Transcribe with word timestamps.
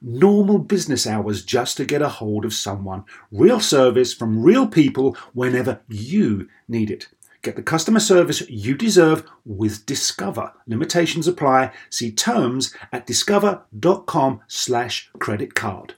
normal 0.00 0.58
business 0.58 1.06
hours 1.06 1.44
just 1.44 1.76
to 1.76 1.84
get 1.84 2.02
a 2.02 2.08
hold 2.08 2.44
of 2.44 2.54
someone. 2.54 3.04
Real 3.30 3.60
service 3.60 4.14
from 4.14 4.42
real 4.42 4.66
people 4.66 5.16
whenever 5.32 5.80
you 5.88 6.48
need 6.68 6.90
it. 6.90 7.08
Get 7.42 7.56
the 7.56 7.62
customer 7.62 8.00
service 8.00 8.48
you 8.50 8.74
deserve 8.74 9.24
with 9.44 9.86
Discover. 9.86 10.52
Limitations 10.66 11.28
apply. 11.28 11.72
See 11.88 12.10
terms 12.10 12.74
at 12.92 13.06
discover.com 13.06 14.40
slash 14.48 15.10
credit 15.18 15.54
card. 15.54 15.94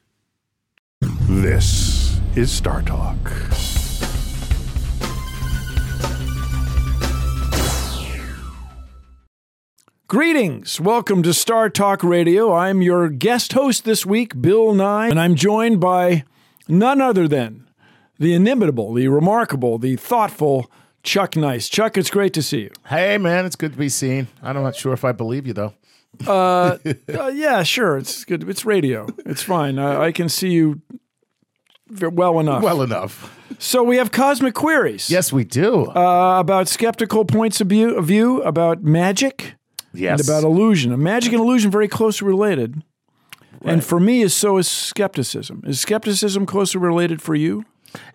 This 1.01 2.21
is 2.37 2.51
Star 2.53 2.83
Talk. 2.83 3.17
Greetings. 10.11 10.81
Welcome 10.81 11.23
to 11.23 11.33
Star 11.33 11.71
Talk 11.71 12.03
Radio. 12.03 12.53
I'm 12.53 12.83
your 12.83 13.09
guest 13.11 13.53
host 13.53 13.85
this 13.85 14.05
week, 14.05 14.43
Bill 14.43 14.75
Nye, 14.75 15.07
and 15.07 15.21
I'm 15.21 15.37
joined 15.37 15.79
by 15.79 16.25
none 16.67 17.01
other 17.01 17.29
than 17.29 17.71
the 18.19 18.35
inimitable, 18.35 18.93
the 18.93 19.07
remarkable, 19.07 19.79
the 19.79 19.95
thoughtful 19.95 20.69
Chuck 21.05 21.37
Nice. 21.37 21.69
Chuck, 21.69 21.97
it's 21.97 22.11
great 22.11 22.35
to 22.35 22.43
see 22.43 22.63
you. 22.63 22.71
Hey, 22.89 23.19
man, 23.19 23.47
it's 23.47 23.55
good 23.55 23.75
to 23.75 23.79
be 23.79 23.89
seen. 23.89 24.27
I'm 24.43 24.57
not 24.57 24.75
sure 24.75 24.93
if 24.93 25.05
I 25.05 25.13
believe 25.13 25.47
you, 25.47 25.53
though. 25.53 25.75
Uh, 26.27 26.79
uh, 27.17 27.29
yeah, 27.29 27.63
sure. 27.63 27.97
It's 27.97 28.25
good. 28.25 28.49
It's 28.49 28.65
radio. 28.65 29.07
It's 29.27 29.45
fine. 29.45 29.79
I, 29.79 30.07
I 30.07 30.13
can 30.13 30.29
see 30.29 30.51
you 30.51 30.83
well 31.89 32.41
enough. 32.41 32.65
Well 32.65 32.83
enough. 32.83 33.39
so 33.61 33.85
we 33.85 33.99
have 33.99 34.11
cosmic 34.11 34.55
queries. 34.55 35.09
Yes, 35.09 35.33
we 35.33 35.45
do. 35.45 35.87
Uh, 35.87 36.41
about 36.41 36.67
skeptical 36.67 37.25
points 37.25 37.61
of 37.61 37.69
view, 37.69 37.95
of 37.95 38.07
view 38.07 38.43
about 38.43 38.83
magic 38.83 39.55
yes. 39.93 40.21
and 40.21 40.29
about 40.29 40.45
illusion. 40.45 41.01
Magic 41.03 41.33
and 41.33 41.41
illusion 41.41 41.71
very 41.71 41.89
closely 41.89 42.27
related. 42.27 42.83
And 43.63 43.85
for 43.85 44.01
me, 44.01 44.23
is 44.23 44.33
so 44.33 44.57
is 44.57 44.69
skepticism. 44.69 45.63
Is 45.67 45.81
skepticism 45.81 46.47
closely 46.47 46.81
related 46.81 47.21
for 47.21 47.35
you? 47.35 47.67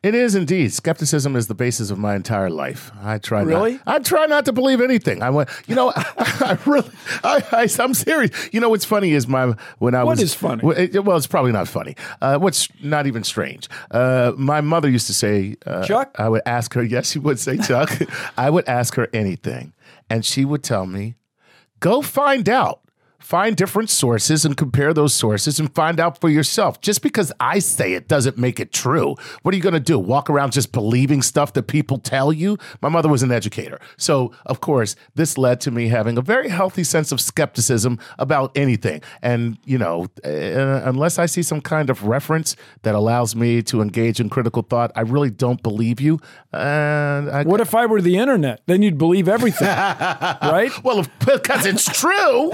it 0.03 0.15
is 0.15 0.35
indeed. 0.35 0.71
Skepticism 0.71 1.35
is 1.35 1.47
the 1.47 1.55
basis 1.55 1.89
of 1.89 1.97
my 1.97 2.15
entire 2.15 2.49
life. 2.49 2.91
I 3.01 3.17
try 3.17 3.41
Really? 3.41 3.73
Not, 3.73 3.81
I 3.87 3.99
try 3.99 4.25
not 4.25 4.45
to 4.45 4.53
believe 4.53 4.81
anything. 4.81 5.21
I 5.21 5.30
want, 5.30 5.49
you 5.67 5.75
know, 5.75 5.91
I, 5.95 6.58
really, 6.65 6.89
I, 7.23 7.43
I, 7.52 7.83
I'm 7.83 7.93
serious. 7.93 8.49
You 8.52 8.59
know, 8.59 8.69
what's 8.69 8.85
funny 8.85 9.11
is 9.11 9.27
my 9.27 9.53
when 9.80 9.95
I 9.95 10.03
What 10.03 10.11
was 10.11 10.21
is 10.21 10.33
funny? 10.33 10.64
Well, 10.64 11.17
it's 11.17 11.27
probably 11.27 11.52
not 11.52 11.67
funny. 11.67 11.95
Uh, 12.21 12.37
what's 12.37 12.69
not 12.81 13.08
even 13.08 13.23
strange. 13.23 13.67
Uh, 13.91 14.33
my 14.37 14.61
mother 14.61 14.89
used 14.89 15.08
to 15.08 15.14
say, 15.14 15.55
uh, 15.65 15.83
Chuck? 15.83 16.15
I 16.17 16.30
would 16.30 16.41
ask 16.45 16.73
her. 16.73 16.83
Yes, 16.83 17.11
she 17.11 17.19
would 17.19 17.39
say, 17.39 17.58
Chuck. 17.58 17.91
I 18.37 18.49
would 18.49 18.67
ask 18.67 18.95
her 18.95 19.09
anything, 19.14 19.73
and 20.09 20.23
she 20.23 20.45
would 20.45 20.64
tell 20.64 20.85
me, 20.85 21.15
go 21.85 22.01
find 22.01 22.49
out. 22.49 22.81
Find 23.25 23.55
different 23.55 23.89
sources 23.89 24.45
and 24.45 24.55
compare 24.55 24.93
those 24.93 25.11
sources 25.11 25.59
and 25.59 25.73
find 25.73 25.99
out 25.99 26.21
for 26.21 26.30
yourself. 26.30 26.80
Just 26.80 27.02
because 27.02 27.31
I 27.39 27.58
say 27.58 27.93
it 27.93 28.08
doesn't 28.08 28.37
make 28.37 28.59
it 28.59 28.71
true. 28.71 29.15
What 29.41 29.52
are 29.52 29.58
you 29.58 29.63
going 29.63 29.73
to 29.73 29.80
do? 29.80 29.97
Walk 29.97 30.30
around 30.30 30.52
just 30.52 30.71
believing 30.71 31.23
stuff 31.23 31.52
that 31.53 31.64
people 31.64 31.97
tell 31.97 32.31
you? 32.31 32.59
My 32.83 32.89
mother 32.89 33.09
was 33.09 33.23
an 33.23 33.31
educator. 33.31 33.80
So, 33.97 34.31
of 34.45 34.61
course, 34.61 34.95
this 35.15 35.39
led 35.39 35.59
to 35.61 35.71
me 35.71 35.87
having 35.87 36.19
a 36.19 36.21
very 36.21 36.49
healthy 36.49 36.83
sense 36.83 37.11
of 37.11 37.19
skepticism 37.19 37.97
about 38.19 38.55
anything. 38.55 39.02
And, 39.23 39.58
you 39.65 39.80
know, 39.80 40.05
uh, 40.23 40.81
unless 40.85 41.17
I 41.17 41.25
see 41.25 41.41
some 41.41 41.61
kind 41.61 41.89
of 41.89 42.03
reference 42.03 42.55
that 42.83 42.93
allows 42.93 43.35
me 43.35 43.64
to 43.64 43.81
engage 43.81 44.19
in 44.19 44.30
critical 44.30 44.61
thought, 44.61 44.91
I 44.95 45.02
really 45.02 45.31
don't 45.31 45.64
believe 45.64 45.99
you. 45.99 46.19
And 46.53 47.31
I, 47.31 47.41
What 47.41 47.59
if 47.59 47.73
I 47.73 47.87
were 47.87 48.02
the 48.02 48.17
internet? 48.17 48.61
Then 48.67 48.83
you'd 48.83 48.99
believe 48.99 49.27
everything, 49.27 49.67
right? 49.67 50.71
well, 50.83 51.08
because 51.25 51.65
it's 51.65 51.85
true. 51.85 52.52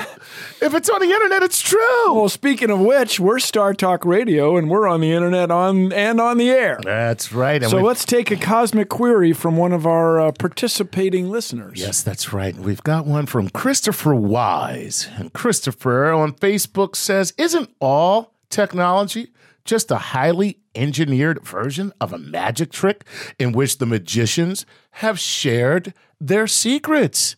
If 0.62 0.76
it's 0.76 0.90
on 0.90 1.00
the 1.02 1.10
internet, 1.12 1.42
it's 1.42 1.60
true. 1.60 2.14
Well, 2.14 2.30
speaking 2.30 2.70
of 2.70 2.80
which, 2.80 3.20
we're 3.20 3.40
Star 3.40 3.74
Talk 3.74 4.06
Radio, 4.06 4.58
and 4.58 4.70
we're 4.70 4.88
on 4.88 5.02
the 5.02 5.12
internet 5.12 5.50
on 5.50 5.92
and 5.92 6.22
on 6.22 6.38
the 6.38 6.52
air. 6.52 6.80
That's 6.84 7.34
right. 7.34 7.62
And 7.64 7.72
So 7.72 7.78
we've- 7.78 7.88
let's 7.88 8.06
take 8.06 8.30
a 8.30 8.36
cosmic 8.38 8.88
query 8.88 9.34
from 9.34 9.58
one 9.58 9.72
of 9.74 9.88
our 9.88 10.20
uh, 10.20 10.32
participating 10.32 11.32
listeners. 11.32 11.80
Yes, 11.80 12.04
that's 12.04 12.32
right. 12.32 12.56
We've 12.56 12.84
got 12.84 13.08
one 13.08 13.26
from 13.26 13.50
Christopher 13.50 14.14
Wise. 14.14 15.10
And 15.18 15.34
Christopher 15.34 16.12
on 16.12 16.34
Facebook 16.34 16.96
says, 16.96 17.34
Isn't 17.40 17.72
all 17.80 18.36
technology 18.52 19.32
just 19.66 19.90
a 19.90 19.98
highly 19.98 20.60
engineered 20.76 21.44
version 21.44 21.92
of 22.00 22.14
a 22.14 22.18
magic 22.20 22.72
trick 22.72 23.04
in 23.40 23.52
which 23.52 23.80
the 23.80 23.86
magicians 23.88 24.68
have 24.92 25.18
shared 25.20 25.94
their 26.20 26.46
secrets? 26.46 27.36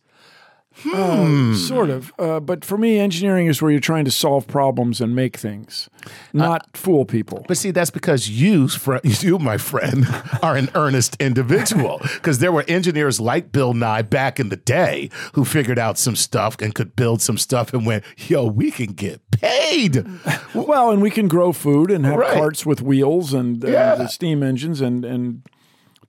Um, 0.94 1.56
sort 1.56 1.90
of. 1.90 2.12
Uh, 2.20 2.40
but 2.40 2.66
for 2.66 2.78
me, 2.78 3.00
engineering 3.00 3.48
is 3.48 3.62
where 3.62 3.72
you're 3.72 3.80
trying 3.80 4.06
to 4.06 4.12
solve 4.12 4.48
problems 4.48 5.00
and 5.02 5.16
make 5.16 5.38
things, 5.38 5.90
not 6.34 6.76
fool 6.76 7.06
people. 7.06 7.46
But 7.48 7.58
see, 7.58 7.72
that's 7.72 7.92
because 7.92 8.30
you, 8.30 8.68
fr- 8.68 8.98
you, 9.04 9.40
my 9.40 9.58
friend, 9.58 10.06
are 10.42 10.56
an 10.56 10.70
earnest 10.76 11.16
individual. 11.20 12.00
Because 12.16 12.40
there 12.40 12.52
were 12.52 12.66
engineers 12.68 13.20
like 13.20 13.52
Bill 13.52 13.74
Nye 13.74 14.02
back 14.02 14.40
in 14.40 14.50
the 14.50 14.56
day 14.58 15.10
who 15.34 15.46
figured 15.46 15.80
out 15.80 15.98
some 15.98 16.16
stuff 16.16 16.58
and 16.60 16.74
could 16.76 16.96
build 16.96 17.22
some 17.22 17.38
stuff 17.38 17.74
and 17.74 17.86
went, 17.86 18.04
yo, 18.18 18.46
we 18.46 18.72
can 18.72 18.94
get 18.94 19.22
paid. 19.32 20.06
Well, 20.54 20.92
and 20.92 21.02
we 21.02 21.10
can 21.12 21.28
grow 21.28 21.52
food 21.54 21.92
and 21.92 22.06
have 22.06 22.18
Right. 22.18 22.34
carts 22.34 22.66
with 22.66 22.82
wheels 22.82 23.34
and, 23.34 23.64
and 23.64 23.74
Yeah. 23.74 23.96
the 23.96 24.08
steam 24.08 24.44
engines 24.44 24.82
and 24.82 25.04
and 25.06 25.42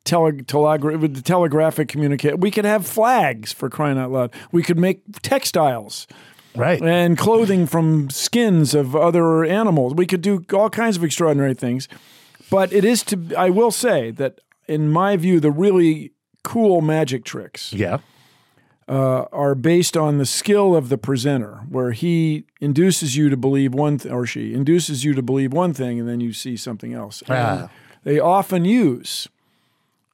tele, 0.04 0.32
telegra- 0.32 1.14
the 1.14 1.22
telegraphic 1.22 1.88
communicate. 1.88 2.38
We 2.40 2.50
could 2.50 2.64
have 2.64 2.86
flags 2.86 3.52
for 3.52 3.68
crying 3.70 3.98
out 3.98 4.10
loud. 4.10 4.32
We 4.52 4.62
could 4.62 4.78
make 4.78 5.00
textiles 5.22 6.06
Right. 6.56 6.80
and 6.82 7.18
clothing 7.18 7.66
from 7.66 8.10
skins 8.10 8.74
of 8.74 8.94
other 8.94 9.44
animals. 9.44 9.94
We 9.94 10.06
could 10.06 10.20
do 10.20 10.44
all 10.52 10.70
kinds 10.70 10.96
of 10.96 11.02
extraordinary 11.04 11.54
things. 11.54 11.88
But 12.50 12.72
it 12.72 12.84
is 12.84 13.02
to 13.04 13.18
I 13.36 13.50
will 13.50 13.70
say 13.70 14.10
that 14.12 14.40
in 14.68 14.88
my 14.90 15.16
view, 15.16 15.40
the 15.40 15.50
really 15.50 16.12
cool 16.42 16.80
magic 16.80 17.24
tricks 17.24 17.72
Yeah. 17.72 17.98
uh, 18.88 19.24
are 19.32 19.54
based 19.54 19.96
on 19.96 20.18
the 20.18 20.26
skill 20.26 20.76
of 20.76 20.90
the 20.90 20.98
presenter, 20.98 21.60
where 21.70 21.92
he 21.92 22.44
induces 22.60 23.16
you 23.16 23.30
to 23.30 23.36
believe 23.36 23.72
one 23.74 23.96
th- 23.98 24.12
or 24.12 24.26
she 24.26 24.52
induces 24.54 25.04
you 25.04 25.14
to 25.14 25.22
believe 25.22 25.52
one 25.54 25.72
thing, 25.72 25.98
and 25.98 26.06
then 26.08 26.20
you 26.20 26.32
see 26.34 26.56
something 26.56 26.92
else. 26.92 27.22
Ah. 27.28 27.70
They 28.04 28.18
often 28.20 28.66
use 28.66 29.26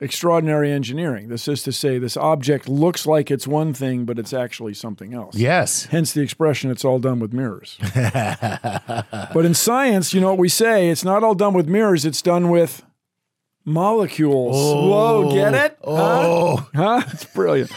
extraordinary 0.00 0.72
engineering. 0.72 1.28
This 1.28 1.46
is 1.46 1.62
to 1.64 1.72
say, 1.72 1.98
this 1.98 2.16
object 2.16 2.68
looks 2.68 3.06
like 3.06 3.30
it's 3.30 3.46
one 3.46 3.74
thing, 3.74 4.04
but 4.04 4.18
it's 4.18 4.32
actually 4.32 4.74
something 4.74 5.12
else. 5.12 5.36
Yes. 5.36 5.84
Hence 5.86 6.12
the 6.12 6.22
expression, 6.22 6.70
it's 6.70 6.84
all 6.84 6.98
done 6.98 7.20
with 7.20 7.32
mirrors. 7.32 7.76
but 7.94 9.44
in 9.44 9.54
science, 9.54 10.14
you 10.14 10.20
know 10.20 10.28
what 10.30 10.38
we 10.38 10.48
say? 10.48 10.88
It's 10.88 11.04
not 11.04 11.22
all 11.22 11.34
done 11.34 11.54
with 11.54 11.68
mirrors, 11.68 12.04
it's 12.04 12.22
done 12.22 12.48
with 12.48 12.82
molecules. 13.64 14.56
Whoa, 14.56 15.28
oh. 15.28 15.34
get 15.34 15.54
it? 15.54 15.78
Oh. 15.84 16.68
Huh? 16.74 17.02
It's 17.08 17.24
brilliant. 17.24 17.70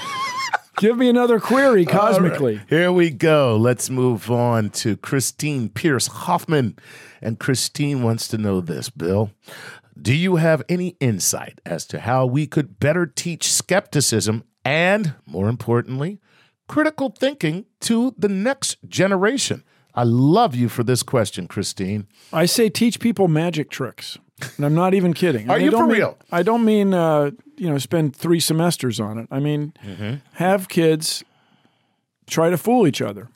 Give 0.78 0.98
me 0.98 1.08
another 1.08 1.40
query 1.40 1.86
cosmically. 1.86 2.62
Here 2.68 2.92
we 2.92 3.12
go. 3.12 3.56
Let's 3.58 3.90
move 3.90 4.32
on 4.32 4.72
to 4.72 4.98
Christine 4.98 5.70
Pierce 5.70 6.08
Hoffman. 6.08 6.78
And 7.22 7.40
Christine 7.40 8.04
wants 8.04 8.28
to 8.30 8.38
know 8.38 8.60
this, 8.60 8.90
Bill. 8.90 9.32
Do 10.00 10.14
you 10.14 10.38
have 10.38 10.64
any 10.68 10.96
insight 11.00 11.60
as 11.66 11.86
to 11.88 12.00
how 12.00 12.26
we 12.26 12.48
could 12.48 12.80
better 12.80 13.06
teach 13.06 13.52
skepticism 13.52 14.44
and, 14.66 15.14
more 15.26 15.50
importantly, 15.50 16.20
critical 16.68 17.10
thinking 17.10 17.66
to 17.82 18.14
the 18.18 18.30
next 18.30 18.78
generation? 18.88 19.64
I 19.94 20.04
love 20.04 20.56
you 20.56 20.70
for 20.70 20.84
this 20.84 21.04
question, 21.04 21.48
Christine. 21.48 22.08
I 22.32 22.46
say 22.48 22.70
teach 22.70 23.00
people 23.00 23.28
magic 23.28 23.70
tricks. 23.70 24.18
And 24.58 24.66
I'm 24.66 24.74
not 24.74 24.96
even 24.96 25.14
kidding. 25.14 25.50
Are 25.50 25.56
I 25.58 25.60
you 25.60 25.70
don't 25.70 25.82
for 25.84 25.88
mean- 25.88 25.98
real? 25.98 26.18
I 26.32 26.42
don't 26.42 26.66
mean 26.66 26.94
uh, 26.94 27.32
you 27.56 27.70
know 27.70 27.78
spend 27.78 28.16
three 28.16 28.40
semesters 28.40 29.00
on 29.00 29.20
it. 29.20 29.28
I 29.30 29.40
mean 29.40 29.74
Mm-hmm. 29.86 30.16
have 30.34 30.68
kids 30.68 31.24
try 32.28 32.50
to 32.50 32.58
fool 32.58 32.88
each 32.88 33.02
other, 33.02 33.30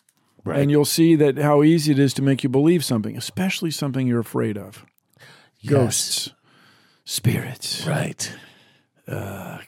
Right. 0.44 0.60
and 0.60 0.72
you'll 0.72 0.86
see 0.86 1.16
that 1.16 1.38
how 1.38 1.62
easy 1.62 1.92
it 1.92 2.00
is 2.00 2.14
to 2.16 2.22
make 2.24 2.42
you 2.44 2.50
believe 2.50 2.84
something, 2.84 3.16
especially 3.16 3.70
something 3.70 4.08
you're 4.08 4.20
afraid 4.20 4.58
of. 4.58 4.86
Ghosts, 5.66 6.34
spirits, 7.12 7.86
Right. 7.88 8.30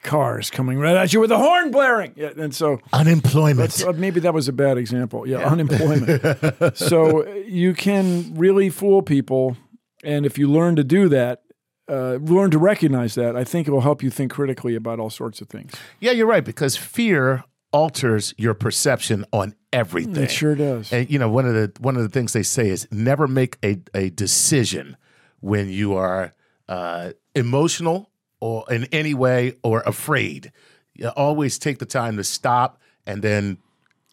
cars 0.03 0.49
coming 0.49 0.77
right 0.77 0.97
at 0.97 1.13
you 1.13 1.19
with 1.21 1.31
a 1.31 1.37
horn 1.37 1.71
blaring. 1.71 2.13
Yeah, 2.15 2.31
and 2.37 2.53
so 2.53 2.79
Unemployment. 2.91 3.71
So 3.71 3.93
maybe 3.93 4.19
that 4.21 4.33
was 4.33 4.47
a 4.49 4.53
bad 4.53 4.77
example. 4.77 5.25
Yeah, 5.27 5.39
unemployment. 5.39 6.77
so 6.77 7.23
uh, 7.23 7.33
you 7.47 7.73
can 7.73 8.35
really 8.35 8.69
fool 8.69 9.01
people, 9.01 9.55
and 10.03 10.25
if 10.25 10.37
you 10.37 10.49
learn 10.49 10.75
to 10.75 10.83
do 10.83 11.07
that, 11.09 11.43
uh, 11.89 12.15
learn 12.21 12.51
to 12.51 12.59
recognize 12.59 13.15
that, 13.15 13.35
I 13.37 13.43
think 13.45 13.67
it 13.67 13.71
will 13.71 13.81
help 13.81 14.03
you 14.03 14.09
think 14.09 14.31
critically 14.31 14.75
about 14.75 14.99
all 14.99 15.09
sorts 15.09 15.39
of 15.41 15.47
things. 15.49 15.71
yeah, 15.99 16.11
you're 16.11 16.27
right 16.27 16.43
because 16.43 16.75
fear 16.75 17.43
alters 17.71 18.33
your 18.37 18.53
perception 18.53 19.23
on 19.31 19.55
everything. 19.71 20.23
It 20.23 20.31
sure 20.31 20.55
does. 20.55 20.91
And 20.91 21.09
you 21.09 21.17
know, 21.17 21.29
one 21.29 21.45
of 21.45 21.53
the 21.53 21.71
one 21.79 21.95
of 21.95 22.03
the 22.03 22.09
things 22.09 22.33
they 22.33 22.43
say 22.43 22.67
is 22.67 22.87
never 22.91 23.27
make 23.27 23.57
a, 23.63 23.77
a 23.93 24.09
decision 24.09 24.97
when 25.39 25.69
you 25.69 25.93
are 25.95 26.33
uh, 26.67 27.11
emotional 27.35 28.09
or 28.39 28.65
in 28.69 28.85
any 28.91 29.13
way 29.13 29.53
or 29.63 29.81
afraid. 29.81 30.51
You 30.95 31.09
always 31.09 31.57
take 31.59 31.79
the 31.79 31.85
time 31.85 32.17
to 32.17 32.23
stop 32.23 32.79
and 33.05 33.21
then 33.21 33.57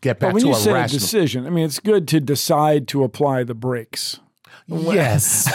get 0.00 0.18
back 0.20 0.28
But 0.28 0.34
when 0.34 0.42
to 0.42 0.48
you 0.48 0.54
a 0.54 0.58
say 0.58 0.72
rational. 0.72 1.00
decision, 1.00 1.46
I 1.46 1.50
mean, 1.50 1.64
it's 1.64 1.80
good 1.80 2.06
to 2.08 2.20
decide 2.20 2.86
to 2.88 3.02
apply 3.04 3.44
the 3.44 3.54
brakes. 3.54 4.20
yes, 4.68 5.50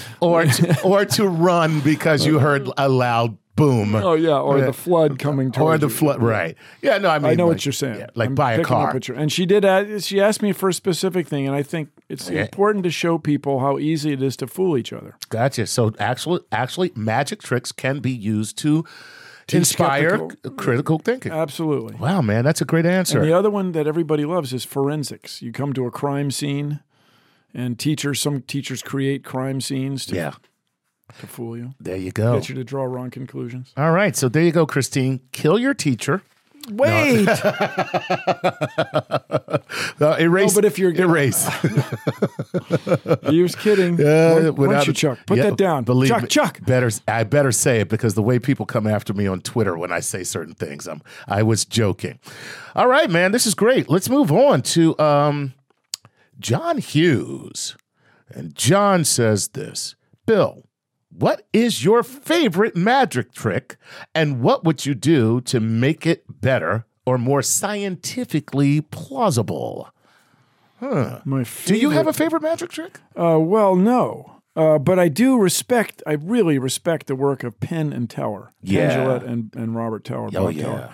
or 0.20 0.44
to, 0.46 0.82
or 0.82 1.04
to 1.04 1.28
run 1.28 1.80
because 1.80 2.24
you 2.26 2.38
heard 2.38 2.68
a 2.78 2.88
loud 2.88 3.36
boom. 3.56 3.94
Oh 3.94 4.14
yeah, 4.14 4.38
or 4.38 4.60
the 4.60 4.72
flood 4.72 5.18
coming 5.18 5.50
towards 5.52 5.82
Or 5.82 5.86
the 5.88 5.94
flood, 5.94 6.22
right? 6.22 6.56
Yeah, 6.82 6.98
no, 6.98 7.08
I 7.10 7.18
mean, 7.18 7.32
I 7.32 7.34
know 7.34 7.46
like- 7.46 7.56
what 7.56 7.66
you're 7.66 7.72
saying. 7.72 7.98
yeah, 8.00 8.06
like 8.14 8.28
I'm 8.30 8.34
buy 8.34 8.54
a 8.54 8.62
car. 8.64 8.98
you're- 9.06 9.20
and 9.20 9.30
she 9.32 9.46
did. 9.46 9.64
Ask, 9.64 10.06
she 10.06 10.20
asked 10.20 10.42
me 10.42 10.52
for 10.52 10.68
a 10.68 10.72
specific 10.74 11.28
thing, 11.28 11.46
and 11.46 11.54
I 11.54 11.62
think 11.62 11.88
it's 12.08 12.28
Yeah. 12.30 12.42
important 12.42 12.84
to 12.84 12.90
show 12.90 13.18
people 13.18 13.60
how 13.60 13.78
easy 13.78 14.12
it 14.12 14.22
is 14.22 14.36
to 14.38 14.46
fool 14.46 14.76
each 14.76 14.92
other. 14.92 15.14
Gotcha. 15.28 15.66
So 15.66 15.92
actually, 15.98 16.40
actually, 16.52 16.92
magic 16.96 17.42
tricks 17.42 17.72
can 17.72 18.00
be 18.00 18.12
used 18.12 18.58
to 18.58 18.84
inspire 19.52 20.16
skeptical- 20.18 20.50
critical 20.52 20.98
thinking. 20.98 21.30
Absolutely. 21.32 21.94
wow, 21.96 22.22
man, 22.22 22.44
that's 22.44 22.60
a 22.60 22.64
great 22.64 22.86
answer. 22.86 23.18
And 23.20 23.28
the 23.28 23.36
other 23.36 23.50
one 23.50 23.72
that 23.72 23.86
everybody 23.86 24.24
loves 24.24 24.52
is 24.52 24.64
forensics. 24.64 25.42
You 25.42 25.52
come 25.52 25.72
to 25.74 25.86
a 25.86 25.90
crime 25.90 26.30
scene, 26.30 26.80
and 27.52 27.78
teachers, 27.78 28.20
some 28.20 28.40
teachers 28.42 28.82
create 28.82 29.22
crime 29.22 29.60
scenes 29.60 30.06
to, 30.06 30.16
yeah, 30.16 30.32
to 31.20 31.26
fool 31.26 31.56
you, 31.56 31.74
there 31.80 31.96
you 31.96 32.10
go. 32.12 32.34
get 32.38 32.48
you 32.48 32.54
to 32.56 32.64
draw 32.64 32.84
wrong 32.84 33.10
conclusions. 33.10 33.72
All 33.76 33.92
right, 33.92 34.14
so 34.16 34.28
there 34.28 34.42
you 34.42 34.52
go, 34.52 34.66
Christine. 34.66 35.20
Kill 35.32 35.58
your 35.58 35.74
teacher. 35.74 36.22
Wait, 36.70 37.28
Uh, 40.00 40.16
erase. 40.18 40.50
No, 40.54 40.54
but 40.60 40.64
if 40.64 40.78
you're- 40.78 40.96
erase, 40.98 41.46
he 43.28 43.42
was 43.42 43.54
kidding. 43.54 43.94
Uh, 44.00 44.50
Why- 44.50 44.66
why 44.66 44.72
don't 44.74 44.86
you, 44.86 44.92
Chuck? 44.92 45.18
Put 45.26 45.38
Yeah, 45.38 45.50
that 45.50 45.56
down. 45.58 45.84
Believe 45.84 46.08
Chuck, 46.10 46.22
me, 46.22 46.28
Chuck. 46.28 46.60
Better, 46.64 46.90
I 47.06 47.24
better 47.24 47.52
say 47.52 47.80
it 47.80 47.88
because 47.88 48.14
the 48.14 48.22
way 48.22 48.38
people 48.38 48.66
come 48.66 48.86
after 48.86 49.12
me 49.12 49.26
on 49.26 49.40
Twitter 49.40 49.76
when 49.76 49.92
I 49.92 50.00
say 50.00 50.24
certain 50.24 50.54
things, 50.54 50.86
I'm, 50.88 51.02
I 51.28 51.42
was 51.42 51.64
joking. 51.64 52.18
All 52.74 52.88
right, 52.88 53.08
man, 53.10 53.32
this 53.32 53.46
is 53.46 53.54
great. 53.54 53.88
Let's 53.88 54.08
move 54.08 54.32
on 54.32 54.62
to 54.62 54.98
um, 54.98 55.54
John 56.40 56.78
Hughes, 56.78 57.76
and 58.30 58.54
John 58.54 59.04
says 59.04 59.48
this, 59.48 59.94
Bill. 60.26 60.63
What 61.16 61.46
is 61.52 61.84
your 61.84 62.02
favorite 62.02 62.74
magic 62.76 63.32
trick, 63.32 63.76
and 64.14 64.40
what 64.40 64.64
would 64.64 64.84
you 64.84 64.94
do 64.94 65.40
to 65.42 65.60
make 65.60 66.06
it 66.06 66.24
better 66.40 66.86
or 67.06 67.18
more 67.18 67.40
scientifically 67.42 68.80
plausible? 68.80 69.90
My 70.80 71.44
Do 71.64 71.76
you 71.76 71.90
have 71.90 72.06
a 72.06 72.12
favorite- 72.12 72.40
favorite 72.40 72.42
magic 72.42 72.70
trick? 72.70 73.00
Uh, 73.16 73.38
well, 73.40 73.74
no. 73.76 74.40
Uh, 74.56 74.78
but 74.78 74.98
I 74.98 75.08
do 75.08 75.38
respect, 75.38 76.02
I 76.06 76.12
really 76.12 76.58
respect 76.58 77.06
the 77.06 77.16
work 77.16 77.42
of 77.42 77.58
Penn 77.58 77.92
and 77.92 78.08
Teller. 78.10 78.52
Penn 78.64 78.72
Yeah. 78.74 78.96
Jillette 78.96 79.26
and, 79.26 79.50
and 79.56 79.74
Robert 79.74 80.04
Teller. 80.04 80.28
Oh 80.34 80.46
Bob 80.46 80.52
yeah. 80.52 80.62
Teller. 80.62 80.90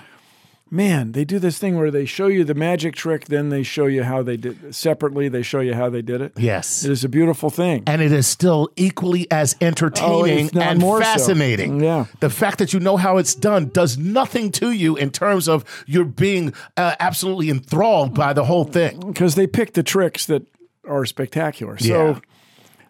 Man, 0.73 1.13
they 1.13 1.25
do 1.25 1.41
this 1.41 1.59
thing 1.59 1.77
where 1.77 1.91
they 1.91 2.05
show 2.05 2.29
you 2.29 2.45
the 2.45 2.55
magic 2.55 2.95
trick, 2.95 3.25
then 3.27 3.49
they 3.49 3.65
show 3.65 3.87
you 3.87 4.05
how 4.05 4.23
they 4.23 4.37
did 4.37 4.73
separately, 4.73 5.29
they 5.29 5.43
show 5.43 5.59
you 5.59 5.75
how 5.75 5.91
they 5.91 6.01
did 6.03 6.21
it. 6.21 6.33
Yes. 6.39 6.85
It 6.85 6.93
is 6.93 7.03
a 7.03 7.09
beautiful 7.09 7.51
thing. 7.51 7.83
and 7.89 8.01
it 8.01 8.13
is 8.13 8.29
still 8.29 8.69
equally 8.77 9.29
as 9.33 9.57
entertaining 9.61 10.51
Oh, 10.55 10.61
and 10.61 10.79
more 10.79 10.99
so. 10.99 11.05
fascinating. 11.05 11.83
Yeah. 11.83 12.05
The 12.21 12.31
fact 12.31 12.59
that 12.59 12.73
you 12.73 12.79
know 12.79 12.97
how 12.97 13.17
it's 13.17 13.35
done 13.35 13.71
does 13.71 13.99
nothing 13.99 14.53
to 14.53 14.71
you 14.71 14.97
in 14.97 15.11
terms 15.11 15.49
of 15.49 15.65
you're 15.87 16.05
being 16.05 16.55
uh, 16.77 16.95
absolutely 17.01 17.51
enthralled 17.51 18.15
by 18.15 18.33
the 18.33 18.45
whole 18.45 18.65
thing. 18.65 19.01
because 19.01 19.35
they 19.35 19.49
pick 19.49 19.73
the 19.73 19.83
tricks 19.83 20.27
that 20.27 20.47
are 20.89 21.05
spectacular. 21.05 21.79
So 21.79 21.87
Yeah. 22.11 22.19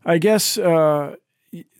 I 0.04 0.18
guess 0.18 0.58
uh, 0.58 1.16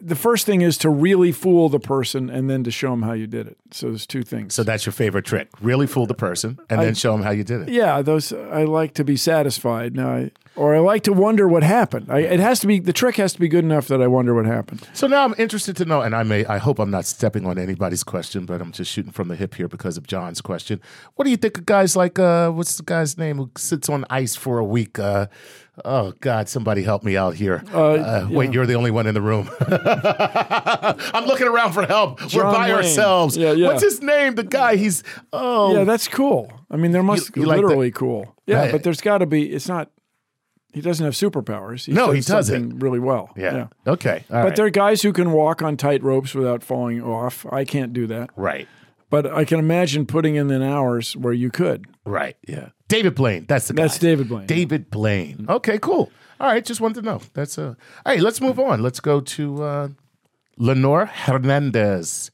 the 0.01 0.17
first 0.17 0.47
thing 0.47 0.63
is 0.63 0.79
to 0.79 0.91
really 0.91 1.31
fool 1.31 1.69
the 1.69 1.79
person 1.79 2.29
and 2.29 2.51
then 2.51 2.65
to 2.65 2.71
show 2.71 2.91
them 2.91 3.03
how 3.03 3.13
you 3.13 3.27
did 3.27 3.47
it. 3.47 3.57
So 3.71 3.89
there's 3.89 4.07
two 4.07 4.23
things. 4.23 4.55
So 4.55 4.65
that's 4.65 4.85
your 4.85 4.93
favorite 4.93 5.25
trick. 5.25 5.49
Really 5.61 5.87
fool 5.87 6.07
the 6.07 6.15
person 6.15 6.59
and 6.69 6.81
then 6.81 6.95
show 6.95 7.13
them 7.13 7.23
how 7.23 7.31
you 7.31 7.45
did 7.45 7.63
it. 7.63 7.69
yeah, 7.69 8.03
those 8.03 8.33
I 8.33 8.65
like 8.65 8.95
to 8.95 9.05
be 9.05 9.17
satisfied. 9.17 9.95
Now, 9.95 10.11
I, 10.11 10.31
or 10.57 10.75
I 10.75 10.81
like 10.81 11.05
to 11.05 11.13
wonder 11.13 11.47
what 11.49 11.63
happened. 11.63 12.07
I, 12.11 12.21
it 12.21 12.41
has 12.41 12.61
to 12.61 12.67
be 12.67 12.81
the 12.81 12.93
trick 12.93 13.17
has 13.17 13.33
to 13.35 13.41
be 13.41 13.49
good 13.49 13.65
enough 13.65 13.87
that 13.89 14.03
I 14.03 14.07
wonder 14.09 14.35
what 14.35 14.47
happened. 14.47 14.87
So 14.93 15.07
now 15.07 15.25
I'm 15.25 15.35
interested 15.39 15.77
to 15.79 15.85
know, 15.85 16.01
and 16.03 16.15
I 16.15 16.23
may, 16.23 16.45
I 16.47 16.59
hope 16.59 16.79
I'm 16.79 16.91
not 16.91 17.07
stepping 17.07 17.47
on 17.47 17.59
anybody's 17.59 18.03
question, 18.03 18.47
but 18.47 18.61
I'm 18.61 18.73
just 18.73 18.91
shooting 18.91 19.13
from 19.13 19.29
the 19.29 19.37
hip 19.37 19.55
here 19.55 19.69
because 19.69 19.97
of 19.97 20.07
John's 20.07 20.41
question. 20.41 20.81
What 21.15 21.25
do 21.25 21.31
you 21.31 21.37
think 21.37 21.57
of 21.59 21.67
guys 21.67 21.97
like, 21.97 22.19
uh, 22.19 22.51
what's 22.51 22.77
the 22.77 22.83
guy's 22.83 23.17
name 23.17 23.37
who 23.39 23.51
sits 23.57 23.89
on 23.89 24.05
ice 24.11 24.35
for 24.37 24.59
a 24.59 24.65
week? 24.65 24.99
Uh, 24.99 25.27
oh 25.85 26.13
God, 26.21 26.49
somebody 26.49 26.83
help 26.83 27.05
me 27.05 27.17
out 27.17 27.35
here. 27.37 27.63
Uh, 27.73 28.27
Wait, 28.31 28.53
you're 28.53 28.67
the 28.67 28.75
only 28.75 28.91
one 28.91 29.07
in 29.07 29.15
the 29.15 29.23
room. 29.23 29.49
I'm 29.61 31.27
looking 31.27 31.47
around 31.47 31.73
for 31.73 31.87
help. 31.87 32.21
We're 32.35 32.43
by 32.45 32.67
Wayne. 32.69 32.77
ourselves. 32.77 33.37
Yeah, 33.37 33.53
yeah. 33.53 33.69
What's 33.69 33.83
his 33.83 34.03
name? 34.03 34.35
The 34.35 34.45
guy. 34.45 34.77
He's 34.77 35.03
oh 35.33 35.75
Yeah, 35.77 35.85
that's 35.85 36.09
cool. 36.09 36.53
I 36.71 36.77
mean, 36.77 36.93
there 36.93 37.03
must 37.03 37.35
you 37.37 37.45
like 37.45 37.57
the- 37.57 37.63
literally 37.63 37.91
cool. 37.91 38.35
Yeah, 38.47 38.61
Right. 38.63 38.73
but 38.73 38.83
there's 38.83 39.01
got 39.01 39.19
to 39.19 39.27
be. 39.27 39.53
It's 39.53 39.69
not. 39.69 39.91
He 40.73 40.81
doesn't 40.81 41.05
have 41.05 41.15
superpowers. 41.15 41.87
He 41.87 41.93
No, 41.93 42.13
does 42.13 42.27
he 42.27 42.33
doesn't. 42.33 42.61
something 42.63 42.79
really 42.79 43.01
well. 43.01 43.31
yeah. 43.37 43.67
Okay, 43.87 44.25
all 44.31 44.43
But 44.43 44.45
right. 44.45 44.57
there 44.57 44.67
are 44.67 44.71
guys 44.71 45.03
who 45.03 45.13
can 45.13 45.33
walk 45.33 45.63
on 45.63 45.77
tight 45.77 46.03
ropes 46.03 46.35
without 46.35 46.63
falling 46.63 47.03
off. 47.03 47.45
I 47.53 47.65
can't 47.65 47.93
do 47.93 48.07
that. 48.07 48.31
right, 48.37 48.69
But 49.11 49.27
I 49.27 49.45
can 49.45 49.59
imagine 49.59 50.07
putting 50.07 50.37
in 50.37 50.47
the 50.49 50.63
hours 50.65 51.17
where 51.17 51.33
you 51.33 51.51
could. 51.51 51.87
right, 52.05 52.37
yeah. 52.47 52.69
David 52.89 53.15
Blaine. 53.15 53.47
That's 53.49 53.69
the 53.69 53.75
guy. 53.75 53.83
That's 53.83 53.99
David 53.99 54.29
Blaine. 54.29 54.47
David 54.47 54.91
Blaine. 54.91 55.47
Okay, 55.49 55.79
cool. 55.79 56.11
All 56.41 56.47
right, 56.49 56.65
just 56.65 56.81
wanted 56.81 57.01
to 57.01 57.03
know. 57.03 57.21
That's 57.35 57.59
uh. 57.59 57.75
All 58.07 58.13
right, 58.13 58.21
let's 58.21 58.41
move 58.41 58.59
on. 58.59 58.83
Let's 58.83 58.99
go 59.01 59.21
to 59.21 59.63
uh, 59.63 59.89
Lenore 60.57 61.07
Hernandez. 61.07 62.31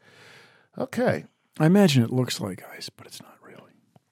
Okay. 0.78 1.24
I 1.58 1.66
imagine 1.66 2.02
it 2.04 2.10
looks 2.12 2.40
like 2.40 2.62
ice, 2.76 2.88
but 2.90 3.06
it's 3.06 3.20
not. 3.22 3.35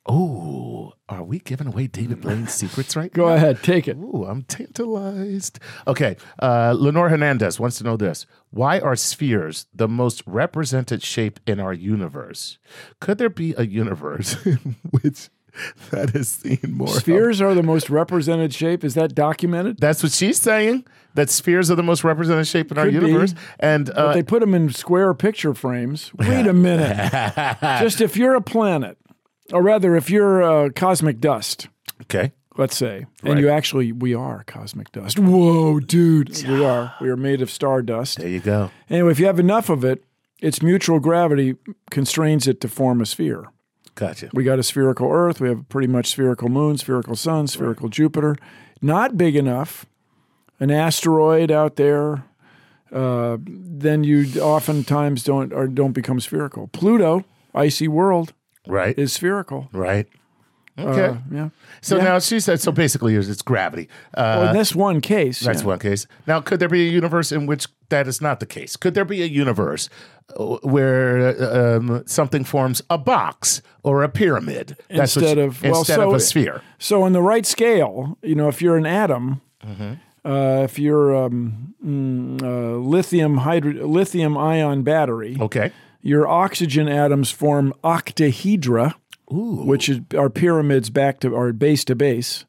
Oh, 0.07 0.93
are 1.09 1.23
we 1.25 1.39
giving 1.39 1.67
away 1.67 1.87
David 1.87 2.21
Blaine's 2.21 2.53
secrets 2.53 2.95
right 2.95 3.11
Go 3.13 3.29
now? 3.29 3.35
ahead, 3.35 3.63
take 3.63 3.89
it. 3.89 3.97
Ooh, 3.97 4.27
I'm 4.29 4.43
tantalized. 4.43 5.59
Okay, 5.87 6.17
uh, 6.43 6.75
Lenore 6.77 7.09
Hernandez 7.09 7.59
wants 7.59 7.79
to 7.79 7.85
know 7.85 7.97
this: 7.97 8.27
Why 8.51 8.81
are 8.81 8.97
spheres 8.97 9.67
the 9.75 9.89
most 9.89 10.23
represented 10.27 11.03
shape 11.03 11.41
in 11.47 11.59
our 11.59 11.73
universe? 11.73 12.59
Could 13.01 13.17
there 13.19 13.31
be 13.31 13.55
a 13.57 13.65
universe 13.65 14.37
in 14.47 14.77
which 14.91 15.31
that 15.91 16.15
is 16.15 16.29
seen 16.29 16.59
more? 16.67 16.89
of- 16.89 16.95
Spheres 16.95 17.41
are 17.41 17.55
the 17.55 17.63
most 17.63 17.89
represented 17.89 18.53
shape. 18.53 18.85
Is 18.85 18.93
that 18.95 19.15
documented? 19.15 19.79
That's 19.79 20.03
what 20.03 20.13
she's 20.13 20.39
saying. 20.41 20.85
That 21.15 21.31
spheres 21.31 21.71
are 21.71 21.77
the 21.77 21.83
most 21.83 22.03
represented 22.05 22.47
shape 22.47 22.73
in 22.73 22.77
our 22.79 22.87
Could 22.91 23.01
be. 23.01 23.07
universe, 23.07 23.35
and 23.61 23.89
uh, 23.91 23.95
But 23.95 24.13
they 24.15 24.23
put 24.25 24.41
them 24.41 24.53
in 24.55 24.71
square 24.73 25.15
picture 25.15 25.55
frames. 25.55 26.13
Wait 26.15 26.47
a 26.47 26.53
minute. 26.53 26.97
Just 27.81 28.01
if 28.01 28.17
you're 28.17 28.35
a 28.35 28.41
planet, 28.43 28.99
or 29.53 29.63
rather, 29.63 29.97
if 29.97 30.11
you're 30.11 30.43
uh, 30.43 30.69
cosmic 30.71 31.21
dust, 31.21 31.69
okay, 32.03 32.33
let's 32.57 32.77
say, 32.77 33.07
Right. 33.23 33.33
and 33.33 33.41
you 33.41 33.49
actually, 33.49 33.93
we 33.93 34.15
are 34.15 34.45
cosmic 34.45 34.91
dust. 34.93 35.19
Whoa, 35.19 35.81
dude. 35.81 36.43
We 36.47 36.65
are. 36.65 36.95
We 37.01 37.09
are 37.11 37.17
made 37.17 37.43
of 37.43 37.51
stardust. 37.51 38.19
there 38.19 38.29
you 38.29 38.41
go. 38.41 38.71
Anyway, 38.89 39.11
if 39.13 39.19
you 39.21 39.27
have 39.27 39.39
enough 39.41 39.69
of 39.69 39.85
it, 39.85 40.05
its 40.41 40.63
mutual 40.63 40.99
gravity 41.01 41.57
constrains 41.91 42.47
it 42.49 42.61
to 42.63 42.69
form 42.69 43.01
a 43.01 43.07
sphere. 43.07 43.47
Gotcha. 43.95 44.29
We 44.33 44.43
got 44.45 44.59
a 44.59 44.63
spherical 44.65 45.09
Earth. 45.11 45.41
We 45.41 45.49
have 45.49 45.69
pretty 45.69 45.87
much 45.89 46.09
spherical 46.09 46.49
moon, 46.49 46.77
spherical 46.79 47.15
sun, 47.17 47.47
spherical 47.47 47.89
Jupiter. 47.89 48.37
Not 48.83 49.17
big 49.17 49.37
enough. 49.37 49.87
An 50.61 50.71
asteroid 50.71 51.51
out 51.51 51.77
there, 51.77 52.25
uh, 52.93 53.39
then 53.47 54.05
you 54.05 54.41
oftentimes 54.41 55.25
don't 55.25 55.53
or 55.53 55.67
don't 55.69 55.93
become 55.93 56.21
spherical. 56.21 56.69
Pluto, 56.69 57.25
icy 57.55 57.89
world, 57.89 58.33
Right, 58.67 58.99
is 58.99 59.13
spherical. 59.13 59.69
right. 59.73 60.07
Okay. 60.77 61.05
Uh, 61.07 61.17
yeah. 61.31 61.49
So 61.83 61.99
Yeah. 61.99 62.03
now 62.05 62.19
she 62.19 62.41
said, 62.41 62.61
so 62.61 62.73
basically 62.73 63.15
it's 63.15 63.43
gravity. 63.43 63.89
Uh, 64.13 64.39
Well, 64.41 64.49
in 64.49 64.57
this 64.57 64.75
one 64.75 65.01
case, 65.01 65.39
That's 65.39 65.61
yeah. 65.61 65.69
one 65.69 65.79
case. 65.79 66.09
Now, 66.27 66.41
could 66.41 66.59
there 66.59 66.69
be 66.69 66.89
a 66.89 66.91
universe 66.91 67.31
in 67.31 67.47
which 67.47 67.69
that 67.91 68.09
is 68.09 68.21
not 68.21 68.41
the 68.41 68.47
case? 68.47 68.75
Could 68.77 68.95
there 68.95 69.05
be 69.05 69.23
a 69.23 69.27
universe 69.27 69.89
uh, 70.37 70.57
where 70.63 71.77
um, 71.77 72.03
something 72.07 72.43
forms 72.43 72.83
a 72.91 72.99
box 72.99 73.63
or 73.85 74.03
a 74.03 74.09
pyramid 74.09 74.77
That's 74.89 75.17
instead 75.17 75.37
you- 75.37 75.45
of 75.45 75.63
well, 75.63 75.79
instead 75.79 75.97
so, 75.97 76.09
of 76.09 76.15
a 76.17 76.21
sphere? 76.21 76.61
So 76.79 77.03
on 77.05 77.13
the 77.13 77.23
right 77.23 77.47
scale, 77.47 78.19
you 78.23 78.35
know, 78.35 78.49
if 78.49 78.61
you're 78.61 78.77
an 78.77 78.87
atom, 78.87 79.43
Mm-hmm. 79.65 79.93
uh, 80.29 80.65
if 80.65 80.77
you're 80.79 81.15
um, 81.25 81.75
mm, 81.87 82.43
uh, 82.43 82.79
lithium 82.79 83.37
hydro- 83.39 83.87
lithium 83.87 84.37
ion 84.37 84.83
battery, 84.83 85.37
Okay. 85.41 85.71
Your 86.05 86.29
oxygen 86.29 86.87
atoms 86.87 87.31
form 87.31 87.73
octahedra, 87.83 88.95
which 89.67 89.89
is 89.89 90.01
are 90.17 90.29
pyramids 90.31 90.91
back 90.91 91.19
to 91.21 91.31
or 91.31 91.53
base 91.53 91.85
to 91.87 91.95
base. 91.97 92.45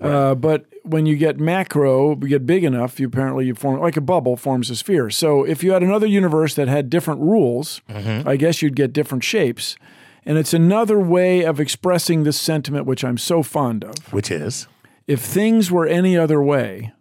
Uh, 0.00 0.34
but 0.34 0.64
when 0.84 1.06
you 1.06 1.16
get 1.16 1.38
macro, 1.38 2.10
you 2.10 2.28
get 2.28 2.46
big 2.46 2.64
enough, 2.64 2.98
you 2.98 3.06
apparently 3.06 3.44
you 3.46 3.54
form 3.54 3.80
like 3.80 3.96
a 3.96 4.00
bubble 4.00 4.36
forms 4.36 4.70
a 4.70 4.76
sphere. 4.76 5.10
So 5.10 5.44
if 5.44 5.62
you 5.62 5.72
had 5.72 5.82
another 5.82 6.06
universe 6.06 6.54
that 6.54 6.68
had 6.68 6.88
different 6.88 7.20
rules, 7.20 7.80
I 7.88 8.36
guess 8.36 8.62
you'd 8.62 8.76
get 8.76 8.92
different 8.92 9.22
shapes. 9.22 9.76
And 10.24 10.38
it's 10.38 10.54
another 10.54 10.98
way 11.00 11.42
of 11.44 11.58
expressing 11.60 12.22
this 12.22 12.40
sentiment, 12.40 12.86
which 12.86 13.02
I'm 13.04 13.18
so 13.18 13.42
fond 13.42 13.84
of. 13.84 14.12
Which 14.12 14.30
is 14.30 14.66
If 15.06 15.20
things 15.20 15.70
were 15.70 15.86
any 15.86 16.16
other 16.16 16.42
way, 16.42 16.92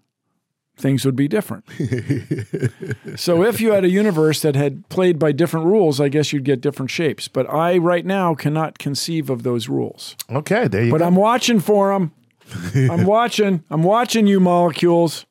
things 0.78 1.06
would 1.06 1.16
be 1.16 1.28
different. 1.28 1.66
so 3.16 3.44
if 3.44 3.60
you 3.60 3.72
had 3.72 3.84
a 3.84 3.90
universe 3.90 4.42
that 4.42 4.56
had 4.56 4.88
played 4.90 5.18
by 5.20 5.32
different 5.32 5.66
rules, 5.66 6.00
I 6.00 6.10
guess 6.10 6.32
you'd 6.32 6.44
get 6.44 6.62
different 6.62 6.92
shapes. 6.92 7.28
But 7.28 7.52
I 7.52 7.78
right 7.78 8.06
now 8.06 8.36
cannot 8.36 8.78
conceive 8.78 9.30
of 9.30 9.44
those 9.44 9.68
rules. 9.70 10.16
okay. 10.30 10.68
There 10.68 10.86
you 10.86 10.92
But 10.92 11.00
go. 11.00 11.06
I'm 11.08 11.16
watching 11.16 11.60
for 11.60 11.92
them. 11.94 12.12
I'm 12.90 13.06
watching. 13.06 13.64
I'm 13.70 13.84
watching 13.84 14.28
you 14.28 14.40
molecules. 14.40 15.26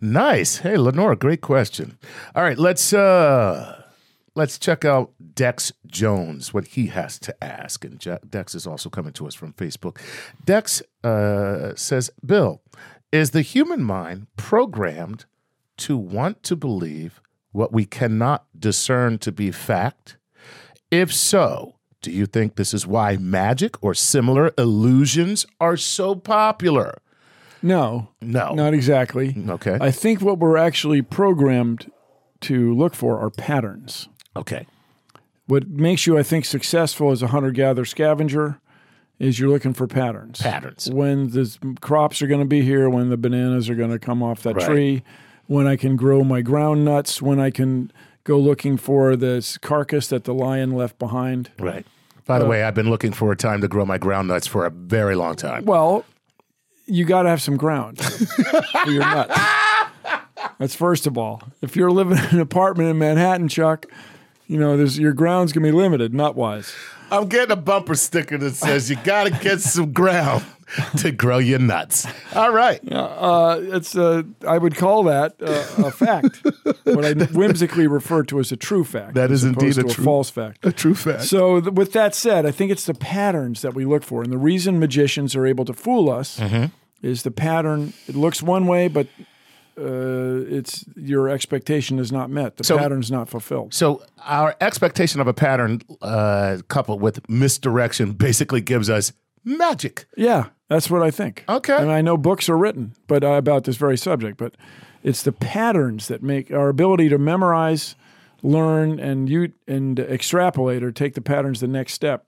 Nice. 0.00 0.58
Hey, 0.58 0.76
Lenora, 0.76 1.16
great 1.16 1.40
question. 1.40 1.96
All 2.34 2.42
right, 2.42 2.58
let's 2.58 2.92
uh 2.92 3.82
let's 4.34 4.58
check 4.58 4.84
out 4.84 5.12
Dex 5.34 5.72
Jones, 5.86 6.52
what 6.52 6.66
he 6.68 6.88
has 6.88 7.18
to 7.20 7.44
ask. 7.44 7.84
And 7.84 7.98
Dex 8.28 8.54
is 8.54 8.66
also 8.66 8.90
coming 8.90 9.12
to 9.14 9.26
us 9.26 9.34
from 9.34 9.54
Facebook. 9.54 9.98
Dex 10.44 10.82
uh, 11.02 11.74
says, 11.74 12.10
Bill, 12.24 12.60
is 13.12 13.30
the 13.30 13.42
human 13.42 13.82
mind 13.82 14.26
programmed 14.36 15.24
to 15.78 15.96
want 15.96 16.42
to 16.44 16.56
believe 16.56 17.20
what 17.52 17.72
we 17.72 17.84
cannot 17.84 18.44
discern 18.58 19.18
to 19.18 19.32
be 19.32 19.50
fact? 19.50 20.16
If 20.90 21.12
so, 21.12 21.76
do 22.02 22.10
you 22.10 22.26
think 22.26 22.56
this 22.56 22.72
is 22.74 22.86
why 22.86 23.16
magic 23.16 23.82
or 23.82 23.94
similar 23.94 24.52
illusions 24.58 25.46
are 25.60 25.76
so 25.76 26.14
popular? 26.14 26.98
No, 27.62 28.08
No. 28.20 28.54
not 28.54 28.74
exactly. 28.74 29.34
Okay. 29.48 29.78
I 29.80 29.90
think 29.90 30.20
what 30.20 30.38
we're 30.38 30.56
actually 30.58 31.02
programmed 31.02 31.90
to 32.42 32.74
look 32.74 32.94
for 32.94 33.18
are 33.18 33.30
patterns. 33.30 34.08
okay. 34.36 34.66
What 35.48 35.68
makes 35.68 36.08
you, 36.08 36.18
I 36.18 36.24
think, 36.24 36.44
successful 36.44 37.12
as 37.12 37.22
a 37.22 37.28
hunter 37.28 37.52
gatherer 37.52 37.84
scavenger 37.84 38.60
is 39.18 39.38
you're 39.38 39.48
looking 39.48 39.72
for 39.72 39.86
patterns. 39.86 40.40
Patterns. 40.40 40.90
When 40.90 41.30
the 41.30 41.76
crops 41.80 42.20
are 42.22 42.26
going 42.26 42.40
to 42.40 42.46
be 42.46 42.62
here, 42.62 42.88
when 42.90 43.08
the 43.08 43.16
bananas 43.16 43.70
are 43.70 43.74
going 43.74 43.90
to 43.90 43.98
come 43.98 44.22
off 44.22 44.42
that 44.42 44.56
Right. 44.56 44.66
tree, 44.66 45.02
when 45.46 45.66
I 45.66 45.76
can 45.76 45.96
grow 45.96 46.22
my 46.24 46.42
ground 46.42 46.84
nuts, 46.84 47.22
when 47.22 47.40
I 47.40 47.50
can 47.50 47.90
go 48.24 48.38
looking 48.38 48.76
for 48.76 49.16
this 49.16 49.56
carcass 49.58 50.08
that 50.08 50.24
the 50.24 50.34
lion 50.34 50.72
left 50.72 50.98
behind. 50.98 51.50
Right. 51.58 51.86
By 52.26 52.38
the 52.40 52.44
uh, 52.44 52.48
way, 52.48 52.64
I've 52.64 52.74
been 52.74 52.90
looking 52.90 53.12
for 53.12 53.30
a 53.30 53.36
time 53.36 53.60
to 53.60 53.68
grow 53.68 53.86
my 53.86 53.98
ground 53.98 54.28
nuts 54.28 54.46
for 54.46 54.66
a 54.66 54.70
very 54.70 55.14
long 55.14 55.36
time. 55.36 55.64
Well, 55.64 56.04
you 56.86 57.04
got 57.04 57.22
to 57.22 57.28
have 57.28 57.40
some 57.40 57.56
ground 57.56 58.00
for 58.84 58.90
your 58.90 59.02
nuts. 59.02 59.38
That's 60.58 60.74
first 60.74 61.06
of 61.06 61.16
all. 61.16 61.42
If 61.62 61.76
you're 61.76 61.90
living 61.90 62.18
in 62.18 62.24
an 62.26 62.40
apartment 62.40 62.88
in 62.88 62.98
Manhattan, 62.98 63.48
Chuck, 63.48 63.86
you 64.46 64.58
know, 64.58 64.76
there's 64.76 64.98
your 64.98 65.12
ground's 65.12 65.52
gonna 65.52 65.66
be 65.66 65.72
limited, 65.72 66.14
nut 66.14 66.36
wise. 66.36 66.74
I'm 67.10 67.28
getting 67.28 67.52
a 67.52 67.56
bumper 67.56 67.94
sticker 67.94 68.36
that 68.38 68.54
says 68.54 68.90
you 68.90 68.96
got 69.04 69.24
to 69.24 69.30
get 69.30 69.60
some 69.60 69.92
ground 69.92 70.44
to 70.98 71.12
grow 71.12 71.38
your 71.38 71.58
nuts. 71.60 72.06
All 72.34 72.50
right. 72.52 72.80
Uh, 72.90 73.58
it's 73.60 73.96
uh, 73.96 74.22
I 74.46 74.58
would 74.58 74.74
call 74.74 75.04
that 75.04 75.36
uh, 75.40 75.84
a 75.86 75.90
fact, 75.92 76.44
what 76.84 77.04
I 77.04 77.12
whimsically 77.12 77.86
refer 77.86 78.24
to 78.24 78.40
as 78.40 78.50
a 78.50 78.56
true 78.56 78.82
fact. 78.84 79.14
That 79.14 79.30
is 79.30 79.44
indeed 79.44 79.78
a 79.78 79.82
true- 79.84 80.04
false 80.04 80.30
fact. 80.30 80.66
A 80.66 80.72
true 80.72 80.94
fact. 80.94 81.22
So, 81.22 81.60
th- 81.60 81.72
with 81.74 81.92
that 81.92 82.14
said, 82.14 82.44
I 82.44 82.50
think 82.50 82.72
it's 82.72 82.86
the 82.86 82.94
patterns 82.94 83.62
that 83.62 83.74
we 83.74 83.84
look 83.84 84.02
for, 84.02 84.22
and 84.22 84.32
the 84.32 84.38
reason 84.38 84.78
magicians 84.80 85.36
are 85.36 85.46
able 85.46 85.64
to 85.66 85.72
fool 85.72 86.10
us 86.10 86.40
Mm-hmm. 86.40 86.66
is 87.02 87.22
the 87.22 87.30
pattern. 87.30 87.92
It 88.08 88.16
looks 88.16 88.42
one 88.42 88.66
way, 88.66 88.88
but 88.88 89.06
uh, 89.78 90.44
it's 90.48 90.84
your 90.96 91.28
expectation 91.28 91.98
is 91.98 92.10
not 92.10 92.30
met. 92.30 92.56
The 92.56 92.64
So- 92.64 92.78
pattern's 92.78 93.10
not 93.10 93.28
fulfilled. 93.28 93.74
So 93.74 94.02
our 94.24 94.54
expectation 94.60 95.20
of 95.20 95.26
a 95.26 95.34
pattern 95.34 95.82
uh, 96.02 96.58
coupled 96.68 97.00
with 97.00 97.28
misdirection 97.28 98.12
basically 98.12 98.60
gives 98.60 98.88
us 98.90 99.12
magic. 99.44 100.06
Yeah, 100.16 100.46
that's 100.68 100.90
what 100.90 101.02
I 101.02 101.10
think. 101.10 101.44
Okay. 101.48 101.76
and 101.76 101.90
I 101.90 102.00
know 102.02 102.16
books 102.16 102.48
are 102.48 102.56
written, 102.58 102.94
but 103.06 103.22
uh, 103.22 103.32
about 103.32 103.64
this 103.64 103.76
very 103.76 103.96
subject. 103.96 104.38
But 104.38 104.56
it's 105.02 105.22
the 105.22 105.32
patterns 105.32 106.08
that 106.08 106.22
make 106.22 106.50
our 106.50 106.68
ability 106.68 107.08
to 107.10 107.18
memorize, 107.18 107.94
learn, 108.42 108.98
and 108.98 109.28
you 109.28 109.52
and 109.68 109.98
extrapolate 110.00 110.82
or 110.82 110.90
take 110.90 111.14
the 111.14 111.20
patterns 111.20 111.60
the 111.60 111.68
next 111.68 111.92
step. 111.92 112.26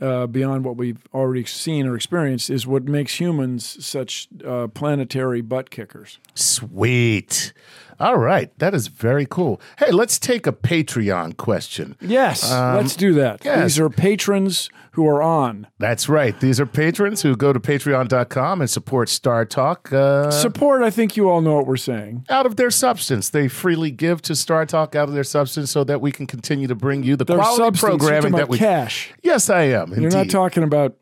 Uh, 0.00 0.26
beyond 0.26 0.62
what 0.62 0.76
we've 0.76 1.02
already 1.14 1.42
seen 1.46 1.86
or 1.86 1.96
experienced 1.96 2.50
is 2.50 2.66
what 2.66 2.84
makes 2.84 3.18
humans 3.18 3.82
such 3.82 4.28
uh, 4.46 4.66
planetary 4.68 5.40
butt 5.40 5.70
kickers. 5.70 6.18
Sweet. 6.34 7.54
All 8.00 8.16
right. 8.18 8.56
That 8.58 8.74
is 8.74 8.88
very 8.88 9.26
cool. 9.26 9.60
Hey, 9.78 9.90
let's 9.90 10.18
take 10.18 10.46
a 10.46 10.52
Patreon 10.52 11.36
question. 11.36 11.96
Yes, 12.00 12.50
let's 12.50 12.96
do 12.96 13.14
that. 13.14 13.44
yes. 13.44 13.62
These 13.62 13.78
are 13.80 13.88
patrons 13.90 14.68
who 14.92 15.06
are 15.06 15.20
on. 15.22 15.66
That's 15.78 16.08
right. 16.08 16.38
These 16.40 16.58
are 16.58 16.64
patrons 16.64 17.20
who 17.20 17.36
go 17.36 17.52
to 17.52 17.60
patreon.com 17.60 18.60
and 18.62 18.70
support 18.70 19.08
Star 19.10 19.44
Talk. 19.44 19.92
Uh, 19.92 20.30
Support, 20.30 20.82
I 20.82 20.90
think 20.90 21.16
you 21.18 21.28
all 21.28 21.42
know 21.42 21.54
what 21.56 21.66
we're 21.66 21.76
saying. 21.76 22.24
out 22.30 22.46
of 22.46 22.56
their 22.56 22.70
substance. 22.70 23.28
They 23.28 23.48
freely 23.48 23.90
give 23.90 24.22
to 24.22 24.34
Star 24.34 24.64
Talk 24.64 24.94
out 24.94 25.08
of 25.08 25.14
their 25.14 25.24
substance 25.24 25.70
so 25.70 25.84
that 25.84 26.00
we 26.00 26.12
can 26.12 26.26
continue 26.26 26.66
to 26.66 26.74
bring 26.74 27.02
you 27.02 27.14
the 27.16 27.24
Their 27.26 27.36
quality 27.36 27.78
programming 27.78 28.32
that 28.32 28.48
we. 28.48 28.56
cash. 28.58 29.12
Yes, 29.22 29.50
I 29.50 29.62
am. 29.64 29.92
You're 30.00 30.10
not 30.10 30.30
talking 30.30 30.62
about 30.62 30.96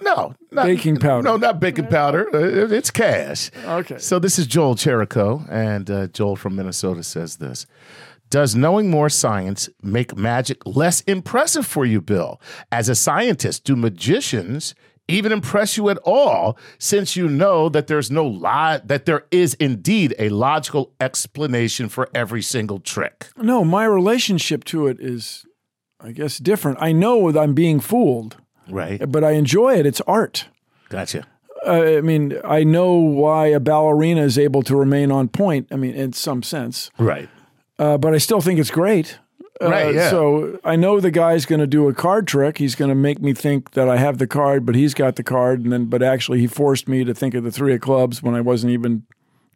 No, 0.00 0.34
not, 0.50 0.66
Baking 0.66 0.96
powder. 0.98 1.22
No, 1.22 1.36
not 1.36 1.58
baking 1.60 1.86
powder. 1.86 2.28
Uh, 2.34 2.68
it's 2.72 2.90
cash. 2.90 3.50
Okay. 3.64 3.98
So 3.98 4.18
this 4.18 4.38
is 4.38 4.46
Joel 4.46 4.74
Cherico, 4.74 5.46
and 5.50 5.90
uh, 5.90 6.06
Joel 6.08 6.36
from 6.36 6.56
Minnesota 6.56 7.02
says 7.02 7.36
this. 7.36 7.66
Does 8.28 8.54
knowing 8.56 8.90
more 8.90 9.08
science 9.08 9.68
make 9.82 10.16
magic 10.16 10.66
less 10.66 11.00
impressive 11.02 11.64
for 11.66 11.84
you, 11.84 12.00
Bill? 12.00 12.40
As 12.72 12.88
a 12.88 12.94
scientist, 12.94 13.64
do 13.64 13.76
magicians 13.76 14.74
even 15.08 15.30
impress 15.30 15.76
you 15.76 15.88
at 15.88 15.98
all 15.98 16.58
since 16.78 17.14
you 17.14 17.28
know 17.28 17.68
that 17.68 17.86
there's 17.86 18.10
no 18.10 18.26
lo- 18.26 18.80
that 18.84 19.06
there 19.06 19.24
is 19.30 19.54
indeed 19.54 20.12
a 20.18 20.28
logical 20.30 20.92
explanation 21.00 21.88
for 21.88 22.08
every 22.14 22.42
single 22.42 22.80
trick? 22.80 23.28
No, 23.36 23.64
my 23.64 23.84
relationship 23.84 24.64
to 24.64 24.88
it 24.88 24.98
is, 25.00 25.46
I 26.00 26.10
guess, 26.10 26.38
different. 26.38 26.78
I 26.80 26.90
know 26.90 27.30
that 27.30 27.38
I'm 27.40 27.54
being 27.54 27.78
fooled, 27.78 28.36
Right. 28.68 29.00
but 29.10 29.22
I 29.24 29.32
enjoy 29.32 29.74
it. 29.78 29.86
It's 29.86 30.00
art. 30.02 30.46
Gotcha. 30.88 31.26
Uh, 31.66 31.96
I 31.98 32.00
mean, 32.00 32.38
I 32.44 32.62
know 32.64 32.94
why 32.94 33.46
a 33.48 33.58
ballerina 33.60 34.22
is 34.22 34.38
able 34.38 34.62
to 34.62 34.76
remain 34.76 35.10
on 35.10 35.28
point. 35.28 35.68
I 35.72 35.76
mean, 35.76 35.94
in 35.94 36.12
some 36.12 36.42
sense, 36.42 36.90
Right. 36.98 37.28
uh, 37.78 37.98
but 37.98 38.14
I 38.14 38.18
still 38.18 38.40
think 38.40 38.60
it's 38.60 38.70
great. 38.70 39.18
Uh, 39.60 39.68
Right, 39.70 39.94
yeah. 39.94 40.10
So 40.10 40.60
I 40.64 40.76
know 40.76 41.00
the 41.00 41.10
guy's 41.10 41.46
going 41.46 41.60
to 41.60 41.66
do 41.66 41.88
a 41.88 41.94
card 41.94 42.26
trick. 42.26 42.58
He's 42.58 42.74
going 42.74 42.90
to 42.90 42.94
make 42.94 43.20
me 43.22 43.32
think 43.32 43.70
that 43.72 43.88
I 43.88 43.96
have 43.96 44.18
the 44.18 44.26
card, 44.26 44.66
but 44.66 44.74
he's 44.74 44.92
got 44.94 45.16
the 45.16 45.22
card, 45.22 45.62
and 45.64 45.72
then 45.72 45.86
but 45.86 46.02
actually 46.02 46.40
he 46.40 46.46
forced 46.46 46.86
me 46.88 47.04
to 47.04 47.14
think 47.14 47.34
of 47.34 47.42
the 47.42 47.50
three 47.50 47.74
of 47.74 47.80
clubs 47.80 48.22
when 48.22 48.34
I 48.34 48.42
wasn't 48.42 48.72
even 48.74 49.04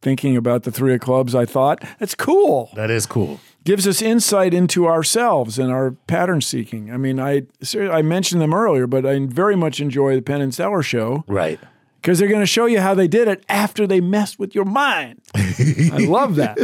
thinking 0.00 0.36
about 0.38 0.62
the 0.62 0.70
three 0.72 0.94
of 0.94 1.00
clubs. 1.00 1.34
I 1.34 1.44
thought 1.44 1.84
that's 1.98 2.14
cool. 2.14 2.70
That 2.74 2.90
is 2.90 3.04
cool. 3.04 3.40
Gives 3.64 3.86
us 3.86 4.00
insight 4.02 4.54
into 4.54 4.86
ourselves 4.86 5.58
and 5.58 5.70
our 5.70 5.92
pattern 6.06 6.40
seeking. 6.40 6.92
I 6.92 6.96
mean, 6.96 7.20
I 7.20 7.42
I 7.76 8.02
mentioned 8.02 8.40
them 8.40 8.54
earlier, 8.54 8.86
but 8.86 9.04
I 9.06 9.18
very 9.26 9.56
much 9.56 9.80
enjoy 9.80 10.14
the 10.16 10.22
Penn 10.22 10.40
and 10.40 10.52
Teller 10.52 10.82
show 10.82 11.24
Right. 11.26 11.60
because 12.00 12.18
they're 12.18 12.28
going 12.28 12.40
to 12.40 12.46
show 12.46 12.64
you 12.66 12.80
how 12.80 12.94
they 12.94 13.06
did 13.08 13.28
it 13.28 13.44
after 13.48 13.86
they 13.86 14.00
messed 14.00 14.38
with 14.38 14.54
your 14.54 14.64
mind. 14.64 15.20
I 15.34 16.06
love 16.08 16.36
that. 16.36 16.56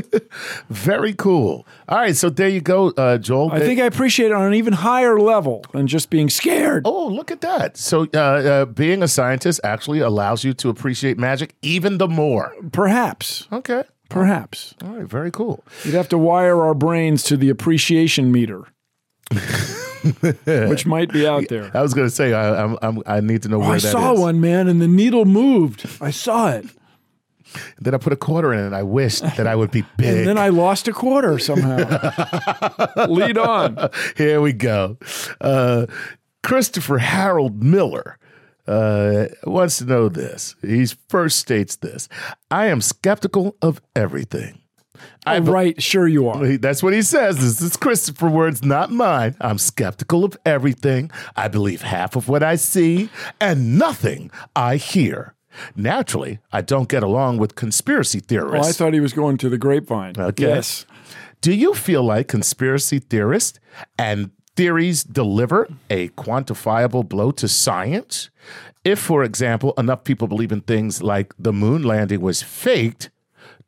Very 0.71 1.13
cool. 1.13 1.67
All 1.89 1.99
right, 1.99 2.17
so 2.17 2.31
there 2.31 2.49
you 2.49 2.61
go, 2.63 2.89
uh, 2.97 3.19
Joel. 3.19 3.53
I 3.53 3.61
think 3.61 3.79
I 3.81 3.85
appreciate 3.85 4.27
it 4.27 4.33
on 4.33 4.47
an 4.47 4.55
even 4.55 4.73
higher 4.73 5.21
level 5.21 5.65
than 5.73 5.87
just 5.87 6.09
being 6.11 6.31
scared. 6.31 6.83
Oh, 6.87 7.07
look 7.09 7.31
at 7.31 7.43
that. 7.43 7.77
So, 7.77 8.07
uh, 8.15 8.19
uh, 8.19 8.65
being 8.65 9.03
a 9.03 9.09
scientist 9.09 9.61
actually 9.63 10.01
allows 10.01 10.45
you 10.45 10.55
to 10.55 10.69
appreciate 10.71 11.19
magic 11.19 11.55
even 11.63 11.99
the 11.99 12.09
more. 12.09 12.55
Perhaps, 12.73 13.47
Okay. 13.53 13.85
Perhaps 14.09 14.75
All 14.85 14.91
right, 14.97 15.07
very 15.07 15.31
cool. 15.31 15.65
you'd 15.85 15.95
have 15.95 16.09
to 16.11 16.19
wire 16.19 16.63
our 16.63 16.75
brains 16.75 17.23
to 17.25 17.37
the 17.37 17.49
appreciation 17.51 18.31
meter. 18.33 18.65
which 20.45 20.87
might 20.87 21.13
be 21.13 21.27
out 21.27 21.49
there. 21.49 21.71
I 21.75 21.83
was 21.83 21.93
going 21.95 22.07
to 22.07 22.15
say 22.15 22.33
I, 22.33 22.63
I'm, 22.63 22.79
I'm, 22.83 23.03
i 23.07 23.21
need 23.21 23.43
to 23.43 23.49
know 23.49 23.57
Oh, 23.57 23.61
where 23.67 23.73
I 23.73 23.79
saw 23.79 24.13
is. 24.13 24.21
one, 24.21 24.41
man, 24.41 24.69
and 24.69 24.81
the 24.81 24.87
needle 24.89 25.25
moved. 25.25 25.87
I 26.01 26.11
saw 26.11 26.51
it. 26.51 26.67
Then 27.81 27.95
I 27.95 27.99
put 27.99 28.13
a 28.13 28.17
quarter 28.17 28.53
in 28.53 28.61
it. 28.61 28.67
and 28.67 28.77
I 28.77 28.83
wished 28.83 29.23
that 29.23 29.47
I 29.47 29.57
would 29.57 29.71
be 29.71 29.83
big. 29.97 30.07
And 30.19 30.27
then 30.29 30.39
I 30.39 30.49
lost 30.51 30.87
a 30.89 30.93
quarter 30.93 31.39
somehow. 31.39 31.77
Lead 33.09 33.39
on. 33.39 33.91
Here 34.17 34.41
we 34.41 34.53
go. 34.53 34.99
Uh, 35.41 35.87
Christopher 36.43 36.99
Harold 36.99 37.63
Miller 37.65 38.19
uh, 38.67 39.27
wants 39.45 39.79
to 39.79 39.85
know 39.85 40.09
this. 40.09 40.55
He 40.63 40.87
first 41.09 41.39
states 41.39 41.77
this 41.77 42.09
I 42.51 42.67
am 42.67 42.81
skeptical 42.81 43.57
of 43.63 43.81
everything. 43.95 44.61
Oh, 45.27 45.41
right, 45.41 45.81
sure 45.83 46.07
you 46.07 46.29
are. 46.29 46.57
That's 46.57 46.83
what 46.83 46.95
he 46.95 47.03
says. 47.03 47.37
This 47.39 47.61
is 47.61 47.77
Christopher 47.77 48.29
words, 48.31 48.65
not 48.65 48.91
mine. 48.91 49.37
I'm 49.41 49.59
skeptical 49.59 50.25
of 50.25 50.37
everything. 50.47 51.11
I 51.35 51.49
believe 51.49 51.83
half 51.83 52.17
of 52.17 52.29
what 52.29 52.43
I 52.43 52.57
see 52.57 53.11
and 53.41 53.79
nothing 53.79 54.31
I 54.55 54.77
hear. 54.77 55.35
Naturally, 55.75 56.39
I 56.53 56.61
don't 56.61 56.89
get 56.89 57.03
along 57.03 57.39
with 57.39 57.55
conspiracy 57.57 58.21
Oh, 58.23 58.27
theorists. 58.27 58.69
I 58.69 58.73
thought 58.85 58.95
he 58.95 59.01
was 59.01 59.13
going 59.13 59.37
to 59.39 59.49
the 59.49 59.59
grapevine. 59.59 60.15
Okay. 60.19 60.45
Yes. 60.45 60.87
Do 61.41 61.53
you 61.53 61.75
feel 61.75 62.03
like 62.03 62.29
conspiracy 62.29 62.99
theorists 62.99 63.59
and 63.99 64.31
theories 64.57 65.05
deliver 65.05 65.69
a 65.91 66.09
quantifiable 66.11 67.09
blow 67.09 67.31
to 67.33 67.47
science? 67.49 68.31
If, 68.85 68.99
for 68.99 69.23
example, 69.25 69.75
enough 69.79 70.05
people 70.05 70.29
believe 70.29 70.53
in 70.53 70.61
things 70.63 71.03
like 71.03 71.35
the 71.39 71.53
moon 71.53 71.83
landing 71.83 72.21
was 72.21 72.43
faked, 72.43 73.11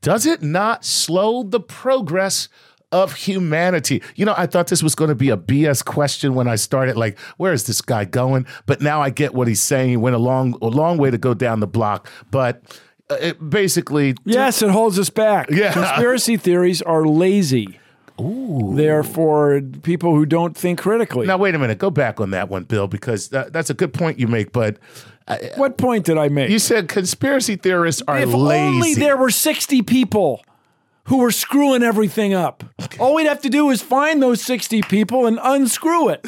does 0.01 0.27
it 0.27 0.43
not 0.43 0.85
slow 0.85 1.43
the 1.43 1.61
progress 1.61 2.49
of 2.93 3.15
humanity? 3.15 4.01
You 4.15 4.25
know, 4.25 4.35
I 4.37 4.47
thought 4.47 4.69
this 4.69 4.83
was 4.83 4.95
going 4.95 5.09
to 5.09 5.17
be 5.17 5.31
a 5.31 5.37
BS 5.37 5.85
question 5.85 6.35
when 6.35 6.47
I 6.47 6.55
started. 6.55 6.97
Like, 6.97 7.19
where 7.37 7.53
is 7.53 7.67
this 7.67 7.81
guy 7.83 8.05
going? 8.05 8.47
But 8.67 8.81
now 8.81 9.01
I 9.03 9.11
get 9.11 9.35
what 9.35 9.49
he's 9.49 9.61
saying. 9.61 9.91
He 9.91 9.97
went 9.97 10.15
a 10.15 10.21
long, 10.21 10.57
a 10.63 10.69
long 10.69 10.99
way 10.99 11.11
to 11.11 11.19
go 11.19 11.35
down 11.35 11.61
the 11.61 11.67
block. 11.67 12.09
But 12.31 12.63
uh, 13.11 13.17
it 13.21 13.51
basically, 13.51 14.15
Yes, 14.25 14.63
it 14.63 14.71
holds 14.71 14.99
us 14.99 15.11
back. 15.11 15.51
Yeah. 15.51 15.73
Conspiracy 15.73 16.37
theories 16.37 16.81
are 16.83 17.05
lazy. 17.05 17.81
Ooh. 18.21 18.73
They 18.75 18.89
are 18.89 19.03
for 19.03 19.61
people 19.83 20.15
who 20.15 20.27
don't 20.27 20.57
think 20.57 20.81
critically. 20.81 21.27
Now, 21.27 21.39
wait 21.39 21.55
a 21.55 21.59
minute. 21.59 21.79
Go 21.79 21.91
back 21.91 22.21
on 22.21 22.31
that 22.31 22.49
one, 22.49 22.65
Bill, 22.65 22.89
because 22.89 23.29
that, 23.29 23.53
that's 23.53 23.71
a 23.71 23.75
good 23.75 23.93
point 23.93 24.19
you 24.19 24.27
make. 24.27 24.53
But 24.53 24.79
uh, 25.27 25.39
what 25.57 25.79
point 25.79 26.05
did 26.05 26.19
I 26.19 26.29
make? 26.29 26.51
you 26.51 26.59
said 26.59 26.89
conspiracy 26.89 27.57
theorists 27.57 28.03
are 28.09 28.19
if 28.19 28.33
lazy. 28.33 28.77
only 28.77 28.95
there 28.95 29.17
were 29.17 29.31
60 29.31 29.83
people 29.83 30.43
who 31.05 31.19
were 31.19 31.31
screwing 31.31 31.83
everything 31.83 32.35
up. 32.35 32.65
All 32.99 33.15
we'd 33.15 33.27
have 33.27 33.41
to 33.43 33.49
do 33.49 33.71
is 33.71 33.81
find 33.81 34.23
those 34.23 34.43
60 34.43 34.83
people 34.83 35.27
and 35.27 35.39
unscrew 35.43 36.11
it. 36.11 36.27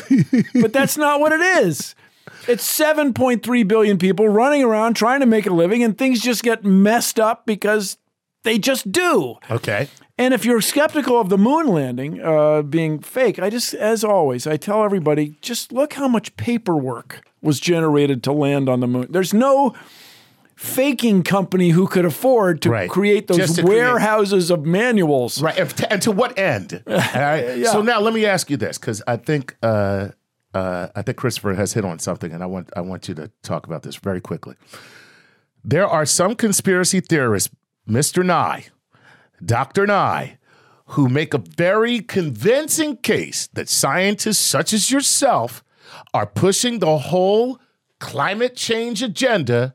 but 0.61 0.73
that's 0.73 0.97
not 0.97 1.21
what 1.21 1.33
it 1.33 1.41
is. 1.41 1.95
It's 2.49 2.79
7.3 2.79 3.69
billion 3.69 3.99
people 3.99 4.29
running 4.29 4.63
around 4.63 4.95
trying 4.95 5.21
to 5.21 5.27
make 5.27 5.47
a 5.47 5.51
living, 5.51 5.83
and 5.83 5.97
things 5.97 6.21
just 6.21 6.43
get 6.43 6.65
messed 6.65 7.21
up 7.21 7.45
because 7.45 7.99
they 8.43 8.59
just 8.59 8.91
do. 8.91 9.37
okay. 9.51 9.89
And 10.21 10.35
if 10.35 10.45
you're 10.45 10.61
skeptical 10.61 11.19
of 11.19 11.31
the 11.31 11.39
moon 11.39 11.67
landing 11.69 12.21
uh, 12.21 12.61
being 12.63 12.99
fake, 13.01 13.39
I 13.39 13.49
just, 13.49 13.73
as 13.75 14.05
always, 14.05 14.47
I 14.47 14.57
tell 14.59 14.85
everybody 14.85 15.37
just 15.41 15.73
look 15.73 15.95
how 15.95 16.09
much 16.09 16.37
paperwork 16.37 17.23
was 17.41 17.59
generated 17.59 18.23
to 18.25 18.33
land 18.33 18.69
on 18.69 18.81
the 18.81 18.87
moon. 18.87 19.07
There's 19.09 19.33
no 19.33 19.75
faking 20.57 21.23
company 21.23 21.71
who 21.71 21.87
could 21.87 22.05
afford 22.05 22.61
to 22.63 22.71
Right. 22.71 22.91
create 22.91 23.29
those 23.29 23.55
to 23.55 23.63
create- 23.63 23.79
warehouses 23.79 24.51
of 24.51 24.67
manuals. 24.67 25.41
Right. 25.41 25.59
And 25.59 25.71
to, 25.71 25.93
and 25.93 26.03
to 26.03 26.13
what 26.13 26.39
end? 26.39 26.83
Right. 26.87 27.65
So 27.65 27.81
now 27.81 27.99
let 28.01 28.13
me 28.13 28.27
ask 28.27 28.51
you 28.51 28.59
this, 28.59 28.77
because 28.77 29.03
I 29.07 29.17
think 29.17 29.57
uh, 29.63 30.09
uh, 30.53 30.89
I 30.95 31.01
think 31.01 31.17
Christopher 31.17 31.55
has 31.55 31.73
hit 31.73 31.85
on 31.87 31.99
something, 31.99 32.31
and 32.31 32.43
I 32.43 32.47
want 32.47 32.69
I 32.77 32.83
want 32.83 33.09
you 33.09 33.15
to 33.15 33.31
talk 33.43 33.67
about 33.67 33.85
this 33.85 33.97
very 33.97 34.21
quickly. 34.21 34.57
There 35.65 35.87
are 35.87 36.05
some 36.05 36.35
conspiracy 36.35 37.01
theorists, 37.01 37.49
Mr. 37.89 38.23
Nye, 38.25 38.67
Dr. 39.45 39.87
Nye, 39.87 40.39
who 40.87 41.09
make 41.09 41.35
a 41.35 41.39
very 41.39 42.01
convincing 42.01 42.97
case 42.97 43.47
that 43.53 43.69
scientists 43.69 44.39
such 44.39 44.73
as 44.73 44.91
yourself 44.91 45.63
are 46.15 46.27
pushing 46.27 46.79
the 46.79 46.99
whole 46.99 47.61
climate 47.99 48.57
change 48.57 49.03
agenda 49.03 49.75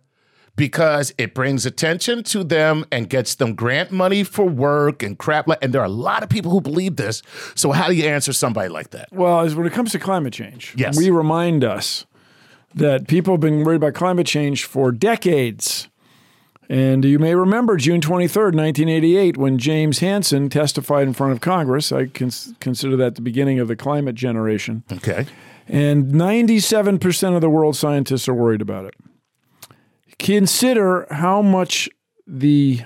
because 0.55 1.13
it 1.17 1.33
brings 1.33 1.65
attention 1.65 2.23
to 2.23 2.41
them 2.43 2.85
and 2.91 3.09
gets 3.09 3.35
them 3.35 3.55
grant 3.55 3.91
money 3.91 4.23
for 4.23 4.45
work 4.45 5.03
and 5.03 5.17
crap. 5.17 5.49
And 5.61 5.73
there 5.73 5.81
are 5.81 5.85
a 5.85 5.89
lot 5.89 6.23
of 6.23 6.29
people 6.29 6.49
who 6.51 6.61
believe 6.61 6.95
this. 6.95 7.21
So 7.55 7.71
how 7.73 7.87
do 7.87 7.93
you 7.93 8.05
answer 8.05 8.31
somebody 8.31 8.69
like 8.69 8.91
that? 8.91 9.09
Well, 9.11 9.41
as 9.41 9.53
when 9.53 9.67
it 9.67 9.73
comes 9.73 9.91
to 9.91 9.99
climate 9.99 10.31
change, 10.33 10.73
Yes. 10.77 10.97
we 10.97 11.09
remind 11.09 11.65
us 11.65 12.05
that 12.73 13.07
people 13.07 13.33
have 13.33 13.41
been 13.41 13.63
worried 13.65 13.77
about 13.77 13.93
climate 13.95 14.27
change 14.27 14.63
for 14.63 14.91
decades. 14.93 15.89
And 16.69 17.05
you 17.05 17.19
may 17.19 17.35
remember 17.35 17.77
June 17.77 18.01
23rd, 18.01 18.55
1988, 18.55 19.37
when 19.37 19.57
James 19.57 19.99
Hansen 19.99 20.49
testified 20.49 21.07
in 21.07 21.13
front 21.13 21.33
of 21.33 21.41
Congress. 21.41 21.91
I 21.91 22.07
cons- 22.07 22.53
consider 22.59 22.95
that 22.97 23.15
the 23.15 23.21
beginning 23.21 23.59
of 23.59 23.67
the 23.67 23.75
climate 23.75 24.15
generation. 24.15 24.83
Okay. 24.91 25.25
And 25.67 26.11
97% 26.13 27.35
of 27.35 27.41
the 27.41 27.49
world 27.49 27.75
scientists 27.75 28.27
are 28.27 28.33
worried 28.33 28.61
about 28.61 28.85
it. 28.85 28.95
Consider 30.17 31.07
how 31.11 31.41
much 31.41 31.89
the 32.25 32.81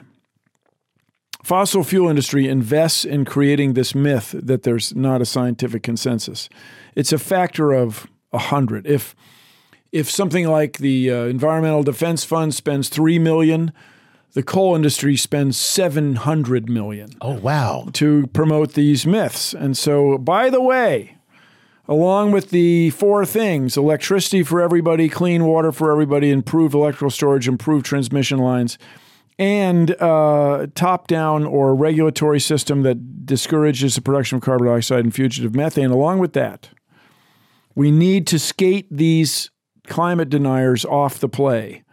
fossil 1.44 1.84
fuel 1.84 2.10
industry 2.10 2.48
invests 2.48 3.06
in 3.06 3.26
creating 3.26 3.74
this 3.74 3.96
myth 3.96 4.36
that 4.38 4.64
there's 4.64 4.96
not 4.96 5.22
a 5.22 5.26
scientific 5.26 5.84
consensus. 5.84 6.50
It's 6.96 7.14
a 7.14 7.18
factor 7.18 7.72
of 7.72 8.08
100. 8.32 8.86
If 8.86 9.16
if 9.92 10.10
something 10.10 10.48
like 10.48 10.78
the 10.78 11.12
uh, 11.12 11.16
Environmental 11.26 11.84
Defense 11.84 12.24
Fund 12.24 12.54
spends 12.54 12.90
3 12.90 13.20
million, 13.20 13.72
the 14.34 14.44
coal 14.44 14.76
industry 14.76 15.16
spends 15.16 15.58
700 15.58 16.70
million 16.70 17.10
Oh 17.22 17.34
wow. 17.40 17.88
to 17.94 18.28
promote 18.28 18.74
these 18.74 19.08
myths. 19.08 19.54
And 19.54 19.76
so, 19.76 20.18
by 20.20 20.50
the 20.52 20.62
way, 20.62 21.18
along 21.88 22.32
with 22.32 22.52
the 22.52 22.92
four 22.92 23.26
things 23.26 23.76
electricity 23.76 24.44
for 24.44 24.62
everybody, 24.62 25.10
clean 25.10 25.46
water 25.46 25.72
for 25.72 25.92
everybody, 25.92 26.30
improved 26.30 26.76
electrical 26.76 27.10
storage, 27.10 27.48
improved 27.48 27.86
transmission 27.86 28.38
lines, 28.38 28.78
and 29.40 30.00
uh, 30.02 30.68
top 30.76 31.08
down 31.08 31.46
or 31.46 31.74
regulatory 31.74 32.40
system 32.40 32.84
that 32.84 33.26
discourages 33.26 33.96
the 33.96 34.02
production 34.02 34.36
of 34.36 34.44
carbon 34.44 34.68
dioxide 34.68 35.00
and 35.04 35.16
fugitive 35.16 35.56
methane, 35.56 35.90
along 35.90 36.20
with 36.20 36.34
that, 36.34 36.70
we 37.74 37.90
need 37.90 38.28
to 38.28 38.38
skate 38.38 38.86
these 38.92 39.50
climate 39.90 40.30
deniers 40.30 40.86
off 40.86 41.20
the 41.20 41.28
play. 41.30 41.84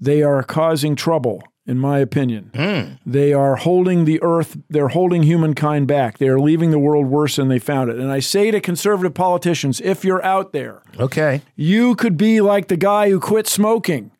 They 0.00 0.22
are 0.22 0.42
causing 0.42 0.94
trouble, 0.96 1.42
in 1.66 1.78
my 1.78 1.98
opinion. 1.98 2.50
Hmm. 2.54 2.94
They 3.04 3.32
are 3.32 3.56
holding 3.56 4.04
the 4.04 4.22
earth, 4.22 4.56
they're 4.70 4.88
holding 4.88 5.22
humankind 5.24 5.86
back. 5.88 6.18
They 6.18 6.28
are 6.28 6.40
leaving 6.40 6.70
the 6.70 6.78
world 6.78 7.06
worse 7.06 7.36
than 7.36 7.48
they 7.48 7.58
found 7.58 7.90
it. 7.90 7.98
And 7.98 8.10
I 8.10 8.20
say 8.20 8.50
to 8.50 8.60
conservative 8.60 9.12
politicians, 9.14 9.80
if 9.80 10.04
you're 10.04 10.24
out 10.24 10.52
there, 10.52 10.82
Okay. 10.98 11.42
you 11.56 11.94
could 11.96 12.16
be 12.16 12.40
like 12.40 12.68
the 12.68 12.76
guy 12.78 13.10
who 13.10 13.20
quit 13.20 13.46
smoking. 13.46 14.10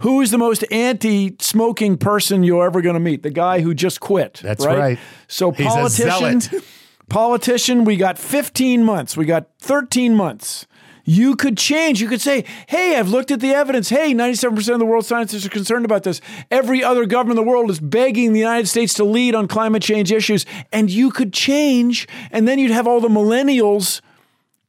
Who 0.00 0.20
is 0.20 0.30
the 0.30 0.38
most 0.38 0.64
anti-smoking 0.70 1.96
person 1.98 2.42
you're 2.42 2.66
ever 2.66 2.82
going 2.82 2.94
to 2.94 3.00
meet? 3.00 3.22
The 3.22 3.30
guy 3.30 3.60
who 3.60 3.74
just 3.74 4.00
quit. 4.00 4.40
That's 4.42 4.64
right. 4.66 4.98
So 5.28 5.50
He's 5.52 5.66
politician, 5.66 6.60
politician, 7.08 7.84
we 7.84 7.96
got 7.96 8.18
15 8.18 8.84
months. 8.84 9.16
We 9.16 9.24
got 9.24 9.46
13 9.60 10.14
months. 10.14 10.66
You 11.04 11.36
could 11.36 11.58
change. 11.58 12.00
You 12.00 12.08
could 12.08 12.20
say, 12.20 12.44
hey, 12.66 12.96
I've 12.98 13.08
looked 13.08 13.30
at 13.30 13.40
the 13.40 13.52
evidence. 13.52 13.90
Hey, 13.90 14.14
97% 14.14 14.72
of 14.72 14.78
the 14.78 14.86
world 14.86 15.04
scientists 15.04 15.44
are 15.44 15.50
concerned 15.50 15.84
about 15.84 16.02
this. 16.02 16.20
Every 16.50 16.82
other 16.82 17.04
government 17.04 17.38
in 17.38 17.44
the 17.44 17.50
world 17.50 17.70
is 17.70 17.78
begging 17.78 18.32
the 18.32 18.40
United 18.40 18.68
States 18.68 18.94
to 18.94 19.04
lead 19.04 19.34
on 19.34 19.46
climate 19.46 19.82
change 19.82 20.10
issues. 20.10 20.46
And 20.72 20.90
you 20.90 21.10
could 21.10 21.32
change, 21.32 22.08
and 22.30 22.48
then 22.48 22.58
you'd 22.58 22.70
have 22.70 22.86
all 22.86 23.00
the 23.00 23.08
millennials 23.08 24.00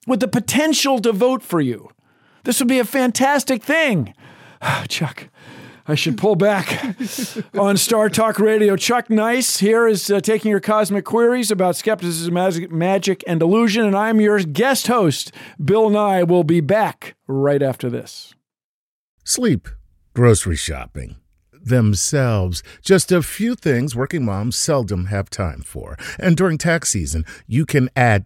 with 0.06 0.20
the 0.20 0.28
potential 0.28 1.00
to 1.00 1.12
vote 1.12 1.42
for 1.42 1.62
you. 1.62 1.90
This 2.44 2.60
would 2.60 2.68
be 2.68 2.80
a 2.80 2.86
fantastic 2.86 3.64
thing. 3.64 4.14
Chuck, 4.88 5.30
I 5.88 5.96
should 5.96 6.18
pull 6.18 6.36
back 6.36 6.96
on 7.58 7.78
Star 7.78 8.10
Talk 8.10 8.40
Radio. 8.40 8.76
Chuck 8.76 9.10
Nice 9.10 9.60
here 9.60 9.88
is 9.88 10.10
uh, 10.10 10.20
taking 10.20 10.50
your 10.50 10.60
cosmic 10.60 11.06
queries 11.06 11.52
about 11.52 11.76
skepticism, 11.76 12.34
magic, 12.34 12.72
magic, 12.72 13.24
and 13.28 13.42
illusion, 13.42 13.86
and 13.86 13.96
I'm 13.96 14.20
your 14.20 14.40
guest 14.40 14.88
host. 14.88 15.32
Bill 15.64 15.90
Nye 15.90 16.24
We'll 16.24 16.44
be 16.44 16.62
back 16.62 17.16
right 17.28 17.62
after 17.62 17.90
this. 17.90 18.34
Sleep, 19.24 19.70
grocery 20.16 20.56
shopping, 20.56 21.18
themselves. 21.52 22.64
Just 22.82 23.12
a 23.12 23.22
few 23.22 23.56
things 23.56 23.96
working 23.96 24.26
moms 24.26 24.56
seldom 24.56 25.06
have 25.06 25.30
time 25.30 25.62
for. 25.62 25.98
And 26.20 26.36
during 26.36 26.58
tax 26.58 26.90
season, 26.90 27.26
you 27.48 27.66
can 27.66 27.90
add 27.96 28.26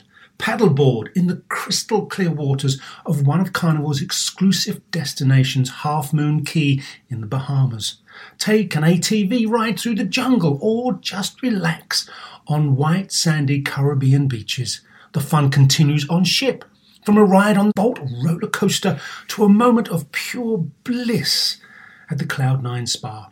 paddleboard 0.41 1.15
in 1.15 1.27
the 1.27 1.43
crystal 1.49 2.07
clear 2.07 2.31
waters 2.31 2.81
of 3.05 3.27
one 3.27 3.39
of 3.39 3.53
Carnival's 3.53 4.01
exclusive 4.01 4.81
destinations, 4.89 5.69
Half 5.69 6.13
Moon 6.13 6.43
Cay 6.43 6.81
in 7.09 7.21
the 7.21 7.27
Bahamas. 7.27 7.97
Take 8.39 8.75
an 8.75 8.83
ATV 8.83 9.47
ride 9.47 9.79
through 9.79 9.95
the 9.95 10.03
jungle 10.03 10.57
or 10.59 10.93
just 10.93 11.41
relax 11.43 12.09
on 12.47 12.75
white 12.75 13.11
sandy 13.11 13.61
Caribbean 13.61 14.27
beaches. 14.27 14.81
The 15.13 15.21
fun 15.21 15.51
continues 15.51 16.09
on 16.09 16.23
ship. 16.23 16.65
From 17.05 17.17
a 17.17 17.23
ride 17.23 17.57
on 17.57 17.67
the 17.67 17.73
Bolt 17.75 17.99
roller 18.23 18.47
coaster 18.47 18.99
to 19.29 19.43
a 19.43 19.49
moment 19.49 19.89
of 19.89 20.11
pure 20.11 20.57
bliss 20.83 21.57
at 22.09 22.17
the 22.17 22.25
Cloud9 22.25 22.87
Spa. 22.87 23.31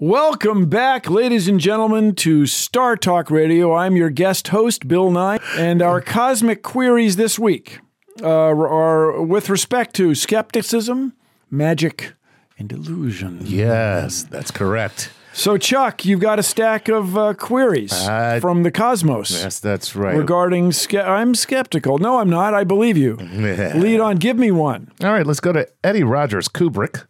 Welcome 0.00 0.66
back, 0.68 1.10
ladies 1.10 1.48
and 1.48 1.58
gentlemen, 1.58 2.14
to 2.16 2.46
Star 2.46 2.96
Talk 2.96 3.32
Radio. 3.32 3.74
I'm 3.74 3.96
your 3.96 4.10
guest 4.10 4.46
host, 4.48 4.86
Bill 4.86 5.10
Nye, 5.10 5.40
and 5.56 5.82
our 5.82 6.00
cosmic 6.00 6.62
queries 6.62 7.16
this 7.16 7.36
week 7.36 7.80
uh, 8.22 8.28
are 8.28 9.20
with 9.20 9.50
respect 9.50 9.96
to 9.96 10.14
skepticism, 10.14 11.14
magic, 11.50 12.12
and 12.60 12.70
illusion. 12.70 13.40
Yes, 13.42 14.22
that's 14.22 14.52
correct. 14.52 15.10
So, 15.32 15.56
Chuck, 15.58 16.04
you've 16.04 16.20
got 16.20 16.38
a 16.38 16.44
stack 16.44 16.88
of 16.88 17.18
uh, 17.18 17.34
queries 17.34 17.92
Uh, 17.92 18.38
from 18.40 18.62
the 18.62 18.70
cosmos 18.70 19.32
Yes, 19.32 19.58
that's 19.58 19.96
right. 19.96 20.16
regarding. 20.16 20.70
Ske- 20.70 20.94
I'm 20.94 21.34
skeptical. 21.34 21.98
No, 21.98 22.18
I'm 22.20 22.30
not. 22.30 22.54
I 22.54 22.62
believe 22.62 22.96
you. 22.96 23.16
Lead 23.16 23.98
on. 23.98 24.16
Give 24.18 24.36
me 24.38 24.52
one. 24.52 24.92
All 25.02 25.10
right, 25.10 25.26
let's 25.26 25.40
go 25.40 25.52
to 25.52 25.66
Eddie 25.82 26.04
Rogers 26.04 26.48
Kubrick. 26.48 27.04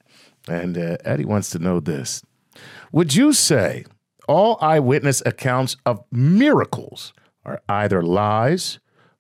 And 0.49 0.79
uh, 0.79 0.97
Eddie 1.05 1.27
wants 1.27 1.51
to 1.51 1.59
know 1.59 1.79
this 1.81 2.23
Would 2.93 3.15
you 3.15 3.33
say 3.33 3.85
all 4.27 4.59
eyewitness 4.61 5.23
accounts 5.27 5.77
of 5.87 6.03
miracles 6.11 7.13
are 7.45 7.61
either 7.69 8.03
lies 8.03 8.79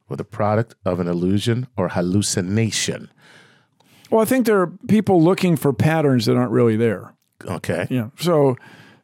or 0.09 0.17
the 0.17 0.25
product 0.25 0.75
of 0.85 1.01
an 1.01 1.09
illusion 1.09 1.67
or 1.77 1.89
hallucination? 1.89 3.11
Well, 4.11 4.23
I 4.23 4.25
think 4.25 4.47
there 4.47 4.61
are 4.61 4.69
people 4.89 5.23
looking 5.23 5.57
for 5.57 5.73
patterns 5.73 6.27
that 6.27 6.37
aren't 6.37 6.51
really 6.53 6.77
there. 6.77 7.13
Okay. 7.45 7.87
Yeah. 7.91 8.09
So, 8.19 8.57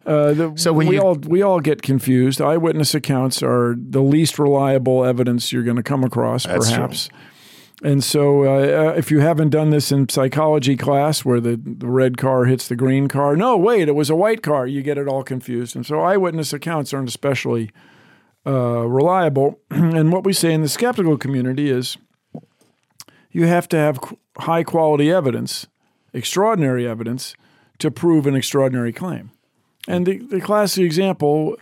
uh, 0.06 0.32
the, 0.32 0.52
So 0.56 0.72
when 0.72 0.86
we 0.86 0.96
you- 0.96 1.02
all 1.02 1.14
we 1.14 1.42
all 1.42 1.60
get 1.60 1.82
confused. 1.82 2.40
Eyewitness 2.40 2.94
accounts 2.94 3.42
are 3.42 3.76
the 3.78 4.02
least 4.02 4.38
reliable 4.38 5.04
evidence 5.04 5.52
you're 5.52 5.62
going 5.62 5.76
to 5.76 5.82
come 5.82 6.04
across, 6.04 6.44
That's 6.46 6.72
true. 6.72 6.88
And 7.84 8.02
so, 8.02 8.44
uh, 8.44 8.92
uh, 8.92 8.94
if 8.96 9.10
you 9.10 9.20
haven't 9.20 9.50
done 9.50 9.68
this 9.68 9.92
in 9.92 10.08
psychology 10.08 10.74
class, 10.74 11.22
where 11.22 11.38
the, 11.38 11.60
the 11.62 11.86
red 11.86 12.16
car 12.16 12.46
hits 12.46 12.66
the 12.66 12.76
green 12.76 13.08
car, 13.08 13.36
no, 13.36 13.58
wait, 13.58 13.88
it 13.88 13.94
was 13.94 14.08
a 14.08 14.16
white 14.16 14.42
car. 14.42 14.66
You 14.66 14.80
get 14.80 14.96
it 14.96 15.06
all 15.06 15.22
confused. 15.22 15.76
And 15.76 15.84
so, 15.84 16.00
eyewitness 16.00 16.54
accounts 16.54 16.94
aren't 16.94 17.10
especially 17.10 17.70
uh, 18.46 18.86
reliable. 18.88 19.60
and 19.70 20.12
what 20.12 20.24
we 20.24 20.32
say 20.32 20.54
in 20.54 20.62
the 20.62 20.68
skeptical 20.68 21.18
community 21.18 21.68
is, 21.68 21.98
you 23.30 23.46
have 23.48 23.68
to 23.68 23.76
have 23.76 24.00
high 24.38 24.62
quality 24.62 25.12
evidence, 25.12 25.66
extraordinary 26.14 26.88
evidence, 26.88 27.34
to 27.80 27.90
prove 27.90 28.26
an 28.26 28.34
extraordinary 28.34 28.94
claim. 28.94 29.30
And 29.86 30.06
the, 30.06 30.18
the 30.18 30.40
classic 30.40 30.84
example, 30.84 31.58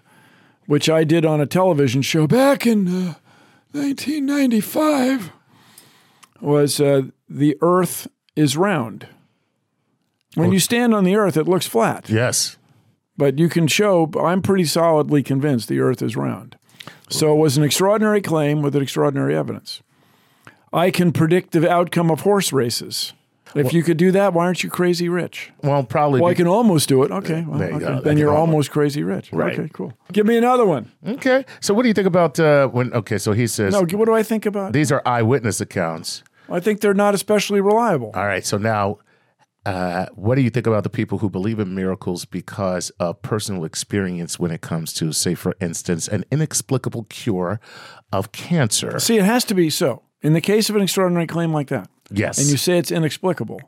which 0.67 0.89
I 0.89 1.03
did 1.03 1.27
on 1.27 1.41
a 1.41 1.47
television 1.47 2.01
show 2.01 2.29
back 2.29 2.65
in 2.65 2.87
uh, 2.87 3.15
1995, 3.73 5.33
was 6.43 6.81
uh, 6.81 7.03
the 7.29 7.57
Earth 7.61 8.09
is 8.37 8.57
round. 8.57 9.07
When 10.35 10.53
you 10.53 10.59
stand 10.61 10.95
on 10.95 11.05
the 11.05 11.15
Earth, 11.17 11.37
it 11.37 11.47
looks 11.47 11.67
flat, 11.67 12.09
Yes. 12.09 12.57
but 13.19 13.39
you 13.39 13.49
can 13.51 13.67
show, 13.67 14.11
I'm 14.19 14.41
pretty 14.41 14.65
solidly 14.65 15.23
convinced 15.23 15.69
the 15.69 15.81
Earth 15.81 16.01
is 16.03 16.17
round. 16.17 16.57
So 17.11 17.35
it 17.35 17.37
was 17.39 17.59
an 17.59 17.63
extraordinary 17.65 18.23
claim 18.23 18.63
with 18.63 18.75
an 18.75 18.83
extraordinary 18.83 19.37
evidence. 19.37 19.83
I 20.73 20.91
can 20.91 21.13
predict 21.13 21.51
the 21.53 21.71
outcome 21.71 22.11
of 22.11 22.21
horse 22.21 22.51
races. 22.53 23.13
If 23.55 23.75
you 23.75 23.83
could 23.83 23.99
do 23.99 24.11
that, 24.13 24.33
why 24.33 24.47
aren't 24.47 24.65
you 24.65 24.71
crazy 24.71 25.11
rich? 25.11 25.53
Well, 25.63 25.85
probably. 25.85 26.23
Well, 26.23 26.31
I 26.31 26.35
can 26.35 26.47
almost 26.47 26.89
do 26.89 27.03
it. 27.03 27.11
Okay. 27.11 27.45
Well, 27.47 27.63
okay. 27.63 27.79
go. 27.79 28.01
Then 28.01 28.17
you're 28.17 28.31
almost- 28.31 28.49
almost 28.49 28.71
crazy 28.71 29.03
rich. 29.03 29.31
Right. 29.31 29.53
Okay, 29.59 29.69
cool. 29.75 29.93
Give 30.11 30.25
me 30.25 30.39
another 30.39 30.65
one. 30.65 30.91
okay. 31.07 31.45
So, 31.61 31.75
what 31.75 31.83
do 31.83 31.89
you 31.89 31.95
think 31.95 32.07
about 32.07 32.41
uh, 32.41 32.69
when? 32.69 32.91
Okay, 32.95 33.19
so 33.19 33.33
he 33.33 33.47
says 33.47 33.75
No, 33.75 33.81
what 33.99 34.07
do 34.07 34.15
I 34.15 34.23
think 34.23 34.47
about? 34.47 34.73
these 34.73 34.91
are 34.91 35.03
eyewitness 35.05 35.61
accounts. 35.61 36.23
I 36.49 36.61
think 36.61 36.81
they're 36.81 36.95
not 36.95 37.15
especially 37.15 37.61
reliable. 37.61 38.13
All 38.15 38.27
right. 38.27 38.45
So 38.45 38.59
now, 38.59 38.99
uh, 39.65 40.07
what 40.15 40.35
do 40.35 40.43
you 40.43 40.51
think 40.51 40.67
about 40.67 40.83
the 40.83 40.91
people 40.91 41.19
who 41.19 41.31
believe 41.31 41.59
in 41.61 41.75
miracles 41.75 42.25
because 42.25 42.91
of 42.99 43.23
personal 43.23 43.65
experience 43.65 44.39
when 44.39 44.51
it 44.51 44.61
comes 44.61 44.93
to, 44.95 45.13
say, 45.13 45.35
for 45.35 45.55
instance, 45.61 46.09
an 46.09 46.25
inexplicable 46.31 47.05
cure 47.05 47.61
of 48.13 48.33
cancer? 48.33 48.99
See, 48.99 49.19
it 49.19 49.25
has 49.25 49.45
to 49.47 49.55
be 49.55 49.71
so. 49.71 50.03
In 50.21 50.33
the 50.35 50.41
case 50.41 50.69
of 50.69 50.77
an 50.77 50.83
extraordinary 50.83 51.27
claim 51.27 51.53
like 51.53 51.69
that, 51.69 51.89
Yes. 52.11 52.39
and 52.39 52.49
you 52.49 52.57
say 52.57 52.79
it's 52.79 52.91
inexplicable, 52.91 53.61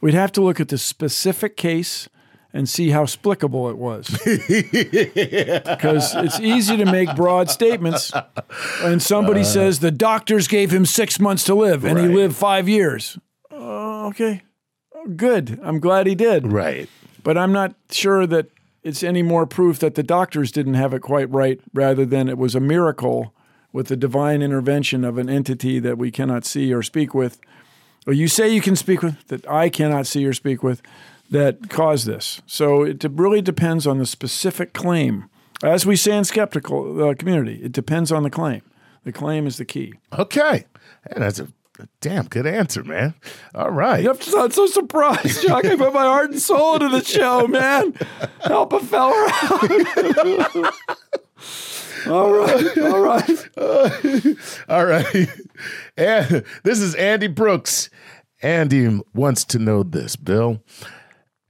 we'd 0.00 0.14
have 0.14 0.32
to 0.32 0.40
look 0.42 0.60
at 0.60 0.68
the 0.68 0.78
specific 0.78 1.56
case 1.56 2.08
and 2.52 2.68
see 2.68 2.90
how 2.90 3.04
splicable 3.04 3.70
it 3.70 3.78
was. 3.78 4.08
Because 5.64 6.14
it's 6.16 6.40
easy 6.40 6.76
to 6.76 6.84
make 6.84 7.14
broad 7.14 7.50
statements. 7.50 8.12
And 8.82 9.02
somebody 9.02 9.40
uh. 9.40 9.44
says 9.44 9.80
the 9.80 9.90
doctors 9.90 10.48
gave 10.48 10.72
him 10.72 10.84
six 10.86 11.20
months 11.20 11.44
to 11.44 11.54
live 11.54 11.84
and 11.84 11.98
he 11.98 12.06
lived 12.06 12.36
five 12.36 12.68
years. 12.68 13.18
Oh, 13.50 14.08
okay. 14.08 14.42
Oh, 14.94 15.06
good. 15.06 15.60
I'm 15.62 15.80
glad 15.80 16.06
he 16.06 16.14
did. 16.14 16.46
right. 16.46 16.88
But 17.22 17.36
I'm 17.36 17.52
not 17.52 17.74
sure 17.90 18.26
that 18.26 18.46
it's 18.82 19.02
any 19.02 19.22
more 19.22 19.46
proof 19.46 19.78
that 19.80 19.94
the 19.94 20.02
doctors 20.02 20.50
didn't 20.50 20.74
have 20.74 20.94
it 20.94 21.00
quite 21.00 21.30
right 21.30 21.60
rather 21.74 22.06
than 22.06 22.28
it 22.28 22.38
was 22.38 22.54
a 22.54 22.60
miracle 22.60 23.34
with 23.72 23.88
the 23.88 23.96
divine 23.96 24.42
intervention 24.42 25.04
of 25.04 25.18
an 25.18 25.28
entity 25.28 25.78
that 25.78 25.98
we 25.98 26.10
cannot 26.10 26.44
see 26.44 26.72
or 26.72 26.82
speak 26.82 27.14
with, 27.14 27.38
or 28.06 28.12
you 28.12 28.26
say 28.26 28.48
you 28.48 28.60
can 28.60 28.74
speak 28.74 29.02
with, 29.02 29.28
that 29.28 29.48
I 29.48 29.68
cannot 29.68 30.06
see 30.06 30.24
or 30.26 30.32
speak 30.32 30.62
with, 30.62 30.82
that 31.30 31.70
cause 31.70 32.04
this. 32.04 32.42
So 32.46 32.82
it 32.82 33.04
really 33.10 33.40
depends 33.42 33.86
on 33.86 33.98
the 33.98 34.06
specific 34.06 34.72
claim. 34.72 35.28
As 35.62 35.86
we 35.86 35.96
say 35.96 36.16
in 36.16 36.24
skeptical 36.24 37.02
uh, 37.02 37.14
community, 37.14 37.60
it 37.62 37.72
depends 37.72 38.10
on 38.10 38.22
the 38.22 38.30
claim. 38.30 38.62
The 39.04 39.12
claim 39.12 39.46
is 39.46 39.56
the 39.56 39.64
key. 39.64 39.94
Okay. 40.18 40.66
Hey, 41.08 41.14
that's 41.16 41.38
a, 41.38 41.48
a 41.78 41.86
damn 42.00 42.26
good 42.26 42.46
answer, 42.46 42.82
man. 42.84 43.14
All 43.54 43.70
right. 43.70 44.02
You 44.02 44.08
have 44.08 44.20
to 44.20 44.30
sound 44.30 44.52
so 44.52 44.66
surprised, 44.66 45.42
Chuck. 45.42 45.64
I 45.64 45.76
put 45.76 45.92
my 45.94 46.04
heart 46.04 46.30
and 46.30 46.40
soul 46.40 46.74
into 46.74 46.88
the 46.88 47.04
show, 47.04 47.46
man. 47.46 47.94
Help 48.40 48.72
a 48.72 48.80
fella 48.80 49.30
out. 49.42 49.70
all 52.06 52.32
right, 52.32 52.78
all 52.78 53.00
right. 53.00 53.46
All 54.68 54.86
right. 54.86 55.28
And 55.96 56.44
this 56.62 56.80
is 56.80 56.94
Andy 56.94 57.26
Brooks. 57.26 57.90
Andy 58.42 59.00
wants 59.14 59.44
to 59.46 59.58
know 59.58 59.82
this, 59.82 60.16
Bill. 60.16 60.62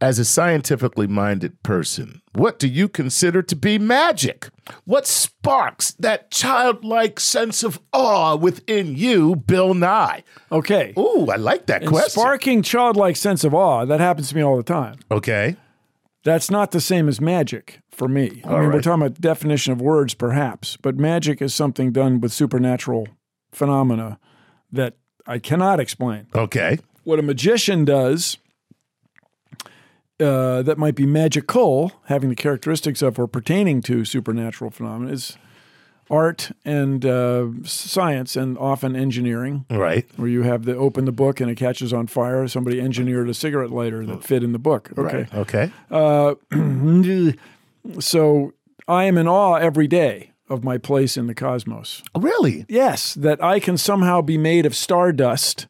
As 0.03 0.19
a 0.19 0.25
scientifically 0.25 1.07
minded 1.07 1.63
person, 1.63 2.23
what 2.33 2.59
do 2.59 2.67
you 2.67 2.89
consider 2.89 3.43
to 3.43 3.55
be 3.55 3.79
magic? 3.79 4.49
What 4.87 5.07
sparks 5.07 5.93
that 5.99 6.31
childlike 6.31 7.21
sense 7.21 7.63
of 7.63 7.79
awe 7.93 8.35
within 8.35 8.97
you, 8.97 9.37
Bill 9.37 9.75
Nye? 9.75 10.25
Okay. 10.51 10.95
Ooh, 10.99 11.29
I 11.31 11.37
like 11.37 11.67
that 11.67 11.83
And 11.83 11.91
question. 11.91 12.11
sparking 12.19 12.63
childlike 12.63 13.17
sense 13.17 13.45
of 13.45 13.53
awe, 13.55 13.85
that 13.85 14.01
happens 14.01 14.31
to 14.31 14.37
me 14.37 14.43
all 14.43 14.57
the 14.57 14.63
time. 14.63 14.97
okay. 15.11 15.57
That's 16.23 16.51
not 16.51 16.71
the 16.71 16.83
same 16.83 17.09
as 17.09 17.19
magic 17.19 17.81
for 17.91 18.07
me. 18.07 18.43
I 18.45 18.61
mean, 18.61 18.73
we're 18.73 18.83
talking 18.83 19.03
about 19.07 19.21
definition 19.23 19.73
of 19.73 19.81
words, 19.81 20.13
perhaps, 20.13 20.77
but 20.77 20.97
magic 20.99 21.41
is 21.41 21.55
something 21.55 21.93
done 21.93 22.21
with 22.21 22.31
supernatural 22.31 23.09
phenomena 23.53 24.19
that 24.71 24.97
I 25.27 25.39
cannot 25.39 25.81
explain. 25.81 26.27
Okay. 26.35 26.79
What 27.05 27.19
a 27.19 27.23
magician 27.23 27.87
does 27.87 28.37
uh, 30.21 30.63
that 30.63 30.77
might 30.79 30.95
be 30.95 31.07
magical, 31.07 31.93
having 32.07 32.29
the 32.31 32.37
characteristics 32.37 33.03
of 33.03 33.19
or 33.19 33.27
pertaining 33.27 33.83
to 33.83 34.05
supernatural 34.05 34.71
phenomena, 34.71 35.13
is 35.13 35.37
art 36.11 36.51
and 36.65 37.07
uh, 37.07 37.47
science 37.65 38.35
and 38.35 38.59
often 38.59 38.97
engineering, 38.97 39.65
Right. 39.71 40.07
where 40.17 40.29
you 40.29 40.43
have 40.43 40.65
the 40.65 40.77
open 40.77 41.05
the 41.05 41.13
book 41.13 41.41
and 41.41 41.49
it 41.51 41.55
catches 41.57 41.93
on 41.93 42.09
fire. 42.09 42.49
Somebody 42.49 42.81
engineered 42.81 43.29
a 43.29 43.35
cigarette 43.35 43.71
lighter 43.71 44.05
that 44.07 44.25
fit 44.25 44.43
in 44.43 44.53
the 44.53 44.59
book. 44.59 44.91
Okay. 44.99 45.29
Right. 45.33 45.35
Okay. 45.35 45.71
So 47.99 48.53
I 48.87 49.05
am 49.05 49.17
in 49.17 49.27
awe 49.27 49.55
every 49.55 49.87
day 49.87 50.33
of 50.49 50.63
my 50.65 50.77
place 50.79 51.17
in 51.17 51.29
the 51.29 51.35
cosmos. 51.35 52.03
Really? 52.15 52.67
Yes, 52.69 53.15
that 53.15 53.43
I 53.43 53.61
can 53.61 53.79
somehow 53.79 54.21
be 54.21 54.37
made 54.37 54.67
of 54.67 54.77
stardust 54.77 55.67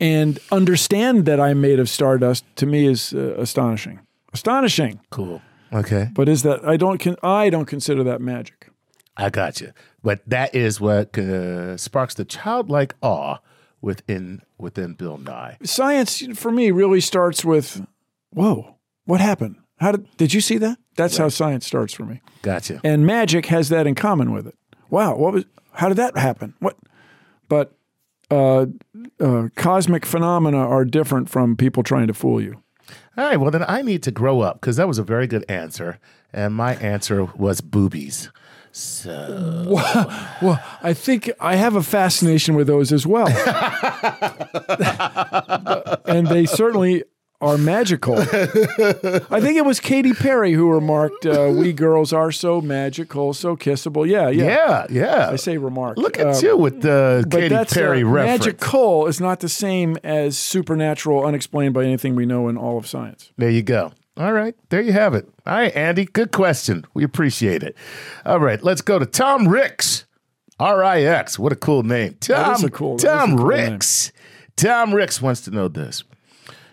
and 0.00 0.38
understand 0.50 1.24
that 1.26 1.40
I'm 1.40 1.60
made 1.60 1.78
of 1.78 1.88
stardust 1.88 2.44
to 2.56 2.66
me 2.66 2.86
is 2.86 3.12
uh, 3.14 3.34
astonishing. 3.38 4.00
Astonishing. 4.32 5.00
Cool. 5.10 5.40
Okay. 5.72 6.10
But 6.14 6.28
is 6.28 6.42
that 6.42 6.66
I 6.66 6.76
don't 6.76 6.98
con- 6.98 7.16
I 7.22 7.50
don't 7.50 7.66
consider 7.66 8.04
that 8.04 8.20
magic. 8.20 8.68
I 9.16 9.30
got 9.30 9.60
you. 9.60 9.72
But 10.02 10.20
that 10.26 10.54
is 10.54 10.80
what 10.80 11.16
uh, 11.16 11.76
sparks 11.76 12.14
the 12.14 12.24
childlike 12.24 12.94
awe 13.00 13.38
within 13.80 14.42
within 14.58 14.94
Bill 14.94 15.18
Nye. 15.18 15.56
Science 15.62 16.22
for 16.34 16.50
me 16.50 16.70
really 16.70 17.00
starts 17.00 17.44
with 17.44 17.86
whoa, 18.30 18.76
what 19.04 19.20
happened? 19.20 19.56
How 19.78 19.92
did 19.92 20.16
did 20.16 20.34
you 20.34 20.40
see 20.40 20.58
that? 20.58 20.78
That's 20.96 21.18
how 21.18 21.28
science 21.28 21.66
starts 21.66 21.92
for 21.92 22.04
me. 22.04 22.22
Gotcha. 22.42 22.80
And 22.82 23.06
magic 23.06 23.46
has 23.46 23.68
that 23.68 23.86
in 23.86 23.94
common 23.94 24.32
with 24.32 24.46
it. 24.46 24.54
Wow, 24.88 25.16
what 25.16 25.32
was 25.32 25.44
how 25.72 25.88
did 25.88 25.98
that 25.98 26.16
happen? 26.16 26.54
What 26.60 26.76
but 27.48 27.75
uh, 28.30 28.66
uh, 29.20 29.48
cosmic 29.54 30.06
phenomena 30.06 30.58
are 30.58 30.84
different 30.84 31.28
from 31.28 31.56
people 31.56 31.82
trying 31.82 32.06
to 32.06 32.14
fool 32.14 32.40
you. 32.40 32.62
All 33.16 33.24
right. 33.24 33.38
Well, 33.38 33.50
then 33.50 33.64
I 33.66 33.82
need 33.82 34.02
to 34.04 34.10
grow 34.10 34.40
up 34.40 34.60
because 34.60 34.76
that 34.76 34.88
was 34.88 34.98
a 34.98 35.02
very 35.02 35.26
good 35.26 35.44
answer, 35.48 35.98
and 36.32 36.54
my 36.54 36.74
answer 36.76 37.24
was 37.24 37.60
boobies. 37.60 38.30
So 38.72 39.68
Well, 40.42 40.62
I 40.82 40.92
think 40.92 41.30
I 41.40 41.56
have 41.56 41.76
a 41.76 41.82
fascination 41.82 42.56
with 42.56 42.66
those 42.66 42.92
as 42.92 43.06
well. 43.06 43.28
and 46.04 46.26
they 46.26 46.44
certainly 46.44 47.04
are 47.40 47.58
magical. 47.58 48.16
I 48.18 48.24
think 49.40 49.56
it 49.56 49.64
was 49.64 49.78
Katy 49.80 50.12
Perry 50.14 50.52
who 50.52 50.70
remarked, 50.70 51.26
uh, 51.26 51.52
We 51.54 51.72
girls 51.72 52.12
are 52.12 52.32
so 52.32 52.60
magical, 52.60 53.34
so 53.34 53.56
kissable. 53.56 54.08
Yeah, 54.08 54.28
yeah. 54.30 54.44
yeah, 54.44 54.86
yeah. 54.90 55.30
I 55.30 55.36
say 55.36 55.58
remarked. 55.58 55.98
Look 55.98 56.18
at 56.18 56.26
Uh, 56.26 56.38
you 56.42 56.56
with 56.56 56.80
the 56.82 57.24
but 57.28 57.36
Katy 57.40 57.48
that's, 57.54 57.74
Perry 57.74 58.02
uh, 58.02 58.06
reference. 58.08 58.46
Magical 58.46 59.06
is 59.06 59.20
not 59.20 59.40
the 59.40 59.48
same 59.48 59.96
as 60.02 60.38
supernatural, 60.38 61.24
unexplained 61.26 61.74
by 61.74 61.84
anything 61.84 62.14
we 62.16 62.26
know 62.26 62.48
in 62.48 62.56
all 62.56 62.78
of 62.78 62.86
science. 62.86 63.30
There 63.36 63.50
you 63.50 63.62
go. 63.62 63.92
All 64.18 64.32
right, 64.32 64.54
there 64.70 64.80
you 64.80 64.92
have 64.92 65.12
it. 65.14 65.28
All 65.46 65.54
right, 65.56 65.76
Andy, 65.76 66.06
good 66.06 66.32
question. 66.32 66.86
We 66.94 67.04
appreciate 67.04 67.62
it. 67.62 67.76
All 68.24 68.40
right, 68.40 68.62
let's 68.62 68.80
go 68.80 68.98
to 68.98 69.04
Tom 69.04 69.46
Ricks. 69.46 70.06
R 70.58 70.82
I 70.82 71.02
X. 71.02 71.38
What 71.38 71.52
a 71.52 71.56
cool 71.56 71.82
name. 71.82 72.16
Tom, 72.20 72.36
That 72.38 72.58
is 72.58 72.64
a 72.64 72.70
cool- 72.70 72.96
that 72.96 73.02
is 73.02 73.04
a 73.04 73.08
Tom 73.08 73.36
cool 73.36 73.46
Ricks. 73.46 74.10
Tom 74.56 74.94
Ricks 74.94 75.20
wants 75.20 75.42
to 75.42 75.50
know 75.50 75.68
this. 75.68 76.02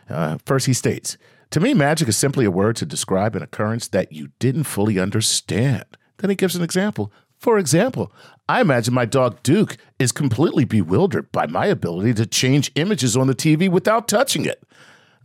Uh, 0.09 0.37
first, 0.45 0.65
he 0.65 0.73
states 0.73 1.17
To 1.51 1.59
me, 1.59 1.73
magic 1.73 2.07
is 2.07 2.17
simply 2.17 2.45
a 2.45 2.51
word 2.51 2.75
to 2.77 2.85
describe 2.85 3.35
an 3.35 3.43
occurrence 3.43 3.87
that 3.89 4.11
you 4.11 4.29
didn't 4.39 4.65
fully 4.65 4.99
understand. 4.99 5.85
Then 6.17 6.29
he 6.29 6.35
gives 6.35 6.55
an 6.55 6.63
example. 6.63 7.11
For 7.39 7.57
example, 7.57 8.11
I 8.47 8.61
imagine 8.61 8.93
my 8.93 9.05
dog 9.05 9.43
Duke 9.43 9.75
is 9.99 10.13
completely 10.13 10.63
bewildered 10.63 11.31
by 11.31 11.45
my 11.47 11.65
ability 11.65 12.13
to 12.15 12.25
change 12.25 12.71
images 12.75 13.17
on 13.17 13.27
the 13.27 13.35
TV 13.35 13.69
without 13.69 14.07
touching 14.07 14.45
it. 14.45 14.63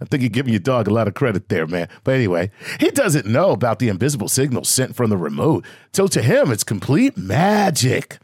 I 0.00 0.04
think 0.04 0.22
you're 0.22 0.30
giving 0.30 0.52
your 0.52 0.60
dog 0.60 0.86
a 0.86 0.92
lot 0.92 1.08
of 1.08 1.14
credit 1.14 1.48
there, 1.48 1.66
man. 1.66 1.88
But 2.04 2.14
anyway, 2.14 2.50
he 2.78 2.90
doesn't 2.90 3.26
know 3.26 3.50
about 3.50 3.78
the 3.78 3.88
invisible 3.88 4.28
signal 4.28 4.64
sent 4.64 4.94
from 4.94 5.10
the 5.10 5.16
remote. 5.16 5.64
So 5.92 6.06
to 6.08 6.22
him, 6.22 6.52
it's 6.52 6.64
complete 6.64 7.16
magic. 7.16 8.18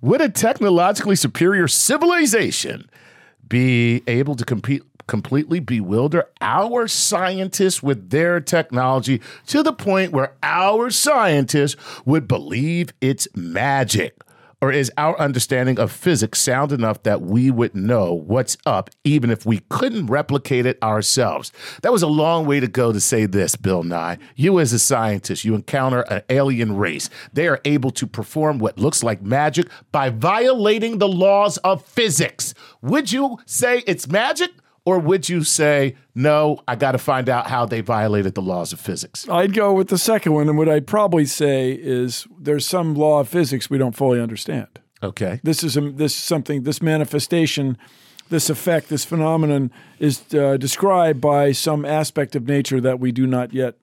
Would 0.00 0.20
a 0.20 0.28
technologically 0.28 1.16
superior 1.16 1.68
civilization 1.68 2.88
be 3.46 4.02
able 4.06 4.34
to 4.36 4.44
compete, 4.44 4.82
completely 5.08 5.58
bewilder 5.58 6.28
our 6.40 6.86
scientists 6.86 7.82
with 7.82 8.10
their 8.10 8.40
technology 8.40 9.20
to 9.48 9.64
the 9.64 9.72
point 9.72 10.12
where 10.12 10.34
our 10.44 10.90
scientists 10.90 11.74
would 12.04 12.28
believe 12.28 12.90
it's 13.00 13.26
magic? 13.34 14.22
Or 14.60 14.72
is 14.72 14.90
our 14.98 15.16
understanding 15.20 15.78
of 15.78 15.92
physics 15.92 16.40
sound 16.40 16.72
enough 16.72 17.04
that 17.04 17.22
we 17.22 17.48
would 17.48 17.76
know 17.76 18.12
what's 18.12 18.56
up 18.66 18.90
even 19.04 19.30
if 19.30 19.46
we 19.46 19.60
couldn't 19.68 20.06
replicate 20.06 20.66
it 20.66 20.82
ourselves? 20.82 21.52
That 21.82 21.92
was 21.92 22.02
a 22.02 22.08
long 22.08 22.44
way 22.44 22.58
to 22.58 22.66
go 22.66 22.92
to 22.92 23.00
say 23.00 23.26
this, 23.26 23.54
Bill 23.54 23.84
Nye. 23.84 24.18
You, 24.34 24.58
as 24.58 24.72
a 24.72 24.80
scientist, 24.80 25.44
you 25.44 25.54
encounter 25.54 26.00
an 26.02 26.22
alien 26.28 26.76
race. 26.76 27.08
They 27.32 27.46
are 27.46 27.60
able 27.64 27.92
to 27.92 28.06
perform 28.08 28.58
what 28.58 28.80
looks 28.80 29.04
like 29.04 29.22
magic 29.22 29.68
by 29.92 30.10
violating 30.10 30.98
the 30.98 31.08
laws 31.08 31.58
of 31.58 31.84
physics. 31.84 32.52
Would 32.82 33.12
you 33.12 33.38
say 33.46 33.84
it's 33.86 34.08
magic? 34.08 34.50
Or 34.88 34.98
would 34.98 35.28
you 35.28 35.44
say, 35.44 35.96
no, 36.14 36.62
I 36.66 36.76
got 36.76 36.92
to 36.92 36.98
find 36.98 37.28
out 37.28 37.46
how 37.48 37.66
they 37.66 37.82
violated 37.82 38.34
the 38.34 38.40
laws 38.42 38.72
of 38.72 38.80
physics? 38.80 39.28
I'd 39.28 39.52
go 39.52 39.74
with 39.74 39.88
the 39.88 39.98
second 39.98 40.32
one. 40.32 40.48
And 40.48 40.56
what 40.56 40.66
I'd 40.68 40.86
probably 40.86 41.26
say 41.26 41.72
is 41.72 42.26
there's 42.40 42.66
some 42.66 42.94
law 42.94 43.20
of 43.20 43.28
physics 43.28 43.68
we 43.68 43.76
don't 43.76 43.94
fully 43.94 44.18
understand. 44.18 44.68
Okay. 45.02 45.40
This 45.42 45.62
is 45.62 45.76
a, 45.76 45.82
this 45.82 46.16
is 46.16 46.24
something 46.24 46.62
this 46.62 46.80
manifestation 46.80 47.76
this 48.30 48.50
effect, 48.50 48.88
this 48.88 49.04
phenomenon, 49.04 49.70
is 49.98 50.22
uh, 50.34 50.56
described 50.56 51.20
by 51.20 51.52
some 51.52 51.84
aspect 51.84 52.36
of 52.36 52.46
nature 52.46 52.80
that 52.80 53.00
we 53.00 53.12
do 53.12 53.26
not 53.26 53.52
yet 53.52 53.74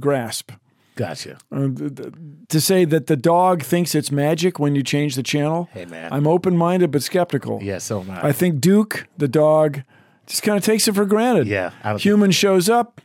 grasp. 0.00 0.52
Gotcha. 0.96 1.38
Uh, 1.50 1.68
th- 1.76 1.94
th- 1.96 2.14
to 2.48 2.60
say 2.60 2.84
that 2.84 3.08
the 3.08 3.16
dog 3.16 3.62
thinks 3.62 3.94
it's 3.94 4.12
magic 4.12 4.58
when 4.58 4.74
you 4.74 4.82
change 4.82 5.16
the 5.16 5.22
channel, 5.22 5.68
Hey, 5.72 5.86
man. 5.86 6.12
I'm 6.12 6.26
open 6.26 6.56
minded 6.56 6.90
but 6.92 7.02
skeptical. 7.02 7.60
Yeah, 7.62 7.78
so 7.78 8.00
am 8.00 8.10
I. 8.10 8.28
I 8.28 8.32
think 8.32 8.60
Duke, 8.60 9.08
the 9.16 9.26
dog, 9.26 9.82
just 10.26 10.42
kind 10.42 10.56
of 10.56 10.64
takes 10.64 10.88
it 10.88 10.94
for 10.94 11.04
granted. 11.04 11.46
Yeah, 11.46 11.72
I 11.82 11.96
Human 11.98 12.30
shows 12.30 12.68
up, 12.68 13.00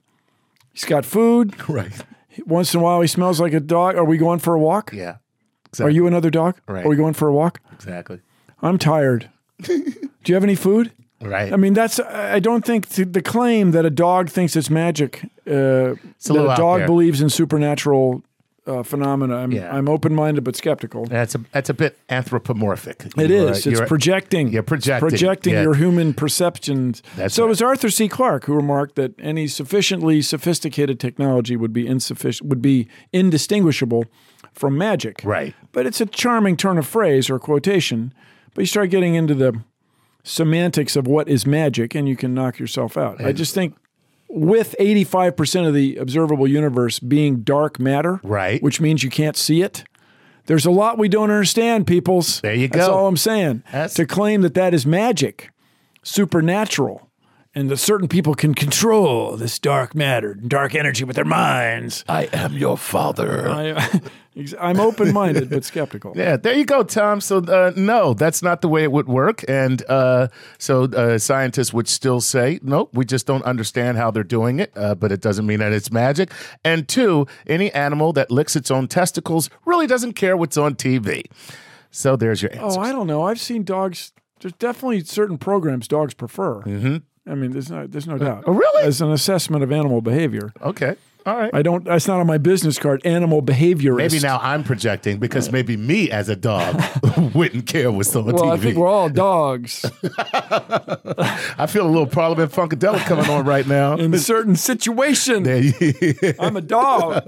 he's 0.73 0.85
got 0.85 1.05
food. 1.05 1.53
right. 1.69 1.91
Once 2.45 2.73
in 2.73 2.79
a 2.79 2.83
while, 2.83 3.01
he 3.01 3.07
smells 3.07 3.39
like 3.41 3.53
a 3.53 3.59
dog. 3.59 3.95
Are 3.95 4.05
we 4.05 4.17
going 4.17 4.39
for 4.39 4.53
a 4.53 4.59
walk? 4.59 4.93
Yeah. 4.93 5.17
Are 5.79 5.89
you 5.89 6.07
another 6.07 6.29
dog? 6.29 6.57
Right. 6.67 6.85
Are 6.85 6.89
we 6.89 6.95
going 6.95 7.13
for 7.13 7.27
a 7.27 7.33
walk? 7.33 7.59
Exactly. 7.73 8.21
I'm 8.61 8.77
tired. 8.77 9.29
Do 9.61 9.93
you 10.25 10.33
have 10.33 10.43
any 10.43 10.55
food? 10.55 10.91
Right. 11.21 11.51
I 11.51 11.57
mean, 11.57 11.73
that's. 11.73 11.99
I 11.99 12.39
don't 12.39 12.65
think 12.65 12.89
the 12.89 13.03
the 13.03 13.21
claim 13.21 13.71
that 13.71 13.85
a 13.85 13.89
dog 13.89 14.29
thinks 14.29 14.55
it's 14.55 14.69
magic. 14.69 15.25
Uh, 15.45 15.51
a 15.51 15.95
that 15.95 15.99
little 16.29 16.47
a 16.47 16.51
out 16.51 16.57
dog 16.57 16.77
there. 16.79 16.87
believes 16.87 17.21
in 17.21 17.29
supernatural 17.29 18.23
uh, 18.69 18.83
phenomena. 18.83 19.35
I'm, 19.37 19.51
Yeah. 19.51 19.75
I'm 19.75 19.89
open 19.89 20.13
minded 20.15 20.43
but 20.43 20.55
skeptical. 20.55 21.05
that's 21.05 21.35
a 21.35 21.39
that's 21.51 21.69
a 21.69 21.73
bit 21.73 21.97
anthropomorphic. 22.09 23.05
It 23.17 23.29
You're, 23.29 23.49
is. 23.49 23.65
uh, 23.67 23.71
It's 23.71 23.81
projecting. 23.81 24.49
you're 24.49 24.63
projecting. 24.63 25.09
Projecting 25.09 25.53
Yeah. 25.53 25.63
your 25.63 25.73
human 25.75 26.13
perceptions. 26.13 27.01
That's 27.17 27.33
so 27.33 27.43
right. 27.43 27.47
it 27.47 27.49
was 27.49 27.61
Arthur 27.61 27.89
C. 27.89 28.07
Clarke 28.07 28.45
who 28.45 28.53
remarked 28.53 28.95
that 28.95 29.13
any 29.19 29.47
sufficiently 29.47 30.21
sophisticated 30.21 30.99
technology 30.99 31.55
would 31.55 31.73
be 31.73 31.87
insufficient, 31.87 32.47
would 32.49 32.61
be 32.61 32.87
indistinguishable 33.11 34.05
from 34.53 34.77
magic. 34.77 35.21
Right. 35.23 35.53
But 35.71 35.85
it's 35.85 35.99
a 36.01 36.05
charming 36.05 36.55
turn 36.57 36.77
of 36.77 36.85
phrase 36.87 37.29
or 37.29 37.39
quotation. 37.39 38.13
But 38.53 38.61
you 38.61 38.65
start 38.67 38.89
getting 38.89 39.15
into 39.15 39.33
the 39.35 39.61
semantics 40.23 40.95
of 40.95 41.07
what 41.07 41.27
is 41.29 41.45
magic, 41.45 41.95
and 41.95 42.07
you 42.07 42.15
can 42.15 42.33
knock 42.33 42.59
yourself 42.59 42.97
out. 42.97 43.23
I 43.23 43.31
just 43.31 43.53
think 43.53 43.75
with 44.29 44.75
85% 44.79 45.67
of 45.67 45.73
the 45.73 45.97
observable 45.97 46.47
universe 46.47 46.99
being 46.99 47.41
dark 47.41 47.79
matter, 47.79 48.19
Right. 48.23 48.61
which 48.61 48.79
means 48.79 49.03
you 49.03 49.09
can't 49.09 49.35
see 49.35 49.61
it, 49.61 49.83
there's 50.45 50.65
a 50.65 50.71
lot 50.71 50.97
we 50.97 51.09
don't 51.09 51.31
understand, 51.31 51.87
peoples. 51.87 52.39
There 52.41 52.53
you 52.53 52.67
That's 52.67 52.87
go. 52.87 52.93
all 52.93 53.07
I'm 53.07 53.17
saying. 53.17 53.63
That's- 53.71 53.93
to 53.95 54.05
claim 54.05 54.41
that 54.41 54.53
that 54.53 54.73
is 54.73 54.85
magic, 54.85 55.49
supernatural, 56.03 57.08
and 57.59 57.69
that 57.69 57.77
certain 57.77 58.07
people 58.07 58.35
can 58.35 58.55
control 58.55 59.35
this 59.35 59.59
dark 59.59 59.93
matter, 59.93 60.31
and 60.31 60.49
dark 60.49 60.75
energy 60.75 61.03
with 61.03 61.17
their 61.17 61.25
minds. 61.25 62.05
I 62.07 62.29
am 62.31 62.53
your 62.53 62.77
father. 62.77 63.49
I, 63.49 64.01
I'm 64.59 64.79
open 64.79 65.11
minded 65.13 65.49
but 65.49 65.65
skeptical. 65.65 66.13
Yeah, 66.19 66.37
there 66.37 66.53
you 66.53 66.65
go, 66.65 66.83
Tom. 66.83 67.19
So, 67.19 67.39
uh, 67.39 67.73
no, 67.75 68.13
that's 68.13 68.41
not 68.41 68.61
the 68.61 68.69
way 68.69 68.83
it 68.83 68.91
would 68.91 69.07
work. 69.07 69.43
And 69.49 69.83
uh, 69.89 70.29
so, 70.57 70.83
uh, 70.83 71.17
scientists 71.17 71.73
would 71.73 71.87
still 71.87 72.21
say, 72.21 72.59
nope, 72.61 72.91
we 72.93 73.03
just 73.05 73.25
don't 73.25 73.43
understand 73.43 73.97
how 73.97 74.11
they're 74.11 74.23
doing 74.23 74.59
it, 74.59 74.71
uh, 74.75 74.95
but 74.95 75.11
it 75.11 75.21
doesn't 75.21 75.45
mean 75.45 75.59
that 75.59 75.73
it's 75.73 75.91
magic. 75.91 76.31
And 76.63 76.87
two, 76.87 77.27
any 77.47 77.71
animal 77.73 78.13
that 78.13 78.31
licks 78.31 78.55
its 78.55 78.71
own 78.71 78.87
testicles 78.87 79.49
really 79.65 79.87
doesn't 79.87 80.13
care 80.13 80.37
what's 80.37 80.57
on 80.57 80.75
TV. 80.75 81.23
So, 81.91 82.15
there's 82.15 82.41
your 82.41 82.51
answer. 82.53 82.79
Oh, 82.79 82.81
I 82.81 82.91
don't 82.93 83.07
know. 83.07 83.23
I've 83.23 83.39
seen 83.39 83.63
dogs. 83.63 84.13
There's 84.39 84.53
definitely 84.53 85.01
certain 85.03 85.37
programs 85.37 85.87
dogs 85.87 86.13
prefer. 86.13 86.61
Mm-hmm. 86.61 86.97
I 87.29 87.35
mean, 87.35 87.51
there's 87.51 87.69
no, 87.69 87.85
there's 87.87 88.07
no 88.07 88.15
uh, 88.15 88.17
doubt. 88.17 88.43
oh, 88.47 88.53
really? 88.53 88.83
As 88.83 89.01
an 89.01 89.11
assessment 89.11 89.63
of 89.63 89.71
animal 89.71 90.01
behavior, 90.01 90.51
okay. 90.61 90.95
All 91.25 91.37
right. 91.37 91.51
I 91.53 91.61
don't. 91.61 91.83
That's 91.83 92.07
not 92.07 92.19
on 92.19 92.27
my 92.27 92.37
business 92.37 92.79
card. 92.79 93.05
Animal 93.05 93.43
behaviorist. 93.43 93.97
Maybe 93.97 94.19
now 94.19 94.39
I'm 94.41 94.63
projecting 94.63 95.19
because 95.19 95.51
maybe 95.51 95.75
me 95.77 96.09
as 96.09 96.29
a 96.29 96.35
dog 96.35 96.81
wouldn't 97.35 97.67
care 97.67 97.91
what's 97.91 98.15
on 98.15 98.25
Well, 98.25 98.35
TV. 98.35 98.51
I 98.51 98.57
think 98.57 98.77
we're 98.77 98.87
all 98.87 99.09
dogs 99.09 99.85
I 100.23 101.67
feel 101.67 101.85
a 101.85 101.91
little 101.91 102.07
Parliament 102.07 102.51
Funkadelic 102.51 103.05
coming 103.05 103.29
on 103.29 103.45
right 103.45 103.67
now. 103.67 103.95
in 103.97 104.13
a 104.13 104.17
certain 104.17 104.55
situation. 104.55 105.45
I'm 106.39 106.55
a 106.55 106.61
dog. 106.61 107.21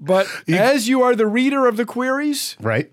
But 0.00 0.28
as 0.48 0.88
you 0.88 1.02
are 1.02 1.16
the 1.16 1.26
reader 1.26 1.66
of 1.66 1.76
the 1.76 1.84
queries, 1.84 2.56
right? 2.60 2.92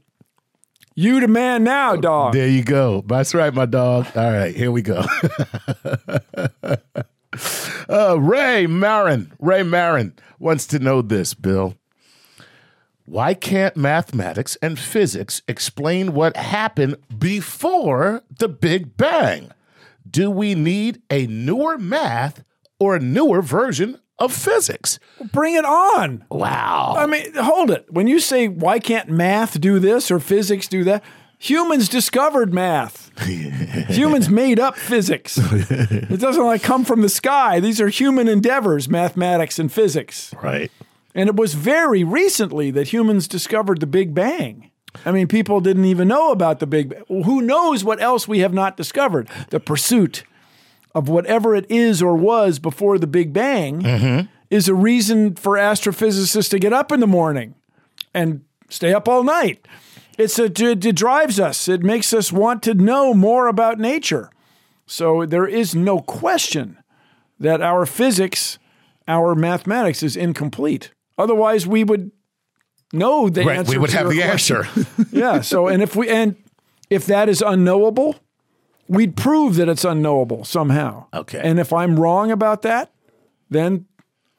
You 0.96 1.20
the 1.20 1.28
man 1.28 1.64
now, 1.64 1.98
dog. 1.98 2.34
There 2.34 2.48
you 2.48 2.64
go. 2.64 3.04
That's 3.06 3.36
right, 3.36 3.54
my 3.54 3.66
dog. 3.66 4.08
All 4.16 4.32
right, 4.32 4.56
here 4.56 4.72
we 4.72 4.82
go. 4.82 5.04
uh, 7.90 8.20
Ray 8.20 8.66
Marin. 8.66 9.34
Ray 9.40 9.64
Marin 9.64 10.14
wants 10.40 10.66
to 10.68 10.80
know 10.80 11.02
this, 11.02 11.34
Bill. 11.34 11.76
Why 13.04 13.34
can't 13.34 13.78
mathematics 13.78 14.58
and 14.62 14.80
physics 14.80 15.42
explain 15.48 16.14
what 16.14 16.38
happened 16.38 16.96
before 17.16 18.24
the 18.30 18.48
Big 18.48 18.98
Bang? 18.98 19.52
Do 20.10 20.32
we 20.32 20.56
need 20.56 21.02
a 21.12 21.28
newer 21.28 21.78
math 21.78 22.44
or 22.80 22.96
a 22.96 23.00
newer 23.00 23.42
version 23.42 24.00
of 24.19 24.34
physics? 24.34 24.99
Bring 25.32 25.56
it 25.56 25.65
on. 25.65 26.25
Wow. 26.30 26.95
I 26.97 27.06
mean, 27.06 27.34
hold 27.36 27.71
it. 27.71 27.86
When 27.89 28.08
you 28.08 28.19
say, 28.19 28.47
why 28.47 28.80
can't 28.80 29.10
math 29.10 29.60
do 29.60 29.80
this 29.80 30.10
or 30.12 30.19
physics 30.19 30.67
do 30.67 30.84
that? 30.86 31.04
Humans 31.38 31.89
discovered 31.89 32.54
math. 32.54 33.12
Humans 33.89 34.30
made 34.30 34.60
up 34.60 34.78
physics. 34.78 35.38
It 35.38 36.19
doesn't 36.19 36.43
like 36.43 36.63
come 36.63 36.86
from 36.86 37.01
the 37.01 37.10
sky. 37.10 37.60
These 37.60 37.82
are 37.82 37.89
human 37.89 38.28
endeavors, 38.28 38.88
mathematics 38.89 39.60
and 39.60 39.71
physics. 39.71 40.34
right. 40.41 40.71
And 41.13 41.30
it 41.30 41.36
was 41.38 41.54
very 41.54 42.04
recently 42.04 42.71
that 42.71 42.89
humans 42.91 43.30
discovered 43.30 43.80
the 43.80 43.88
Big 43.88 44.13
Bang. 44.13 44.71
I 45.06 45.12
mean, 45.12 45.28
people 45.28 45.62
didn't 45.62 45.86
even 45.86 46.10
know 46.10 46.32
about 46.32 46.60
the 46.60 46.67
Big 46.67 46.89
Bang. 46.89 47.23
Who 47.23 47.41
knows 47.41 47.86
what 47.86 48.01
else 48.01 48.28
we 48.28 48.39
have 48.39 48.54
not 48.54 48.75
discovered? 48.75 49.30
The 49.49 49.62
pursuit 49.62 50.23
of 50.96 51.10
whatever 51.10 51.54
it 51.54 51.70
is 51.70 52.02
or 52.02 52.16
was 52.16 52.58
before 52.58 52.98
the 52.98 53.06
Big 53.06 53.34
Bang 53.34 53.82
mm-hmm. 53.82 54.28
is 54.50 54.68
a 54.70 54.74
reason 54.74 55.36
for 55.36 55.58
astrophysicists 55.58 56.50
to 56.50 56.58
get 56.58 56.72
up 56.74 56.92
in 56.92 57.02
the 57.02 57.08
morning 57.08 57.54
and 58.14 58.44
stay 58.70 58.94
up 58.94 59.08
all 59.08 59.22
night. 59.24 59.68
It's 60.18 60.40
a, 60.40 60.46
it, 60.46 60.86
it 60.86 60.96
drives 60.96 61.40
us. 61.40 61.68
It 61.68 61.84
makes 61.84 62.14
us 62.14 62.32
want 62.32 62.64
to 62.64 62.74
know 62.74 63.14
more 63.14 63.48
about 63.48 63.78
nature. 63.78 64.32
So 64.88 65.26
there 65.26 65.46
is 65.46 65.76
no 65.76 66.00
question 66.00 66.78
that 67.40 67.62
our 67.62 67.86
physics, 67.86 68.58
our 69.08 69.36
mathematics 69.36 70.02
is 70.02 70.16
incomplete. 70.16 70.92
Otherwise, 71.18 71.68
we 71.68 71.84
would 71.84 72.12
know 72.94 73.28
the 73.30 73.44
Right. 73.44 73.58
answer. 73.58 73.72
We 73.72 73.78
would 73.78 73.92
have 73.92 74.10
the 74.10 74.22
question. 74.22 74.58
answer. 74.58 74.88
yeah. 75.12 75.42
So, 75.42 75.68
and 75.68 75.84
if 75.84 75.98
we 75.98 76.08
and 76.08 76.36
if 76.90 77.06
that 77.08 77.28
is 77.28 77.42
unknowable, 77.42 78.16
we'd 78.88 79.15
prove 79.15 79.56
that 79.56 79.69
it's 79.69 79.86
unknowable 79.86 80.43
somehow. 80.43 81.08
Okay. 81.13 81.39
And 81.43 81.60
if 81.60 81.74
I'm 81.74 82.00
wrong 82.00 82.32
about 82.32 82.62
that, 82.63 82.91
then 83.50 83.86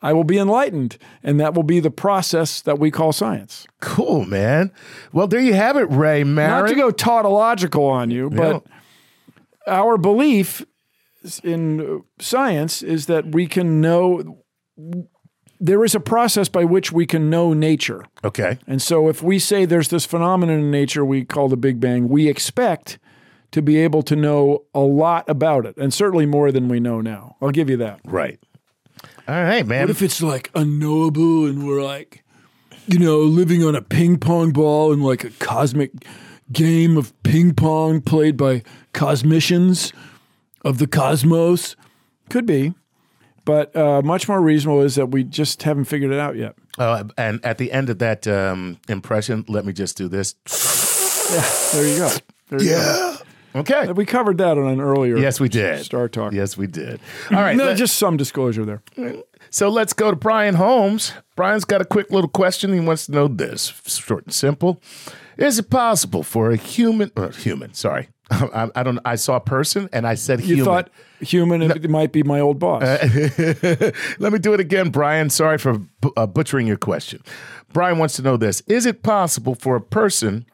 I 0.03 0.13
will 0.13 0.25
be 0.25 0.39
enlightened, 0.39 0.99
and 1.23 1.41
that 1.41 1.55
will 1.55 1.63
be 1.63 1.81
the 1.81 1.91
process 1.91 2.61
that 2.63 2.79
we 2.79 2.91
call 2.91 3.13
science. 3.13 3.67
Cool, 3.81 4.25
man. 4.25 4.71
Well, 5.13 5.27
there 5.27 5.41
you 5.41 5.55
have 5.55 5.77
it, 5.77 5.91
Ray 5.91 6.23
Marin. 6.23 6.63
Not 6.63 6.69
to 6.69 6.75
go 6.75 6.91
tautological 6.91 7.85
on 7.87 8.11
you, 8.11 8.31
but 8.31 8.65
our 9.67 9.97
belief 9.97 10.65
in 11.43 12.03
science 12.21 12.83
is 12.83 13.07
that 13.07 13.35
we 13.35 13.47
can 13.47 13.81
know. 13.81 14.43
There 15.59 15.83
is 15.85 15.95
a 15.95 16.01
process 16.01 16.51
by 16.51 16.65
which 16.65 16.93
we 16.93 17.07
can 17.07 17.31
know 17.31 17.55
nature. 17.55 18.05
Okay. 18.23 18.59
And 18.67 18.83
so 18.83 19.09
if 19.09 19.23
we 19.23 19.39
say 19.39 19.65
there's 19.65 19.89
this 19.89 20.05
phenomenon 20.05 20.59
in 20.59 20.71
nature 20.71 21.05
we 21.05 21.25
call 21.25 21.49
the 21.49 21.57
Big 21.57 21.81
Bang, 21.81 22.09
we 22.09 22.29
expect 22.29 22.99
to 23.57 23.63
be 23.63 23.79
able 23.79 24.03
to 24.03 24.15
know 24.15 24.65
a 24.75 24.81
lot 24.81 25.27
about 25.31 25.65
it, 25.65 25.79
and 25.79 25.95
certainly 25.95 26.27
more 26.27 26.53
than 26.53 26.69
we 26.69 26.79
know 26.79 27.01
now. 27.01 27.37
I'll 27.41 27.51
give 27.51 27.71
you 27.71 27.79
that. 27.79 28.01
Right. 28.05 28.39
All 29.27 29.43
right, 29.43 29.67
man. 29.67 29.85
What 29.85 29.91
if 29.91 30.03
it's 30.03 30.21
like 30.21 30.51
unknowable 30.55 31.47
and 31.47 31.67
we're 31.67 31.83
like, 31.83 32.23
you 32.87 32.99
know, 32.99 33.21
living 33.21 33.65
on 33.65 33.75
a 33.75 33.81
ping 33.81 34.19
pong 34.19 34.51
ball 34.51 34.93
in 34.93 35.01
like 35.01 35.25
a 35.25 35.31
cosmic 35.31 35.91
game 36.53 36.99
of 36.99 37.15
ping 37.23 37.55
pong 37.55 38.03
played 38.03 38.37
by 38.37 38.63
cosmicians 38.93 39.91
of 40.63 40.77
the 40.77 40.87
cosmos? 40.87 41.77
Could 42.29 42.45
be. 42.45 42.75
But 43.47 43.75
uh, 43.75 44.03
much 44.03 44.29
more 44.29 44.43
reasonable 44.43 44.83
is 44.83 44.97
that 44.97 45.07
we 45.07 45.25
just 45.25 45.63
haven't 45.63 45.87
figured 45.87 46.13
it 46.13 46.19
out 46.19 46.37
yet. 46.37 46.57
Uh, 46.79 47.05
and 47.17 47.43
at 47.43 47.57
the 47.57 47.73
end 47.73 47.89
of 47.89 48.01
that 48.01 48.27
um, 48.27 48.77
impression, 48.87 49.47
let 49.49 49.65
me 49.65 49.73
just 49.73 49.97
do 49.97 50.09
this. 50.09 50.35
There 51.73 51.89
you 51.89 51.97
go. 51.97 52.11
There 52.51 52.63
you 52.63 52.71
go. 52.73 53.17
Okay. 53.57 53.91
We 53.93 54.05
covered 54.05 54.39
that 54.39 54.59
on 54.59 54.67
an 54.69 54.81
earlier 54.81 55.17
Yes, 55.17 55.41
we 55.41 55.49
did. 55.49 55.85
Star 55.85 56.09
Talk. 56.09 56.33
Yes, 56.33 56.57
we 56.57 56.67
did. 56.67 57.01
All 57.31 57.39
right. 57.39 57.57
no, 57.57 57.75
just 57.75 57.97
some 57.99 58.17
disclosure 58.17 58.65
there. 58.65 58.83
so 59.51 59.69
let's 59.69 59.93
go 59.93 60.11
to 60.11 60.17
Brian 60.17 60.55
Holmes. 60.57 61.13
Brian's 61.37 61.65
got 61.65 61.81
a 61.81 61.85
quick 61.85 62.11
little 62.11 62.29
question. 62.29 62.73
He 62.73 62.81
wants 62.81 63.07
to 63.07 63.13
know 63.13 63.29
this 63.29 63.73
short 63.87 64.25
and 64.27 64.35
simple. 64.35 64.81
Is 65.37 65.59
it 65.59 65.71
possible 65.71 66.23
for 66.23 66.51
a 66.51 66.57
human, 66.57 67.11
uh, 67.17 67.29
human, 67.29 67.75
sorry. 67.75 68.09
I, 68.31 68.69
I 68.75 68.83
don't, 68.83 68.99
I 69.05 69.15
saw 69.17 69.37
a 69.37 69.41
person 69.41 69.89
and 69.93 70.07
I 70.07 70.15
said 70.15 70.41
You 70.41 70.57
human. 70.57 70.65
thought 70.65 70.91
human 71.21 71.63
it 71.63 71.89
might 71.89 72.11
be 72.13 72.23
my 72.23 72.41
old 72.41 72.59
boss. 72.59 72.83
Let 74.19 74.33
me 74.33 74.39
do 74.39 74.53
it 74.55 74.61
again, 74.61 74.91
Brian. 74.91 75.31
Sorry 75.31 75.59
for 75.59 75.79
bu- 76.01 76.13
uh, 76.17 76.27
butchering 76.27 76.67
your 76.67 76.77
question. 76.79 77.23
Brian 77.73 77.99
wants 77.99 78.17
to 78.17 78.23
know 78.23 78.37
this 78.37 78.63
Is 78.63 78.85
it 78.87 79.03
possible 79.03 79.55
for 79.55 79.77
a 79.77 79.81
person 79.81 80.47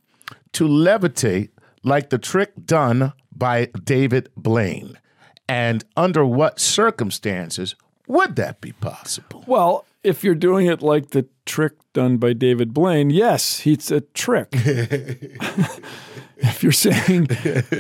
to 0.53 0.68
levitate 0.68 1.48
like 1.82 2.10
the 2.10 2.18
trick 2.18 2.52
done 2.64 3.12
by 3.34 3.66
David 3.84 4.28
Blaine? 4.36 4.98
And 5.48 5.84
under 5.96 6.24
what 6.24 6.60
circumstances 6.60 7.74
would 8.06 8.36
that 8.36 8.60
be 8.60 8.72
possible? 8.72 9.44
Well, 9.46 9.84
if 10.02 10.24
you're 10.24 10.34
doing 10.34 10.66
it 10.66 10.82
like 10.82 11.10
the 11.10 11.26
trick 11.46 11.72
done 11.92 12.16
by 12.16 12.32
David 12.32 12.74
Blaine, 12.74 13.10
yes, 13.10 13.66
it's 13.66 13.90
a 13.90 14.00
trick. 14.00 14.48
if 16.38 16.62
you're 16.62 16.72
saying, 16.72 17.26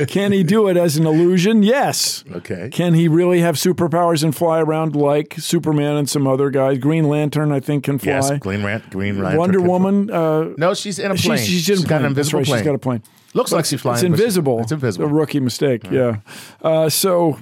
can 0.08 0.32
he 0.32 0.42
do 0.42 0.68
it 0.68 0.76
as 0.76 0.96
an 0.96 1.06
illusion? 1.06 1.62
Yes. 1.62 2.24
Okay. 2.32 2.68
Can 2.70 2.94
he 2.94 3.08
really 3.08 3.40
have 3.40 3.56
superpowers 3.56 4.22
and 4.22 4.34
fly 4.34 4.60
around 4.60 4.94
like 4.94 5.34
Superman 5.38 5.96
and 5.96 6.08
some 6.08 6.26
other 6.26 6.50
guys? 6.50 6.78
Green 6.78 7.08
Lantern, 7.08 7.50
I 7.52 7.60
think, 7.60 7.84
can 7.84 7.98
fly. 7.98 8.12
Yes, 8.12 8.30
Green, 8.38 8.62
Ran- 8.62 8.84
Green 8.90 9.20
Lantern 9.20 9.38
Wonder. 9.38 9.60
Woman. 9.60 10.10
Uh, 10.10 10.50
No, 10.56 10.74
she's 10.74 10.98
in 10.98 11.10
a 11.10 11.14
plane. 11.14 11.38
she's, 11.38 11.64
she's 11.64 11.80
in 11.80 11.86
a 11.86 11.88
got 11.88 12.00
an 12.02 12.06
invisible 12.08 12.40
right, 12.40 12.46
plane. 12.46 12.58
She's 12.60 12.66
got 12.66 12.74
a 12.74 12.78
plane. 12.78 13.02
Looks 13.34 13.52
like 13.52 13.64
she's 13.64 13.80
flying. 13.80 13.96
It's 13.96 14.02
invisible. 14.04 14.60
It's 14.60 14.72
invisible. 14.72 15.06
A 15.06 15.12
rookie 15.12 15.40
mistake. 15.40 15.90
Yeah. 15.90 16.16
Uh, 16.60 16.88
so, 16.88 17.38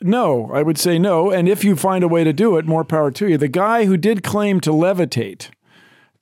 no, 0.00 0.50
I 0.52 0.62
would 0.62 0.78
say 0.78 0.98
no. 0.98 1.30
And 1.30 1.48
if 1.48 1.64
you 1.64 1.76
find 1.76 2.02
a 2.02 2.08
way 2.08 2.24
to 2.24 2.32
do 2.32 2.56
it, 2.56 2.64
more 2.66 2.84
power 2.84 3.10
to 3.10 3.28
you. 3.28 3.36
The 3.36 3.48
guy 3.48 3.84
who 3.84 3.96
did 3.96 4.22
claim 4.22 4.60
to 4.60 4.70
levitate, 4.70 5.50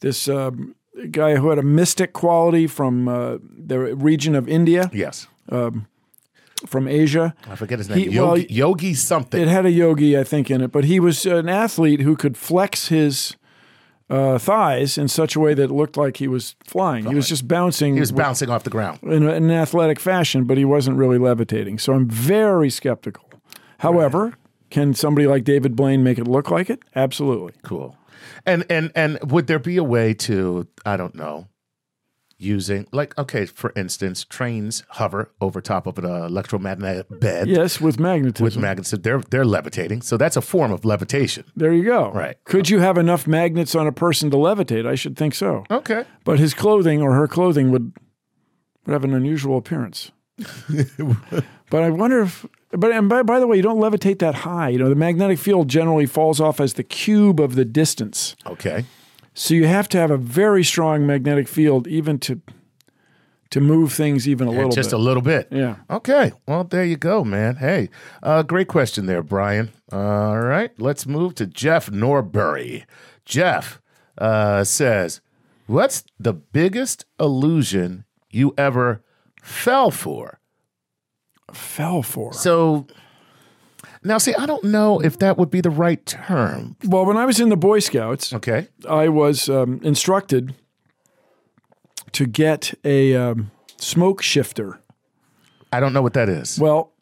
this 0.00 0.28
um, 0.28 0.74
guy 1.10 1.36
who 1.36 1.50
had 1.50 1.58
a 1.58 1.62
mystic 1.62 2.12
quality 2.12 2.66
from 2.66 3.06
uh, 3.08 3.38
the 3.40 3.78
region 3.94 4.34
of 4.34 4.48
India, 4.48 4.90
yes. 4.92 5.26
from 6.66 6.88
Asia. 6.88 7.34
I 7.48 7.54
forget 7.54 7.78
his 7.78 7.88
He- 7.88 8.06
name. 8.06 8.12
Yogi, 8.12 8.18
well, 8.20 8.38
Yogi 8.38 8.94
something. 8.94 9.40
It 9.40 9.48
had 9.48 9.66
a 9.66 9.70
yogi, 9.70 10.18
I 10.18 10.24
think, 10.24 10.50
in 10.50 10.60
it, 10.62 10.72
but 10.72 10.84
he 10.84 10.98
was 10.98 11.26
an 11.26 11.48
athlete 11.48 12.00
who 12.00 12.16
could 12.16 12.36
flex 12.36 12.88
his 12.88 13.36
uh, 14.08 14.38
thighs 14.38 14.96
in 14.98 15.08
such 15.08 15.34
a 15.36 15.40
way 15.40 15.52
that 15.54 15.64
it 15.64 15.70
looked 15.70 15.96
like 15.96 16.18
he 16.18 16.28
was 16.28 16.54
flying. 16.64 17.06
He 17.06 17.14
was 17.14 17.28
just 17.28 17.48
bouncing. 17.48 17.94
he 17.94 18.00
was 18.00 18.12
with- 18.12 18.22
bouncing 18.22 18.50
off 18.50 18.62
the 18.64 18.70
ground. 18.70 19.00
in, 19.02 19.24
a- 19.24 19.32
in 19.32 19.44
an 19.44 19.50
athletic 19.50 19.98
fashion, 20.00 20.44
but 20.44 20.56
he 20.58 20.64
wasn't 20.64 20.96
really 20.96 21.18
levitating. 21.18 21.78
So 21.78 21.92
I'm 21.92 22.08
very 22.08 22.70
skeptical. 22.70 23.28
However, 23.78 24.34
can 24.70 24.94
somebody 24.94 25.26
like 25.26 25.44
David 25.44 25.76
Blaine 25.76 26.02
make 26.04 26.18
it 26.18 26.26
look 26.28 26.50
like 26.50 26.70
it? 26.70 26.80
Absolutely. 26.94 27.52
Cool. 27.62 27.96
And 28.44 28.64
and 28.70 28.90
and 28.94 29.18
would 29.30 29.46
there 29.48 29.58
be 29.58 29.76
a 29.76 29.84
way 29.84 30.14
to 30.14 30.66
I 30.84 30.96
don't 30.96 31.14
know 31.14 31.48
using 32.38 32.86
like 32.92 33.16
okay 33.18 33.46
for 33.46 33.72
instance 33.76 34.22
trains 34.24 34.82
hover 34.90 35.30
over 35.40 35.60
top 35.62 35.86
of 35.86 35.96
an 35.98 36.04
electromagnetic 36.04 37.06
bed 37.20 37.48
Yes, 37.48 37.80
with 37.80 37.98
magnetism. 37.98 38.44
with 38.44 38.56
magnets 38.58 38.90
they're 38.90 39.20
they're 39.30 39.44
levitating 39.44 40.02
so 40.02 40.16
that's 40.18 40.36
a 40.36 40.42
form 40.42 40.70
of 40.70 40.84
levitation. 40.84 41.44
there 41.56 41.72
you 41.72 41.84
go. 41.84 42.10
Right. 42.10 42.36
Could 42.44 42.68
you 42.68 42.80
have 42.80 42.98
enough 42.98 43.26
magnets 43.26 43.74
on 43.74 43.86
a 43.86 43.92
person 43.92 44.30
to 44.32 44.36
levitate? 44.36 44.86
I 44.86 44.94
should 44.96 45.16
think 45.16 45.34
so. 45.34 45.64
Okay. 45.70 46.04
But 46.24 46.38
his 46.38 46.52
clothing 46.54 47.00
or 47.02 47.14
her 47.14 47.26
clothing 47.26 47.70
would 47.70 47.92
would 48.84 48.92
have 48.92 49.04
an 49.04 49.14
unusual 49.14 49.56
appearance. 49.56 50.12
but 51.70 51.82
I 51.82 51.90
wonder 51.90 52.22
if. 52.22 52.46
But 52.72 52.92
and 52.92 53.08
by, 53.08 53.22
by 53.22 53.40
the 53.40 53.46
way, 53.46 53.56
you 53.56 53.62
don't 53.62 53.78
levitate 53.80 54.18
that 54.18 54.34
high. 54.34 54.68
You 54.68 54.78
know, 54.78 54.88
the 54.88 54.94
magnetic 54.94 55.38
field 55.38 55.68
generally 55.68 56.04
falls 56.06 56.40
off 56.40 56.60
as 56.60 56.74
the 56.74 56.82
cube 56.82 57.40
of 57.40 57.54
the 57.54 57.64
distance. 57.64 58.36
Okay. 58.46 58.84
So 59.38 59.52
you 59.52 59.66
have 59.66 59.86
to 59.90 59.98
have 59.98 60.10
a 60.10 60.16
very 60.16 60.64
strong 60.64 61.06
magnetic 61.06 61.46
field 61.46 61.86
even 61.86 62.18
to 62.20 62.40
to 63.50 63.60
move 63.60 63.92
things 63.92 64.26
even 64.26 64.48
a 64.48 64.50
little 64.50 64.70
Just 64.70 64.90
bit. 64.90 64.96
a 64.96 65.02
little 65.02 65.22
bit. 65.22 65.46
yeah. 65.52 65.76
Okay. 65.90 66.32
Well, 66.48 66.64
there 66.64 66.84
you 66.84 66.96
go, 66.96 67.22
man. 67.22 67.56
Hey, 67.56 67.90
uh, 68.22 68.42
great 68.42 68.66
question 68.66 69.04
there, 69.06 69.22
Brian. 69.22 69.70
All 69.92 70.40
right. 70.40 70.72
Let's 70.78 71.06
move 71.06 71.34
to 71.36 71.46
Jeff 71.46 71.90
Norbury. 71.90 72.86
Jeff 73.26 73.80
uh, 74.18 74.64
says, 74.64 75.20
What's 75.66 76.02
the 76.18 76.32
biggest 76.32 77.04
illusion 77.20 78.04
you 78.30 78.54
ever 78.56 79.02
fell 79.42 79.90
for? 79.90 80.40
Fell 81.52 82.02
for. 82.02 82.32
So 82.32 82.86
now, 84.06 84.18
see, 84.18 84.34
I 84.34 84.46
don't 84.46 84.64
know 84.64 85.00
if 85.00 85.18
that 85.18 85.36
would 85.36 85.50
be 85.50 85.60
the 85.60 85.70
right 85.70 86.04
term. 86.06 86.76
Well, 86.84 87.04
when 87.04 87.16
I 87.16 87.26
was 87.26 87.40
in 87.40 87.48
the 87.48 87.56
Boy 87.56 87.80
Scouts, 87.80 88.32
Okay. 88.32 88.68
I 88.88 89.08
was 89.08 89.48
um, 89.48 89.80
instructed 89.82 90.54
to 92.12 92.26
get 92.26 92.74
a 92.84 93.14
um, 93.14 93.50
smoke 93.76 94.22
shifter. 94.22 94.80
I 95.72 95.80
don't 95.80 95.92
know 95.92 96.02
what 96.02 96.14
that 96.14 96.28
is. 96.28 96.58
Well, 96.58 96.92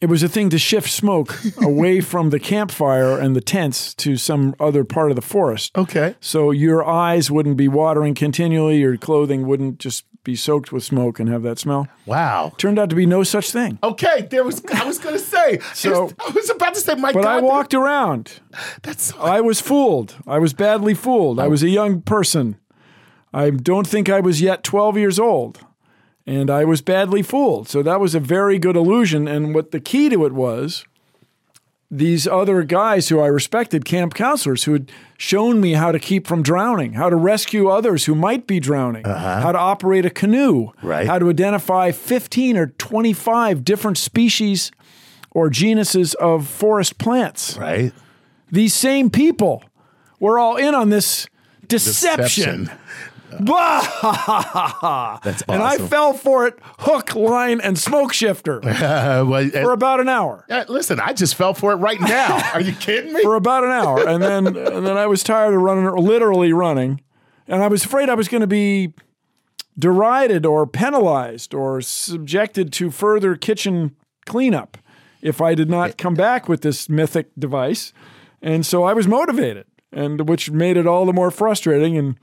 it 0.00 0.06
was 0.06 0.22
a 0.22 0.28
thing 0.28 0.50
to 0.50 0.58
shift 0.58 0.90
smoke 0.90 1.38
away 1.62 2.00
from 2.00 2.30
the 2.30 2.38
campfire 2.38 3.18
and 3.18 3.34
the 3.34 3.40
tents 3.40 3.94
to 3.94 4.16
some 4.16 4.54
other 4.60 4.84
part 4.84 5.10
of 5.10 5.16
the 5.16 5.22
forest. 5.22 5.76
Okay. 5.76 6.14
So 6.20 6.50
your 6.50 6.84
eyes 6.84 7.30
wouldn't 7.30 7.56
be 7.56 7.68
watering 7.68 8.14
continually, 8.14 8.78
your 8.78 8.96
clothing 8.96 9.46
wouldn't 9.46 9.78
just 9.78 10.04
be 10.24 10.34
soaked 10.34 10.72
with 10.72 10.82
smoke 10.82 11.20
and 11.20 11.28
have 11.28 11.42
that 11.42 11.58
smell. 11.58 11.86
Wow. 12.06 12.52
Turned 12.56 12.78
out 12.78 12.90
to 12.90 12.96
be 12.96 13.06
no 13.06 13.22
such 13.22 13.50
thing. 13.50 13.78
Okay, 13.82 14.26
there 14.30 14.42
was. 14.42 14.64
I 14.74 14.84
was 14.84 14.98
going 14.98 15.14
to 15.14 15.20
say. 15.20 15.60
So- 15.74 16.10
I 16.18 16.30
was 16.30 16.48
about 16.50 16.74
to 16.74 16.80
say, 16.80 16.94
my 16.94 17.12
But 17.12 17.24
God, 17.24 17.38
I 17.38 17.40
walked 17.40 17.74
around. 17.74 18.40
That's 18.82 19.12
I 19.18 19.40
was 19.40 19.60
fooled. 19.60 20.16
I 20.26 20.38
was 20.38 20.54
badly 20.54 20.94
fooled. 20.94 21.38
I 21.38 21.44
oh. 21.44 21.50
was 21.50 21.62
a 21.62 21.68
young 21.68 22.00
person. 22.00 22.58
I 23.32 23.50
don't 23.50 23.86
think 23.86 24.08
I 24.08 24.20
was 24.20 24.40
yet 24.40 24.64
12 24.64 24.96
years 24.96 25.18
old. 25.18 25.60
And 26.26 26.48
I 26.50 26.64
was 26.64 26.80
badly 26.80 27.22
fooled. 27.22 27.68
So 27.68 27.82
that 27.82 28.00
was 28.00 28.14
a 28.14 28.20
very 28.20 28.58
good 28.58 28.76
illusion. 28.76 29.28
And 29.28 29.54
what 29.54 29.72
the 29.72 29.80
key 29.80 30.08
to 30.08 30.24
it 30.24 30.32
was 30.32 30.86
these 31.96 32.26
other 32.26 32.62
guys 32.64 33.08
who 33.08 33.20
I 33.20 33.26
respected, 33.26 33.84
camp 33.84 34.14
counselors, 34.14 34.64
who 34.64 34.72
had 34.72 34.90
shown 35.16 35.60
me 35.60 35.72
how 35.72 35.92
to 35.92 35.98
keep 35.98 36.26
from 36.26 36.42
drowning, 36.42 36.94
how 36.94 37.08
to 37.08 37.16
rescue 37.16 37.68
others 37.68 38.06
who 38.06 38.14
might 38.14 38.46
be 38.46 38.58
drowning, 38.58 39.06
uh-huh. 39.06 39.40
how 39.40 39.52
to 39.52 39.58
operate 39.58 40.04
a 40.04 40.10
canoe, 40.10 40.70
Right. 40.82 41.06
how 41.06 41.18
to 41.18 41.30
identify 41.30 41.92
15 41.92 42.56
or 42.56 42.66
25 42.66 43.64
different 43.64 43.96
species 43.98 44.72
or 45.30 45.50
genuses 45.50 46.14
of 46.14 46.46
forest 46.48 46.98
plants 46.98 47.56
right. 47.58 47.92
these 48.50 48.72
same 48.72 49.10
people 49.10 49.64
were 50.20 50.38
all 50.38 50.56
in 50.56 50.74
on 50.74 50.90
this 50.90 51.26
deception. 51.66 52.70
Bah! 53.40 55.18
That's 55.22 55.42
awesome. 55.42 55.54
And 55.54 55.62
I 55.62 55.78
fell 55.78 56.12
for 56.12 56.46
it 56.46 56.58
hook, 56.78 57.14
line, 57.14 57.60
and 57.60 57.78
smoke 57.78 58.12
shifter 58.12 58.64
Uh, 58.64 59.24
well, 59.28 59.48
for 59.50 59.72
about 59.72 60.00
an 60.00 60.08
hour. 60.08 60.44
uh, 60.50 60.64
listen, 60.68 61.00
I 61.00 61.12
just 61.12 61.34
fell 61.34 61.54
for 61.54 61.72
it 61.72 61.76
right 61.76 62.00
now. 62.00 62.50
Are 62.54 62.60
you 62.60 62.72
kidding 62.72 63.12
me? 63.12 63.22
For 63.22 63.34
about 63.36 63.64
an 63.64 63.70
hour. 63.70 64.06
And 64.06 64.22
then 64.22 64.46
and 64.56 64.86
then 64.86 64.96
I 64.96 65.06
was 65.06 65.22
tired 65.22 65.54
of 65.54 65.60
running 65.60 65.84
literally 66.04 66.52
running. 66.52 67.00
And 67.46 67.62
I 67.62 67.68
was 67.68 67.84
afraid 67.84 68.08
I 68.08 68.14
was 68.14 68.28
going 68.28 68.40
to 68.40 68.46
be 68.46 68.94
derided 69.78 70.46
or 70.46 70.66
penalized 70.66 71.52
or 71.54 71.80
subjected 71.80 72.72
to 72.74 72.90
further 72.90 73.34
kitchen 73.36 73.96
cleanup 74.26 74.78
if 75.20 75.40
I 75.40 75.54
did 75.54 75.68
not 75.68 75.98
come 75.98 76.14
back 76.14 76.48
with 76.48 76.62
this 76.62 76.88
mythic 76.88 77.28
device. 77.38 77.92
And 78.40 78.64
so 78.64 78.84
I 78.84 78.92
was 78.92 79.08
motivated, 79.08 79.66
and 79.92 80.28
which 80.28 80.50
made 80.50 80.76
it 80.76 80.86
all 80.86 81.06
the 81.06 81.12
more 81.12 81.30
frustrating. 81.30 81.96
And 81.96 82.18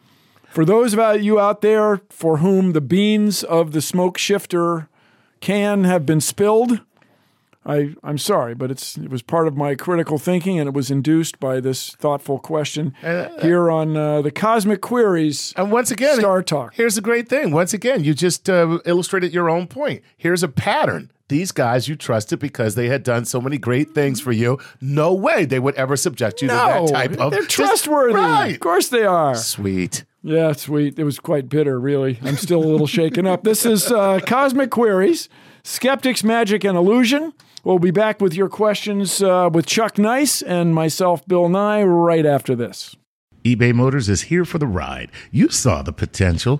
for 0.52 0.66
those 0.66 0.94
of 0.98 1.22
you 1.22 1.40
out 1.40 1.62
there 1.62 2.02
for 2.10 2.38
whom 2.38 2.74
the 2.74 2.82
beans 2.82 3.44
of 3.44 3.72
the 3.72 3.82
smoke 3.82 4.18
shifter 4.18 4.88
can 5.40 5.84
have 5.86 6.06
been 6.06 6.22
spilled, 6.22 6.82
I, 7.66 7.94
I'm 8.04 8.18
sorry, 8.18 8.56
but 8.56 8.72
it's 8.72 8.98
it 8.98 9.10
was 9.10 9.22
part 9.22 9.48
of 9.48 9.56
my 9.56 9.76
critical 9.76 10.18
thinking, 10.18 10.60
and 10.60 10.68
it 10.68 10.74
was 10.74 10.90
induced 10.90 11.40
by 11.40 11.60
this 11.60 11.92
thoughtful 11.96 12.40
question 12.40 12.96
here 13.42 13.70
on 13.70 13.96
uh, 13.96 14.22
the 14.24 14.32
Cosmic 14.32 14.82
Queries. 14.82 15.54
and 15.56 15.72
once 15.72 15.92
again, 15.92 16.18
Star 16.18 16.42
Talk. 16.42 16.74
Here's 16.74 16.96
the 16.96 17.02
great 17.02 17.30
thing. 17.30 17.52
Once 17.52 17.74
again, 17.74 18.04
you 18.04 18.14
just 18.16 18.50
uh, 18.50 18.80
illustrated 18.86 19.32
your 19.34 19.50
own 19.50 19.68
point. 19.68 20.02
Here's 20.18 20.42
a 20.42 20.48
pattern. 20.48 21.12
These 21.32 21.54
guys 21.54 21.88
you 21.88 21.96
trusted 21.96 22.40
because 22.40 22.76
they 22.76 22.90
had 22.90 23.04
done 23.04 23.24
so 23.24 23.40
many 23.40 23.58
great 23.58 23.96
things 23.96 24.20
for 24.20 24.34
you. 24.34 24.60
No 24.82 25.14
way 25.14 25.46
they 25.46 25.60
would 25.60 25.76
ever 25.76 25.96
subject 25.96 26.42
you 26.42 26.50
to 26.50 26.54
that 26.54 26.88
type 26.90 27.14
of. 27.18 27.32
they're 27.32 27.44
just- 27.44 27.56
trustworthy. 27.56 28.16
right. 28.16 28.54
Of 28.54 28.60
course 28.60 28.90
they 28.90 29.06
are. 29.06 29.34
Sweet. 29.36 30.04
Yeah, 30.24 30.52
sweet. 30.52 31.00
It 31.00 31.06
was 31.06 31.20
quite 31.20 31.48
bitter, 31.48 31.80
really. 31.80 32.20
I'm 32.22 32.36
still 32.36 32.62
a 32.62 32.68
little 32.68 32.86
shaken 32.86 33.26
up. 33.26 33.44
This 33.46 33.66
is 33.66 33.90
uh, 33.90 34.20
Cosmic 34.28 34.72
Queries, 34.72 35.30
Skeptics, 35.64 36.22
Magic, 36.22 36.66
and 36.66 36.78
Illusion. 36.78 37.32
We'll 37.64 37.80
be 37.80 37.92
back 37.92 38.20
with 38.20 38.34
your 38.34 38.50
questions 38.50 39.24
uh, 39.24 39.50
with 39.54 39.66
Chuck 39.68 39.98
Nice 39.98 40.42
and 40.42 40.76
myself, 40.76 41.26
Bill 41.28 41.48
Nye, 41.48 41.82
right 41.84 42.26
after 42.26 42.56
this. 42.58 42.94
eBay 43.46 43.74
Motors 43.74 44.10
is 44.10 44.24
here 44.24 44.44
for 44.44 44.58
the 44.58 44.68
ride. 44.68 45.12
You 45.32 45.48
saw 45.50 45.82
the 45.82 45.94
potential, 45.94 46.60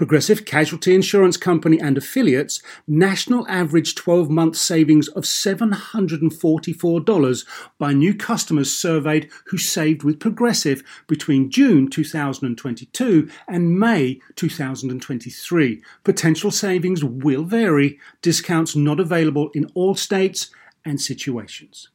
Progressive 0.00 0.44
Casualty 0.46 0.94
Insurance 0.94 1.36
Company 1.36 1.78
and 1.78 1.98
affiliates 1.98 2.62
national 2.88 3.46
average 3.48 3.94
12 3.94 4.30
month 4.30 4.56
savings 4.56 5.08
of 5.08 5.24
$744 5.24 7.44
by 7.76 7.92
new 7.92 8.14
customers 8.14 8.74
surveyed 8.74 9.28
who 9.48 9.58
saved 9.58 10.02
with 10.02 10.18
Progressive 10.18 10.82
between 11.06 11.50
June 11.50 11.86
2022 11.86 13.28
and 13.46 13.78
May 13.78 14.18
2023. 14.36 15.82
Potential 16.02 16.50
savings 16.50 17.04
will 17.04 17.44
vary, 17.44 17.98
discounts 18.22 18.74
not 18.74 19.00
available 19.00 19.50
in 19.52 19.70
all 19.74 19.94
states 19.94 20.48
and 20.82 20.98
situations. 20.98 21.90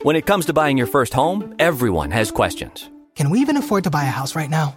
When 0.00 0.16
it 0.16 0.26
comes 0.26 0.46
to 0.46 0.52
buying 0.52 0.76
your 0.76 0.88
first 0.88 1.14
home, 1.14 1.54
everyone 1.60 2.10
has 2.10 2.32
questions. 2.32 2.90
Can 3.14 3.30
we 3.30 3.38
even 3.38 3.56
afford 3.56 3.84
to 3.84 3.90
buy 3.90 4.02
a 4.02 4.10
house 4.10 4.34
right 4.34 4.50
now? 4.50 4.76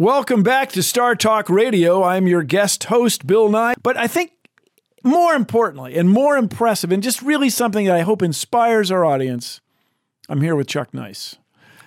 Welcome 0.00 0.42
back 0.42 0.70
to 0.70 0.82
Star 0.82 1.14
Talk 1.14 1.50
Radio. 1.50 2.02
I'm 2.02 2.26
your 2.26 2.42
guest 2.42 2.84
host, 2.84 3.26
Bill 3.26 3.50
Nye. 3.50 3.74
But 3.82 3.98
I 3.98 4.06
think 4.06 4.32
more 5.04 5.34
importantly 5.34 5.98
and 5.98 6.08
more 6.08 6.38
impressive, 6.38 6.90
and 6.90 7.02
just 7.02 7.20
really 7.20 7.50
something 7.50 7.84
that 7.84 7.96
I 7.96 8.00
hope 8.00 8.22
inspires 8.22 8.90
our 8.90 9.04
audience, 9.04 9.60
I'm 10.26 10.40
here 10.40 10.56
with 10.56 10.68
Chuck 10.68 10.94
Nice. 10.94 11.36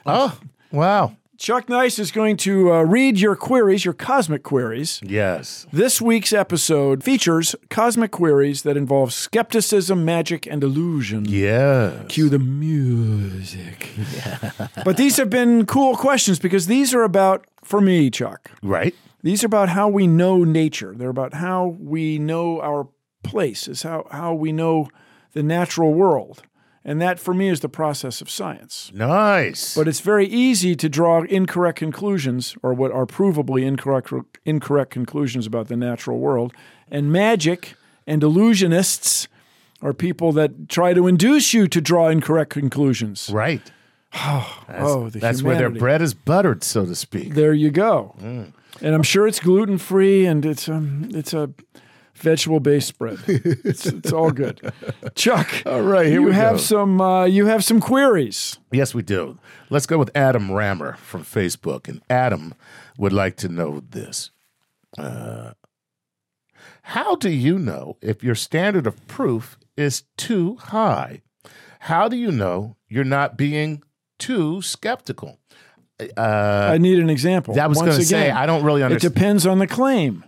Oh, 0.05 0.37
wow. 0.71 1.15
Chuck 1.39 1.67
Nice 1.67 1.97
is 1.97 2.11
going 2.11 2.37
to 2.37 2.71
uh, 2.71 2.83
read 2.83 3.19
your 3.19 3.35
queries, 3.35 3.83
your 3.83 3.95
cosmic 3.95 4.43
queries. 4.43 5.01
Yes. 5.03 5.65
This 5.73 5.99
week's 5.99 6.31
episode 6.31 7.03
features 7.03 7.55
cosmic 7.71 8.11
queries 8.11 8.61
that 8.61 8.77
involve 8.77 9.11
skepticism, 9.11 10.05
magic, 10.05 10.45
and 10.45 10.63
illusion. 10.63 11.25
Yes. 11.25 12.05
Cue 12.09 12.29
the 12.29 12.37
music. 12.37 13.89
but 14.85 14.97
these 14.97 15.17
have 15.17 15.31
been 15.31 15.65
cool 15.65 15.95
questions 15.95 16.37
because 16.37 16.67
these 16.67 16.93
are 16.93 17.01
about, 17.01 17.47
for 17.63 17.81
me, 17.81 18.09
Chuck, 18.09 18.51
Right? 18.61 18.93
these 19.21 19.43
are 19.43 19.47
about 19.47 19.69
how 19.69 19.87
we 19.87 20.07
know 20.07 20.43
nature. 20.43 20.93
They're 20.95 21.09
about 21.09 21.33
how 21.35 21.77
we 21.79 22.19
know 22.19 22.61
our 22.61 22.87
place, 23.23 23.67
is 23.67 23.83
how, 23.83 24.07
how 24.11 24.33
we 24.33 24.51
know 24.51 24.89
the 25.33 25.43
natural 25.43 25.93
world. 25.93 26.43
And 26.85 27.01
that, 27.01 27.17
for 27.17 27.33
me, 27.33 27.47
is 27.47 27.61
the 27.61 27.69
process 27.69 28.19
of 28.19 28.29
science. 28.29 28.91
Nice. 28.93 29.73
But 29.73 29.87
it's 29.87 30.01
very 30.01 30.27
easy 30.27 30.75
to 30.75 30.89
draw 30.89 31.23
incorrect 31.23 31.79
conclusions, 31.79 32.57
or 32.61 32.73
what 32.73 32.91
are 32.91 33.05
provably 33.05 33.63
incorrect, 33.63 34.11
incorrect 34.43 34.91
conclusions 34.91 35.47
about 35.47 35.69
the 35.69 35.77
natural 35.77 36.19
world. 36.19 36.53
And 36.91 37.09
magic 37.09 37.75
and 38.05 38.21
illusionists 38.21 39.27
are 39.81 39.93
people 39.93 40.33
that 40.33 40.67
try 40.67 40.93
to 40.93 41.07
induce 41.07 41.53
you 41.53 41.67
to 41.69 41.79
draw 41.79 42.09
incorrect 42.09 42.49
conclusions. 42.51 43.29
right. 43.33 43.71
oh, 44.15 45.09
the 45.11 45.19
That's 45.19 45.41
where 45.41 45.57
their 45.57 45.69
bread 45.69 46.01
is 46.01 46.13
buttered, 46.13 46.63
so 46.63 46.85
to 46.85 46.95
speak. 46.95 47.33
There 47.33 47.53
you 47.53 47.71
go. 47.71 48.15
And 48.19 48.95
I'm 48.95 49.03
sure 49.03 49.27
it's 49.27 49.39
gluten 49.39 49.77
free 49.77 50.25
and 50.25 50.45
it's 50.45 50.67
um, 50.67 51.09
it's 51.13 51.33
a 51.33 51.51
vegetable 52.15 52.59
based 52.59 52.87
spread. 52.87 53.19
it's, 53.27 53.85
it's 53.85 54.11
all 54.11 54.31
good. 54.31 54.71
Chuck, 55.15 55.63
All 55.65 55.81
right, 55.81 56.05
here 56.05 56.21
you 56.21 56.27
we 56.27 56.33
have 56.33 56.55
go. 56.55 56.61
some 56.61 57.01
uh, 57.01 57.25
you 57.25 57.45
have 57.45 57.63
some 57.63 57.79
queries. 57.79 58.57
Yes, 58.71 58.93
we 58.93 59.01
do. 59.01 59.37
Let's 59.69 59.85
go 59.85 59.97
with 59.97 60.11
Adam 60.15 60.51
Rammer 60.51 60.93
from 60.97 61.23
Facebook. 61.23 61.87
And 61.87 62.01
Adam 62.09 62.53
would 62.97 63.13
like 63.13 63.35
to 63.37 63.49
know 63.49 63.81
this. 63.89 64.31
Uh, 64.97 65.53
how 66.83 67.15
do 67.15 67.29
you 67.29 67.57
know 67.57 67.97
if 68.01 68.23
your 68.23 68.35
standard 68.35 68.85
of 68.85 69.07
proof 69.07 69.57
is 69.75 70.03
too 70.17 70.57
high? 70.57 71.21
How 71.79 72.07
do 72.07 72.15
you 72.15 72.31
know 72.31 72.77
you're 72.87 73.03
not 73.03 73.37
being 73.37 73.83
too 74.19 74.61
skeptical? 74.61 75.39
I 76.17 76.73
uh, 76.73 76.77
need 76.79 76.99
an 76.99 77.09
example. 77.09 77.53
That 77.53 77.69
was 77.69 77.77
Once 77.77 77.89
going 77.89 77.99
to 77.99 78.05
say, 78.05 78.31
I 78.31 78.45
don't 78.45 78.63
really 78.63 78.83
understand. 78.83 79.11
It 79.11 79.15
depends 79.15 79.45
on 79.45 79.59
the 79.59 79.67
claim. 79.67 80.25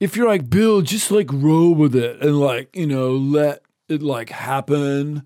If 0.00 0.16
you're 0.16 0.28
like 0.28 0.50
Bill, 0.50 0.82
just 0.82 1.10
like 1.10 1.28
roll 1.32 1.74
with 1.74 1.94
it 1.94 2.20
and 2.20 2.40
like 2.40 2.74
you 2.74 2.86
know 2.86 3.12
let 3.12 3.62
it 3.88 4.02
like 4.02 4.30
happen, 4.30 5.24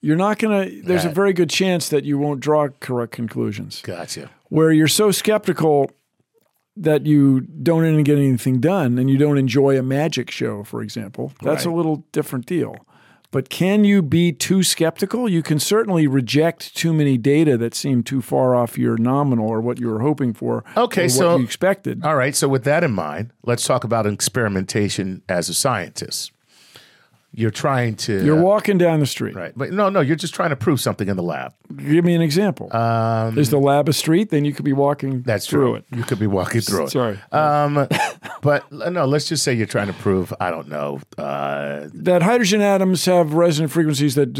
you're 0.00 0.16
not 0.16 0.38
gonna. 0.38 0.70
There's 0.82 1.04
a 1.04 1.10
very 1.10 1.32
good 1.32 1.50
chance 1.50 1.90
that 1.90 2.04
you 2.04 2.18
won't 2.18 2.40
draw 2.40 2.68
correct 2.80 3.12
conclusions. 3.12 3.82
Gotcha. 3.82 4.30
Where 4.48 4.72
you're 4.72 4.88
so 4.88 5.10
skeptical 5.10 5.90
that 6.76 7.04
you 7.04 7.40
don't 7.40 7.84
even 7.84 8.02
get 8.02 8.16
anything 8.16 8.58
done 8.58 8.98
and 8.98 9.10
you 9.10 9.18
don't 9.18 9.36
enjoy 9.36 9.78
a 9.78 9.82
magic 9.82 10.30
show, 10.30 10.64
for 10.64 10.80
example, 10.82 11.32
that's 11.42 11.66
a 11.66 11.70
little 11.70 12.04
different 12.12 12.46
deal. 12.46 12.74
But 13.32 13.48
can 13.48 13.84
you 13.84 14.02
be 14.02 14.32
too 14.32 14.62
skeptical? 14.62 15.28
You 15.28 15.42
can 15.42 15.60
certainly 15.60 16.06
reject 16.08 16.74
too 16.74 16.92
many 16.92 17.16
data 17.16 17.56
that 17.58 17.74
seem 17.74 18.02
too 18.02 18.20
far 18.20 18.56
off 18.56 18.76
your 18.76 18.96
nominal 18.96 19.48
or 19.48 19.60
what 19.60 19.78
you 19.78 19.88
were 19.88 20.00
hoping 20.00 20.34
for. 20.34 20.64
Okay, 20.76 21.02
or 21.02 21.04
what 21.04 21.10
so- 21.12 21.36
you 21.36 21.44
expected. 21.44 22.04
All 22.04 22.16
right. 22.16 22.34
So, 22.34 22.48
with 22.48 22.64
that 22.64 22.82
in 22.82 22.92
mind, 22.92 23.32
let's 23.44 23.64
talk 23.64 23.84
about 23.84 24.06
experimentation 24.06 25.22
as 25.28 25.48
a 25.48 25.54
scientist. 25.54 26.32
You're 27.32 27.50
trying 27.52 27.94
to. 27.96 28.24
You're 28.24 28.42
walking 28.42 28.76
down 28.76 28.98
the 28.98 29.06
street. 29.06 29.36
Right. 29.36 29.52
But 29.54 29.70
no, 29.72 29.88
no, 29.88 30.00
you're 30.00 30.16
just 30.16 30.34
trying 30.34 30.50
to 30.50 30.56
prove 30.56 30.80
something 30.80 31.08
in 31.08 31.16
the 31.16 31.22
lab. 31.22 31.54
Give 31.76 32.04
me 32.04 32.14
an 32.16 32.22
example. 32.22 32.74
Um, 32.76 33.38
Is 33.38 33.50
the 33.50 33.58
lab 33.58 33.88
a 33.88 33.92
street? 33.92 34.30
Then 34.30 34.44
you 34.44 34.52
could 34.52 34.64
be 34.64 34.72
walking 34.72 35.22
That's 35.22 35.46
through 35.46 35.60
true. 35.66 35.74
it. 35.76 35.84
You 35.96 36.02
could 36.02 36.18
be 36.18 36.26
walking 36.26 36.60
through 36.60 36.86
it. 36.86 36.90
Sorry. 36.90 37.20
Um, 37.30 37.86
but 38.42 38.70
no, 38.72 39.04
let's 39.06 39.28
just 39.28 39.44
say 39.44 39.54
you're 39.54 39.68
trying 39.68 39.86
to 39.86 39.92
prove, 39.92 40.34
I 40.40 40.50
don't 40.50 40.66
know. 40.68 40.98
Uh, 41.16 41.88
that 41.94 42.22
hydrogen 42.22 42.60
atoms 42.62 43.04
have 43.04 43.32
resonant 43.34 43.72
frequencies 43.72 44.16
that 44.16 44.36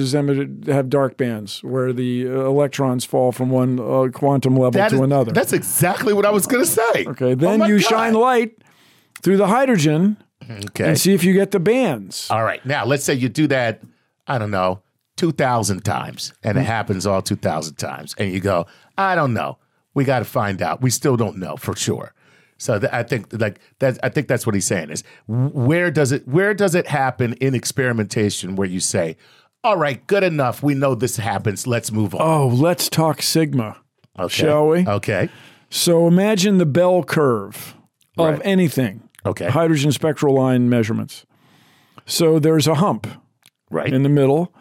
have 0.66 0.91
dark 0.91 1.16
bands 1.16 1.62
where 1.62 1.93
the 1.93 2.26
uh, 2.26 2.30
electrons 2.47 3.05
fall 3.05 3.30
from 3.30 3.51
one 3.51 3.78
uh, 3.78 4.09
quantum 4.12 4.55
level 4.55 4.72
that 4.72 4.88
to 4.88 4.97
is- 4.97 5.01
another. 5.01 5.30
That's 5.30 5.53
exactly 5.53 6.12
what 6.12 6.26
I 6.26 6.30
was 6.30 6.49
going 6.49 6.64
to 6.64 6.70
say. 6.70 7.05
okay, 7.07 7.32
Oh 7.32 7.34
then 7.36 7.61
you 7.68 7.78
shine 7.78 8.14
light 8.14 8.59
through 9.22 9.36
the 9.36 9.47
hydrogen 9.47 10.16
Okay. 10.51 10.88
and 10.88 10.98
see 10.98 11.14
if 11.14 11.22
you 11.24 11.32
get 11.32 11.51
the 11.53 11.61
bands. 11.61 12.28
All 12.30 12.42
right. 12.42 12.64
Now, 12.66 12.84
let's 12.84 13.05
say 13.05 13.14
you 13.14 13.28
do 13.28 13.46
that, 13.48 13.80
I 14.26 14.38
don't 14.38 14.51
know, 14.51 14.80
2,000 15.16 15.84
times, 15.84 16.32
and 16.42 16.57
Hmm. 16.57 16.62
it 16.62 16.66
happens 16.66 17.07
all 17.07 17.22
2,000 17.22 17.74
times. 17.76 18.14
And 18.18 18.32
you 18.32 18.40
go, 18.40 18.66
I 18.98 19.14
don't 19.14 19.32
know. 19.34 19.59
We 19.94 20.05
got 20.05 20.20
to 20.20 20.24
find 20.24 20.61
out. 20.62 20.80
We 20.82 20.90
still 20.90 21.16
don't 21.16 21.36
know 21.38 21.57
for 21.57 21.76
sure. 21.76 22.14
So 22.59 22.78
th- 22.78 22.92
I 22.92 23.03
think 23.03 23.26
like 23.32 23.59
that. 23.78 23.98
I 24.03 24.09
think 24.11 24.28
that's 24.28 24.44
what 24.46 24.55
he's 24.55 24.66
saying 24.66 24.90
is 24.90 25.03
where 25.26 25.90
does 25.90 26.12
it 26.12 26.28
where 26.28 26.53
does 26.53 26.74
it 26.74 26.86
happen 26.86 27.32
in 27.34 27.55
experimentation 27.55 28.55
where 28.55 28.68
you 28.68 28.80
say, 28.80 29.16
all 29.64 29.76
right, 29.78 30.07
good 30.07 30.22
enough. 30.22 30.62
We 30.62 30.74
know 30.74 30.94
this 30.94 31.16
happens. 31.16 31.66
Let's 31.66 31.90
move 31.90 32.14
on. 32.14 32.20
Oh, 32.22 32.46
let's 32.48 32.88
talk 32.90 33.22
sigma. 33.22 33.78
okay. 34.18 34.28
shall 34.28 34.66
we? 34.68 34.86
Okay. 34.86 35.28
So 35.70 36.07
imagine 36.07 36.59
the 36.59 36.66
bell 36.66 37.03
curve 37.03 37.74
of 38.18 38.26
Right. 38.34 38.40
anything. 38.44 39.09
Okay. 39.27 39.49
Hydrogen 39.49 39.93
spectral 39.93 40.35
line 40.35 40.68
measurements. 40.68 41.27
So 42.07 42.39
there's 42.39 42.66
a 42.66 42.77
hump 42.77 43.07
Right. 43.71 43.93
in 43.93 44.03
the 44.03 44.09
middle. 44.09 44.53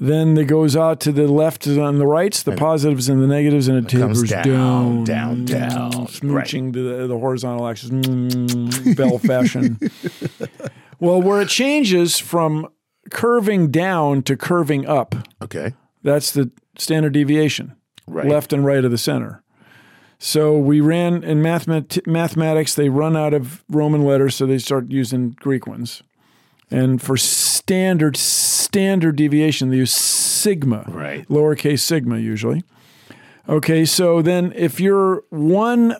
Then 0.00 0.36
it 0.36 0.46
goes 0.46 0.74
out 0.74 0.98
to 1.00 1.12
the 1.12 1.28
left 1.28 1.66
and 1.66 2.00
the 2.00 2.06
rights, 2.06 2.42
the 2.42 2.56
positives 2.56 3.08
and 3.08 3.22
the 3.22 3.28
negatives, 3.28 3.68
and 3.68 3.78
it 3.78 3.88
tapers 3.88 4.22
down, 4.28 5.04
down, 5.04 5.44
down, 5.44 5.44
down. 5.44 5.92
smooching 6.08 6.72
to 6.72 6.82
the, 7.02 7.06
the 7.06 7.18
horizontal 7.18 7.68
axis, 7.68 7.90
mm, 7.90 8.96
bell 8.96 9.18
fashion. 9.18 9.78
well, 10.98 11.22
where 11.22 11.40
it 11.40 11.48
changes 11.48 12.18
from 12.18 12.66
curving 13.10 13.70
down 13.70 14.22
to 14.24 14.36
curving 14.36 14.84
up, 14.84 15.14
okay. 15.40 15.74
that's 16.02 16.32
the 16.32 16.50
standard 16.76 17.12
deviation. 17.12 17.76
Right. 18.06 18.26
left 18.26 18.52
and 18.52 18.66
right 18.66 18.84
of 18.84 18.90
the 18.90 18.98
center. 18.98 19.43
So 20.26 20.56
we 20.56 20.80
ran 20.80 21.22
in 21.22 21.42
mathemat- 21.42 22.06
mathematics, 22.06 22.74
they 22.74 22.88
run 22.88 23.14
out 23.14 23.34
of 23.34 23.62
Roman 23.68 24.02
letters, 24.06 24.34
so 24.34 24.46
they 24.46 24.56
start 24.56 24.90
using 24.90 25.36
Greek 25.38 25.66
ones. 25.66 26.02
And 26.70 27.02
for 27.02 27.18
standard 27.18 28.16
standard 28.16 29.16
deviation, 29.16 29.68
they 29.68 29.76
use 29.76 29.92
sigma, 29.92 30.86
Right. 30.88 31.28
lowercase 31.28 31.80
sigma 31.80 32.16
usually. 32.16 32.62
Okay, 33.50 33.84
so 33.84 34.22
then 34.22 34.54
if 34.56 34.80
you're 34.80 35.24
one 35.28 35.94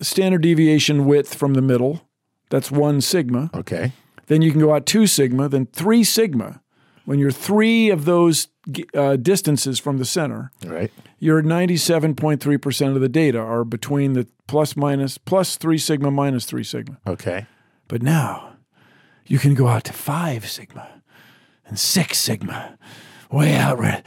standard 0.00 0.40
deviation 0.40 1.04
width 1.04 1.34
from 1.34 1.52
the 1.52 1.60
middle, 1.60 2.08
that's 2.48 2.70
one 2.70 3.02
sigma. 3.02 3.50
Okay. 3.54 3.92
Then 4.28 4.40
you 4.40 4.52
can 4.52 4.60
go 4.62 4.74
out 4.74 4.86
two 4.86 5.06
sigma, 5.06 5.50
then 5.50 5.66
three 5.66 6.02
sigma. 6.02 6.62
When 7.04 7.18
you're 7.18 7.30
three 7.30 7.90
of 7.90 8.06
those 8.06 8.48
uh, 8.94 9.16
distances 9.16 9.78
from 9.78 9.98
the 9.98 10.04
center, 10.04 10.50
Right. 10.64 10.90
your 11.18 11.42
97.3% 11.42 12.94
of 12.94 13.00
the 13.00 13.08
data 13.08 13.38
are 13.38 13.64
between 13.64 14.12
the 14.14 14.26
plus 14.46 14.76
minus 14.76 15.18
plus 15.18 15.56
three 15.56 15.78
sigma 15.78 16.10
minus 16.10 16.44
three 16.44 16.64
sigma. 16.64 16.98
Okay. 17.06 17.46
But 17.88 18.02
now 18.02 18.52
you 19.26 19.38
can 19.38 19.54
go 19.54 19.68
out 19.68 19.84
to 19.84 19.92
five 19.92 20.48
sigma 20.48 20.88
and 21.66 21.78
six 21.78 22.18
sigma, 22.18 22.76
way 23.30 23.54
out 23.54 23.78
where, 23.78 24.02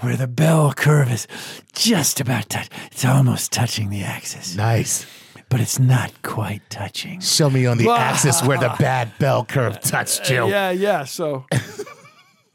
where 0.00 0.16
the 0.16 0.28
bell 0.28 0.72
curve 0.72 1.10
is 1.10 1.26
just 1.72 2.20
about 2.20 2.48
touch. 2.48 2.68
It's 2.92 3.04
almost 3.04 3.50
touching 3.52 3.90
the 3.90 4.02
axis, 4.02 4.54
Nice. 4.56 5.04
but 5.48 5.60
it's 5.60 5.78
not 5.80 6.12
quite 6.22 6.62
touching. 6.70 7.18
Show 7.20 7.50
me 7.50 7.66
on 7.66 7.78
the 7.78 7.90
axis 7.90 8.40
where 8.44 8.58
the 8.58 8.72
bad 8.78 9.10
bell 9.18 9.44
curve 9.44 9.80
touched 9.80 10.30
you. 10.30 10.46
Yeah, 10.48 10.70
yeah. 10.70 11.04
So, 11.04 11.46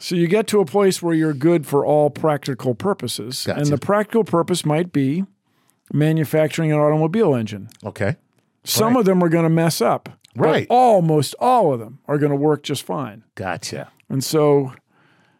so 0.04 0.16
you 0.16 0.28
get 0.28 0.48
to 0.48 0.60
a 0.60 0.66
place 0.66 1.02
where 1.02 1.14
you're 1.14 1.34
good 1.34 1.66
for 1.66 1.86
all 1.86 2.10
practical 2.10 2.76
purposes, 2.76 3.46
Gotcha. 3.46 3.60
and 3.62 3.70
the 3.70 3.78
practical 3.78 4.24
purpose 4.24 4.66
might 4.66 4.92
be 4.92 5.24
manufacturing 5.94 6.72
an 6.72 6.80
automobile 6.80 7.34
engine. 7.36 7.70
Okay. 7.86 8.16
Some 8.64 8.96
of 8.98 9.06
them 9.06 9.24
are 9.24 9.30
going 9.30 9.44
to 9.44 9.50
mess 9.50 9.82
up, 9.82 10.10
but 10.36 10.44
Right. 10.46 10.68
almost 10.70 11.36
all 11.40 11.74
of 11.74 11.80
them 11.80 12.00
are 12.08 12.18
going 12.18 12.32
to 12.32 12.36
work 12.36 12.64
just 12.64 12.84
fine. 12.84 13.24
Gotcha. 13.36 13.92
And 14.10 14.24
so 14.24 14.74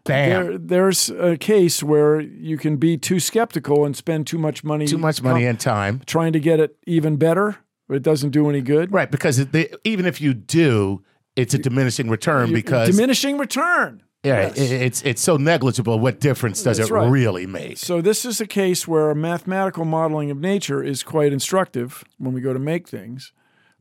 Bam. 0.06 0.30
there, 0.30 0.58
there's 0.58 1.10
a 1.10 1.38
case 1.38 1.82
where 1.82 2.20
you 2.20 2.58
can 2.58 2.78
be 2.78 2.98
too 2.98 3.20
skeptical 3.20 3.86
and 3.86 3.96
spend 3.96 4.28
too 4.28 4.38
much 4.38 4.64
money, 4.64 4.86
Too 4.88 4.98
much 4.98 5.22
money 5.22 5.42
com- 5.42 5.50
and 5.50 5.60
time. 5.60 6.02
trying 6.06 6.34
to 6.34 6.40
get 6.40 6.60
it 6.60 6.76
even 6.86 7.16
better, 7.18 7.58
but 7.88 7.96
it 7.96 8.04
doesn't 8.04 8.32
do 8.32 8.50
any 8.50 8.62
good. 8.62 8.92
Right. 8.92 9.10
Because 9.10 9.38
they, 9.48 9.70
even 9.84 10.06
if 10.06 10.20
you 10.22 10.34
do, 10.34 11.02
it's 11.36 11.54
a 11.54 11.58
diminishing 11.58 12.10
return 12.10 12.54
because 12.54 12.90
diminishing 12.90 13.38
return. 13.38 14.04
Yeah, 14.24 14.48
it, 14.48 14.58
it's 14.58 15.02
it's 15.02 15.22
so 15.22 15.38
negligible. 15.38 16.00
What 16.00 16.20
difference 16.20 16.64
does 16.64 16.78
That's 16.78 16.90
it 16.90 16.94
right. 16.94 17.10
really 17.10 17.46
make? 17.46 17.78
So 17.78 18.02
this 18.02 18.24
is 18.26 18.40
a 18.40 18.48
case 18.48 18.88
where 18.88 19.14
mathematical 19.14 19.86
modeling 19.86 20.32
of 20.32 20.38
nature 20.38 20.82
is 20.84 21.04
quite 21.04 21.34
instructive 21.34 22.04
when 22.18 22.34
we 22.34 22.42
go 22.42 22.54
to 22.54 22.60
make 22.60 22.88
things, 22.88 23.34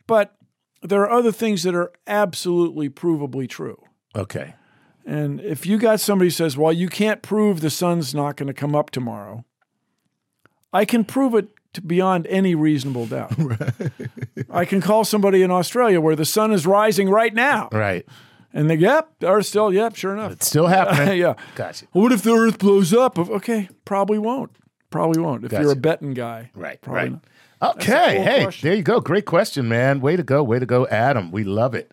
but 0.07 0.35
there 0.83 1.03
are 1.03 1.11
other 1.11 1.31
things 1.33 1.63
that 1.63 1.75
are 1.75 1.93
absolutely 2.07 2.91
provably 2.91 3.49
true. 3.49 3.81
Okay. 4.17 4.55
And 5.07 5.41
if 5.41 5.65
you 5.67 5.79
got 5.79 6.01
somebody 6.01 6.27
who 6.27 6.31
says, 6.31 6.57
"Well, 6.57 6.73
you 6.73 6.89
can't 6.89 7.23
prove 7.23 7.61
the 7.61 7.71
sun's 7.71 8.15
not 8.15 8.37
going 8.37 8.49
to 8.49 8.53
come 8.53 8.75
up 8.75 8.91
tomorrow," 8.91 9.45
I 10.73 10.85
can 10.85 11.05
prove 11.05 11.35
it 11.35 11.49
to 11.75 11.81
beyond 11.81 12.27
any 12.27 12.55
reasonable 12.55 13.07
doubt. 13.07 13.33
I 14.51 14.65
can 14.65 14.81
call 14.81 15.05
somebody 15.05 15.43
in 15.43 15.51
Australia 15.51 16.01
where 16.01 16.17
the 16.17 16.25
sun 16.25 16.53
is 16.53 16.67
rising 16.67 17.09
right 17.09 17.33
now, 17.35 17.69
Right. 17.73 18.07
And 18.55 18.69
they, 18.71 18.77
"Yep, 18.77 19.25
are 19.25 19.43
still, 19.43 19.73
yep, 19.73 19.97
sure 19.97 20.13
enough." 20.13 20.33
It's 20.33 20.47
still 20.47 20.67
happening. 20.67 21.19
yeah. 21.21 21.35
Gotcha. 21.55 21.87
Well, 21.93 22.05
what 22.05 22.13
if 22.13 22.23
the 22.23 22.33
Earth 22.33 22.59
blows 22.59 22.93
up? 22.95 23.19
Okay, 23.19 23.69
probably 23.85 24.19
won't. 24.19 24.51
Probably 24.91 25.23
won't. 25.23 25.45
If 25.45 25.51
Gotcha. 25.51 25.63
you're 25.63 25.73
a 25.73 25.77
betting 25.77 26.13
guy, 26.15 26.51
Right. 26.55 26.81
Probably 26.83 27.01
right. 27.03 27.13
not. 27.13 27.77
Okay. 27.77 28.15
cool 28.17 28.25
Hey, 28.25 28.43
question. 28.43 28.69
there 28.69 28.77
you 28.77 28.83
go. 28.83 29.01
Great 29.01 29.25
question, 29.25 29.69
man. 29.69 30.01
Way 30.01 30.17
to 30.17 30.23
go. 30.23 30.43
Way 30.43 30.59
to 30.59 30.67
go, 30.67 30.87
Adam. 30.89 31.31
We 31.31 31.45
love 31.45 31.75
it. 31.75 31.93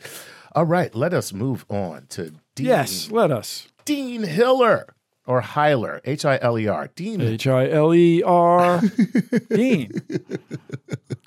All 0.53 0.65
right. 0.65 0.93
Let 0.93 1.13
us 1.13 1.31
move 1.31 1.65
on 1.69 2.07
to 2.09 2.33
Dean. 2.55 2.65
Yes, 2.67 3.09
let 3.11 3.31
us. 3.31 3.67
Dean 3.85 4.23
Hiller 4.23 4.93
or 5.29 5.43
Heiler. 5.43 6.01
H 6.05 6.25
I 6.25 6.39
L 6.41 6.57
E 6.57 6.67
R. 6.67 6.89
Dean. 6.95 7.21
H 7.21 7.45
I 7.45 7.69
L 7.69 7.93
E 7.93 8.23
R 8.23 8.81
Dean. 9.49 9.91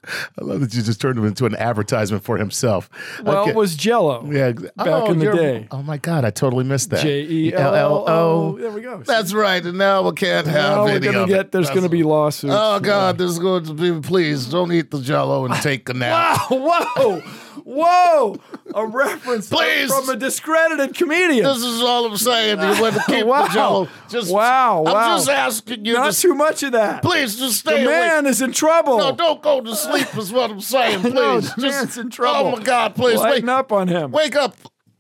I 0.05 0.45
love 0.45 0.61
that 0.61 0.75
you 0.75 0.83
just 0.83 1.01
turned 1.01 1.17
him 1.17 1.25
into 1.25 1.47
an 1.47 1.55
advertisement 1.55 2.25
for 2.25 2.37
himself. 2.37 2.91
Well, 3.23 3.43
Okay. 3.43 3.51
it 3.51 3.57
was 3.57 3.77
Jello. 3.77 4.29
Yeah, 4.29 4.51
back 4.51 4.71
oh, 4.79 5.13
in 5.13 5.21
the 5.21 5.31
day. 5.31 5.69
Oh 5.71 5.85
my 5.85 5.99
God, 5.99 6.25
I 6.25 6.31
totally 6.31 6.65
missed 6.65 6.91
that. 6.91 7.03
J 7.03 7.23
E 7.23 7.55
L 7.55 7.75
L 7.77 8.05
O. 8.09 8.59
There 8.59 8.73
we 8.73 8.81
go. 8.81 8.99
That's 9.05 9.33
right. 9.33 9.65
And 9.65 9.79
now 9.79 10.03
we 10.03 10.13
can't 10.13 10.49
have 10.49 10.77
now 10.77 10.85
we're 10.85 10.91
any 10.91 11.07
gonna 11.07 11.21
of 11.23 11.29
get. 11.29 11.41
it. 11.41 11.53
There's 11.53 11.71
going 11.71 11.85
to 11.85 11.89
be 11.89 12.03
lawsuits. 12.03 12.53
Oh 12.57 12.81
God, 12.81 13.19
there's 13.19 13.39
going 13.39 13.65
to 13.67 13.75
be. 13.75 14.01
Please 14.01 14.47
don't 14.47 14.73
eat 14.73 14.91
the 14.91 15.01
Jello 15.01 15.45
and 15.45 15.55
take 15.63 15.89
a 15.89 15.95
nap. 15.95 16.51
Wow, 16.51 16.91
Whoa, 16.97 17.23
whoa! 17.65 18.37
A 18.75 18.87
reference 18.87 19.49
from- 19.49 19.59
Please. 19.59 19.93
from 19.93 20.09
a 20.09 20.17
discredited 20.17 20.95
comedian. 20.97 21.45
This 21.45 21.59
is 21.63 21.81
all 21.81 22.07
I'm 22.07 22.17
saying. 22.17 22.61
You 22.61 22.81
want 22.83 22.95
to 22.97 23.03
keep 23.07 23.25
Wow. 23.27 23.47
the 23.47 23.53
Jello. 23.55 23.89
Just 24.09 24.33
Wow, 24.33 24.83
wow. 24.83 24.95
I'm 24.95 25.17
just 25.19 25.29
asking 25.29 25.85
you. 25.85 25.95
Not 25.95 26.13
to, 26.13 26.21
too 26.21 26.35
much 26.35 26.63
of 26.63 26.73
that. 26.73 27.03
please 27.03 27.39
just 27.39 27.61
stay. 27.61 27.81
The 27.85 27.91
man 27.91 28.27
is 28.27 28.41
in 28.43 28.53
trouble. 28.53 28.99
No, 28.99 29.13
don't 29.13 29.43
go 29.43 29.61
to 29.61 29.75
sleep. 29.77 30.17
Is 30.17 30.33
what 30.33 30.51
I'm 30.51 30.61
saying. 30.61 31.01
Please, 31.01 31.13
No, 31.15 31.41
the 31.41 31.47
just, 31.47 31.61
man's 31.63 31.99
in 31.99 32.11
trouble. 32.11 32.51
Oh 32.53 32.57
my 32.57 32.63
God, 32.63 32.95
please 32.95 33.19
Lighten 33.19 33.47
wake 33.47 33.55
up 33.57 33.73
on 33.73 33.89
him. 33.89 34.11
Wake 34.13 34.37
up. 34.37 34.57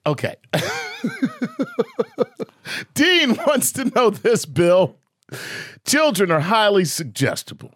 Okay. 0.06 0.36
Dean 2.94 3.36
wants 3.46 3.72
to 3.72 3.84
know 3.86 4.10
this, 4.10 4.44
Bill. 4.46 4.96
Children 5.84 6.30
are 6.30 6.40
highly 6.40 6.84
suggestible. 6.84 7.72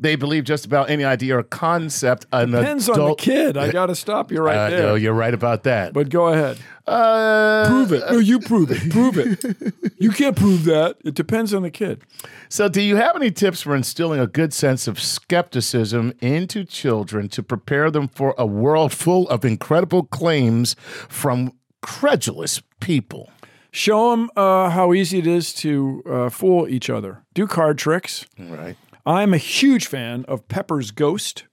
They 0.00 0.16
believe 0.16 0.44
just 0.44 0.64
about 0.64 0.88
any 0.88 1.04
idea 1.04 1.36
or 1.36 1.42
concept 1.42 2.24
an 2.32 2.52
Depends 2.52 2.88
on 2.88 2.98
the 3.10 3.14
kid. 3.16 3.56
I 3.58 3.70
got 3.70 3.86
to 3.86 3.94
stop 3.94 4.32
you 4.32 4.40
right 4.40 4.56
Uh, 4.56 4.70
there. 4.70 4.82
no, 4.82 4.94
you're 4.94 5.12
right 5.12 5.34
about 5.34 5.64
that. 5.64 5.92
but 5.92 6.08
go 6.08 6.28
ahead. 6.28 6.56
uh, 6.86 7.66
Prove 7.68 7.92
it. 7.92 8.02
No, 8.10 8.18
you 8.18 8.40
prove 8.40 8.70
it. 8.70 8.90
Prove 8.90 9.18
it. 9.18 9.74
You 10.00 10.10
can't 10.10 10.34
prove 10.34 10.64
that. 10.64 10.96
It 11.04 11.14
depends 11.14 11.52
on 11.52 11.60
the 11.62 11.70
kid. 11.70 12.00
So, 12.48 12.70
do 12.70 12.80
you 12.80 12.96
have 12.96 13.14
any 13.16 13.30
tips 13.30 13.60
for 13.60 13.76
instilling 13.76 14.18
a 14.18 14.26
good 14.26 14.54
sense 14.54 14.88
of 14.88 14.98
skepticism 14.98 16.14
into 16.22 16.64
children 16.64 17.28
to 17.28 17.42
prepare 17.42 17.90
them 17.90 18.08
for 18.08 18.34
a 18.38 18.46
world 18.46 18.92
full 18.94 19.28
of 19.28 19.44
incredible 19.44 20.04
claims 20.04 20.74
from 21.10 21.52
credulous 21.82 22.62
people? 22.80 23.28
Show 23.72 24.12
them 24.12 24.30
uh, 24.36 24.70
how 24.70 24.94
easy 24.94 25.18
it 25.18 25.26
is 25.26 25.52
to 25.56 26.02
uh, 26.10 26.28
fool 26.30 26.66
each 26.66 26.88
other. 26.88 27.22
Do 27.34 27.46
card 27.46 27.76
tricks. 27.76 28.24
Right. 28.38 28.76
I'm 29.06 29.32
a 29.32 29.38
huge 29.38 29.86
fan 29.86 30.24
of 30.28 30.46
Pepper's 30.48 30.90
Ghost, 30.90 31.44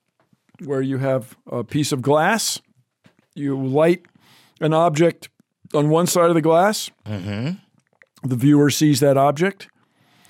where 0.64 0.82
you 0.82 0.98
have 0.98 1.38
a 1.48 1.64
piece 1.64 1.92
of 1.92 2.02
glass, 2.02 2.60
you 3.36 3.58
light 3.58 4.06
an 4.60 4.74
object 4.74 5.30
on 5.74 5.90
one 5.90 6.08
side 6.08 6.30
of 6.30 6.36
the 6.36 6.42
glass, 6.42 6.90
mm-hmm. 7.06 7.58
the 8.28 8.36
viewer 8.36 8.70
sees 8.70 9.00
that 9.00 9.18
object. 9.18 9.68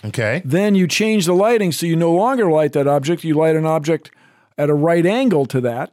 Okay. 0.05 0.41
Then 0.45 0.75
you 0.75 0.87
change 0.87 1.25
the 1.25 1.33
lighting 1.33 1.71
so 1.71 1.85
you 1.85 1.95
no 1.95 2.13
longer 2.13 2.49
light 2.49 2.73
that 2.73 2.87
object, 2.87 3.23
you 3.23 3.33
light 3.33 3.55
an 3.55 3.65
object 3.65 4.11
at 4.57 4.69
a 4.69 4.73
right 4.73 5.05
angle 5.05 5.45
to 5.47 5.61
that. 5.61 5.91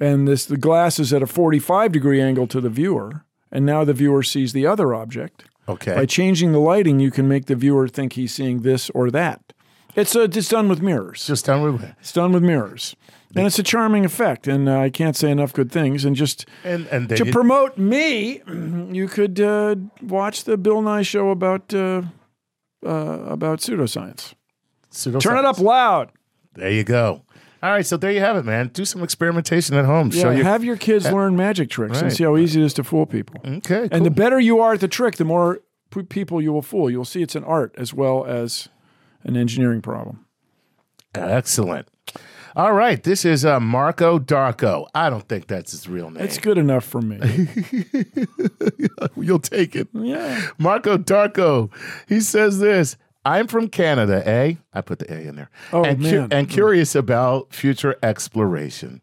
And 0.00 0.26
this 0.26 0.44
the 0.44 0.56
glass 0.56 0.98
is 0.98 1.12
at 1.12 1.22
a 1.22 1.26
45 1.26 1.92
degree 1.92 2.20
angle 2.20 2.46
to 2.48 2.60
the 2.60 2.68
viewer, 2.68 3.24
and 3.52 3.64
now 3.64 3.84
the 3.84 3.92
viewer 3.92 4.22
sees 4.22 4.52
the 4.52 4.66
other 4.66 4.94
object. 4.94 5.44
Okay. 5.68 5.94
By 5.94 6.06
changing 6.06 6.52
the 6.52 6.58
lighting, 6.58 6.98
you 7.00 7.10
can 7.10 7.28
make 7.28 7.46
the 7.46 7.54
viewer 7.54 7.88
think 7.88 8.14
he's 8.14 8.34
seeing 8.34 8.62
this 8.62 8.90
or 8.90 9.10
that. 9.12 9.43
It's, 9.96 10.16
uh, 10.16 10.22
it's 10.22 10.48
done 10.48 10.68
with 10.68 10.82
mirrors. 10.82 11.26
Just 11.26 11.44
tell 11.44 11.64
me. 11.72 11.78
It's 12.00 12.12
done 12.12 12.32
with 12.32 12.42
mirrors. 12.42 12.96
And 13.36 13.46
it's 13.48 13.58
a 13.58 13.64
charming 13.64 14.04
effect, 14.04 14.46
and 14.46 14.68
uh, 14.68 14.78
I 14.78 14.90
can't 14.90 15.16
say 15.16 15.28
enough 15.28 15.52
good 15.52 15.72
things. 15.72 16.04
And 16.04 16.14
just 16.14 16.46
And 16.62 16.86
and 16.92 17.08
to 17.08 17.24
you- 17.26 17.32
promote 17.32 17.76
me, 17.76 18.40
you 18.92 19.08
could 19.08 19.40
uh, 19.40 19.74
watch 20.02 20.44
the 20.44 20.56
Bill 20.56 20.80
Nye 20.82 21.02
show 21.02 21.30
about 21.30 21.74
uh, 21.74 22.02
uh, 22.86 22.88
about 22.88 23.58
pseudoscience. 23.58 24.34
pseudoscience. 24.92 25.20
Turn 25.20 25.38
it 25.38 25.44
up 25.44 25.58
loud. 25.58 26.12
There 26.54 26.70
you 26.70 26.84
go. 26.84 27.22
All 27.60 27.70
right, 27.70 27.84
so 27.84 27.96
there 27.96 28.12
you 28.12 28.20
have 28.20 28.36
it, 28.36 28.44
man. 28.44 28.68
Do 28.68 28.84
some 28.84 29.02
experimentation 29.02 29.74
at 29.74 29.84
home. 29.84 30.10
Yeah, 30.12 30.22
Show 30.22 30.30
your 30.30 30.44
have 30.44 30.62
your 30.62 30.76
kids 30.76 31.10
learn 31.10 31.34
magic 31.34 31.70
tricks 31.70 31.96
and 31.98 32.04
Right. 32.10 32.12
see 32.16 32.22
how 32.22 32.36
easy 32.36 32.60
it 32.62 32.66
is 32.66 32.74
to 32.74 32.84
fool 32.84 33.04
people. 33.06 33.40
okay. 33.44 33.88
And 33.90 34.04
the 34.06 34.10
cool. 34.10 34.16
better 34.16 34.38
you 34.38 34.60
are 34.60 34.74
at 34.74 34.80
the 34.80 34.86
trick, 34.88 35.16
the 35.16 35.24
more 35.24 35.60
p- 35.90 36.02
people 36.02 36.40
you 36.42 36.52
will 36.52 36.62
fool. 36.62 36.88
You'll 36.90 37.04
see 37.06 37.22
it's 37.22 37.34
an 37.34 37.42
art 37.42 37.74
as 37.78 37.92
well 37.94 38.24
as 38.26 38.68
an 39.24 39.36
engineering 39.36 39.82
problem. 39.82 40.24
excellent. 41.14 41.88
All 42.56 42.72
right, 42.72 43.02
this 43.02 43.24
is 43.24 43.44
uh, 43.44 43.58
Marco 43.58 44.20
Darko. 44.20 44.86
I 44.94 45.10
don't 45.10 45.28
think 45.28 45.48
that's 45.48 45.72
his 45.72 45.88
real 45.88 46.08
name. 46.10 46.22
It's 46.22 46.38
good 46.38 46.56
enough 46.56 46.84
for 46.84 47.02
me. 47.02 47.18
You'll 49.16 49.40
take 49.40 49.74
it. 49.74 49.88
yeah. 49.92 50.50
Marco 50.56 50.96
Darko. 50.96 51.72
He 52.08 52.20
says 52.20 52.60
this. 52.60 52.96
I'm 53.24 53.48
from 53.48 53.68
Canada, 53.68 54.26
eh? 54.28 54.54
I 54.72 54.80
put 54.82 54.98
the 55.00 55.12
A 55.12 55.26
in 55.26 55.34
there. 55.36 55.50
Oh, 55.72 55.82
and, 55.82 55.98
man. 56.00 56.28
and 56.30 56.48
curious 56.48 56.94
about 56.94 57.52
future 57.52 57.96
exploration. 58.02 59.00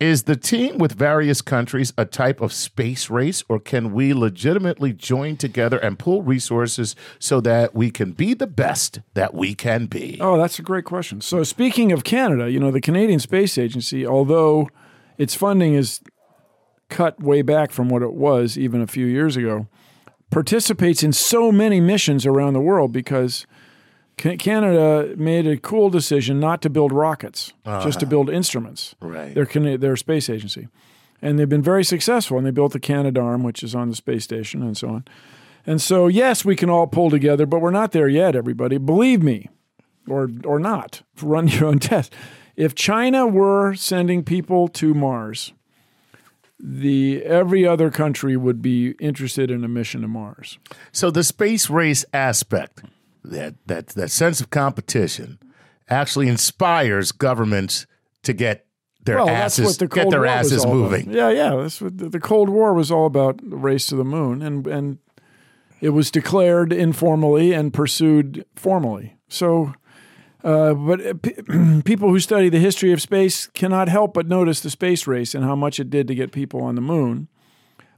Is 0.00 0.24
the 0.24 0.36
team 0.36 0.78
with 0.78 0.92
various 0.92 1.42
countries 1.42 1.92
a 1.98 2.04
type 2.04 2.40
of 2.40 2.52
space 2.52 3.10
race, 3.10 3.42
or 3.48 3.58
can 3.58 3.92
we 3.92 4.14
legitimately 4.14 4.92
join 4.92 5.36
together 5.36 5.76
and 5.78 5.98
pool 5.98 6.22
resources 6.22 6.94
so 7.18 7.40
that 7.40 7.74
we 7.74 7.90
can 7.90 8.12
be 8.12 8.32
the 8.32 8.46
best 8.46 9.00
that 9.14 9.34
we 9.34 9.56
can 9.56 9.86
be? 9.86 10.16
Oh, 10.20 10.36
that's 10.36 10.60
a 10.60 10.62
great 10.62 10.84
question. 10.84 11.20
So, 11.20 11.42
speaking 11.42 11.90
of 11.90 12.04
Canada, 12.04 12.48
you 12.48 12.60
know, 12.60 12.70
the 12.70 12.80
Canadian 12.80 13.18
Space 13.18 13.58
Agency, 13.58 14.06
although 14.06 14.68
its 15.16 15.34
funding 15.34 15.74
is 15.74 16.00
cut 16.88 17.20
way 17.20 17.42
back 17.42 17.72
from 17.72 17.88
what 17.88 18.02
it 18.02 18.12
was 18.12 18.56
even 18.56 18.80
a 18.80 18.86
few 18.86 19.06
years 19.06 19.36
ago, 19.36 19.66
participates 20.30 21.02
in 21.02 21.12
so 21.12 21.50
many 21.50 21.80
missions 21.80 22.24
around 22.24 22.52
the 22.52 22.60
world 22.60 22.92
because 22.92 23.46
Ca- 23.46 23.56
Canada 24.18 25.14
made 25.16 25.46
a 25.46 25.56
cool 25.56 25.90
decision 25.90 26.40
not 26.40 26.60
to 26.62 26.70
build 26.70 26.92
rockets, 26.92 27.52
ah. 27.64 27.82
just 27.82 28.00
to 28.00 28.06
build 28.06 28.28
instruments. 28.28 28.94
Right. 29.00 29.34
Their, 29.34 29.78
their 29.78 29.96
space 29.96 30.28
agency. 30.28 30.68
And 31.22 31.38
they've 31.38 31.48
been 31.48 31.62
very 31.62 31.84
successful. 31.84 32.36
And 32.36 32.46
they 32.46 32.50
built 32.50 32.72
the 32.72 32.80
Canadarm, 32.80 33.42
which 33.42 33.62
is 33.62 33.74
on 33.74 33.88
the 33.88 33.96
space 33.96 34.24
station, 34.24 34.62
and 34.62 34.76
so 34.76 34.88
on. 34.88 35.04
And 35.66 35.82
so, 35.82 36.06
yes, 36.06 36.44
we 36.44 36.56
can 36.56 36.70
all 36.70 36.86
pull 36.86 37.10
together, 37.10 37.44
but 37.44 37.60
we're 37.60 37.70
not 37.70 37.92
there 37.92 38.08
yet, 38.08 38.34
everybody. 38.34 38.78
Believe 38.78 39.22
me, 39.22 39.48
or 40.08 40.30
or 40.44 40.58
not. 40.58 41.02
Run 41.20 41.48
your 41.48 41.66
own 41.66 41.78
test. 41.78 42.14
If 42.56 42.74
China 42.74 43.26
were 43.26 43.74
sending 43.74 44.24
people 44.24 44.68
to 44.68 44.94
Mars, 44.94 45.52
the 46.58 47.22
every 47.24 47.66
other 47.66 47.90
country 47.90 48.36
would 48.36 48.60
be 48.60 48.90
interested 48.98 49.50
in 49.50 49.62
a 49.62 49.68
mission 49.68 50.00
to 50.00 50.08
Mars. 50.08 50.58
So 50.90 51.10
the 51.10 51.22
space 51.22 51.70
race 51.70 52.04
aspect, 52.12 52.82
that 53.30 53.54
that 53.66 53.88
that 53.88 54.10
sense 54.10 54.40
of 54.40 54.50
competition, 54.50 55.38
actually 55.88 56.28
inspires 56.28 57.12
governments 57.12 57.86
to 58.22 58.32
get 58.32 58.66
their 59.04 59.16
well, 59.16 59.28
asses 59.28 59.78
the 59.78 59.86
get 59.86 60.10
their 60.10 60.20
War 60.20 60.26
asses 60.28 60.64
all 60.64 60.72
about. 60.72 60.90
moving. 60.90 61.12
Yeah, 61.12 61.30
yeah. 61.30 61.56
That's 61.56 61.80
what 61.80 61.98
the, 61.98 62.08
the 62.08 62.20
Cold 62.20 62.48
War 62.48 62.74
was 62.74 62.90
all 62.90 63.06
about. 63.06 63.38
The 63.48 63.56
race 63.56 63.86
to 63.86 63.96
the 63.96 64.04
moon, 64.04 64.42
and 64.42 64.66
and 64.66 64.98
it 65.80 65.90
was 65.90 66.10
declared 66.10 66.72
informally 66.72 67.52
and 67.52 67.72
pursued 67.72 68.44
formally. 68.56 69.16
So. 69.28 69.74
Uh, 70.44 70.72
but 70.72 71.04
uh, 71.04 71.14
p- 71.14 71.82
people 71.84 72.10
who 72.10 72.20
study 72.20 72.48
the 72.48 72.60
history 72.60 72.92
of 72.92 73.02
space 73.02 73.48
cannot 73.48 73.88
help 73.88 74.14
but 74.14 74.28
notice 74.28 74.60
the 74.60 74.70
space 74.70 75.04
race 75.04 75.34
and 75.34 75.44
how 75.44 75.56
much 75.56 75.80
it 75.80 75.90
did 75.90 76.06
to 76.06 76.14
get 76.14 76.30
people 76.30 76.62
on 76.62 76.76
the 76.76 76.80
moon. 76.80 77.26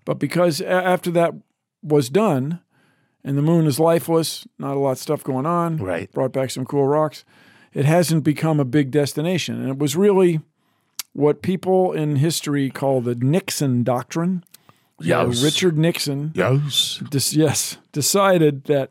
But 0.06 0.18
because 0.18 0.62
a- 0.62 0.66
after 0.66 1.10
that 1.10 1.34
was 1.82 2.08
done, 2.08 2.60
and 3.24 3.36
the 3.36 3.42
moon 3.42 3.66
is 3.66 3.78
lifeless, 3.80 4.46
not 4.58 4.76
a 4.76 4.80
lot 4.80 4.92
of 4.92 4.98
stuff 4.98 5.22
going 5.24 5.46
on, 5.46 5.76
Right. 5.76 6.10
brought 6.12 6.32
back 6.32 6.50
some 6.50 6.64
cool 6.64 6.86
rocks, 6.86 7.24
it 7.74 7.84
hasn't 7.84 8.24
become 8.24 8.58
a 8.60 8.64
big 8.64 8.90
destination. 8.90 9.60
And 9.60 9.68
it 9.70 9.78
was 9.78 9.94
really 9.96 10.40
what 11.12 11.42
people 11.42 11.92
in 11.92 12.16
history 12.16 12.70
call 12.70 13.00
the 13.00 13.14
Nixon 13.14 13.82
doctrine. 13.82 14.44
Uh, 15.00 15.04
Yes. 15.04 15.42
Richard 15.42 15.78
Nixon 15.78 16.32
Yes. 16.34 17.02
yes, 17.32 17.78
decided 17.92 18.64
that 18.64 18.90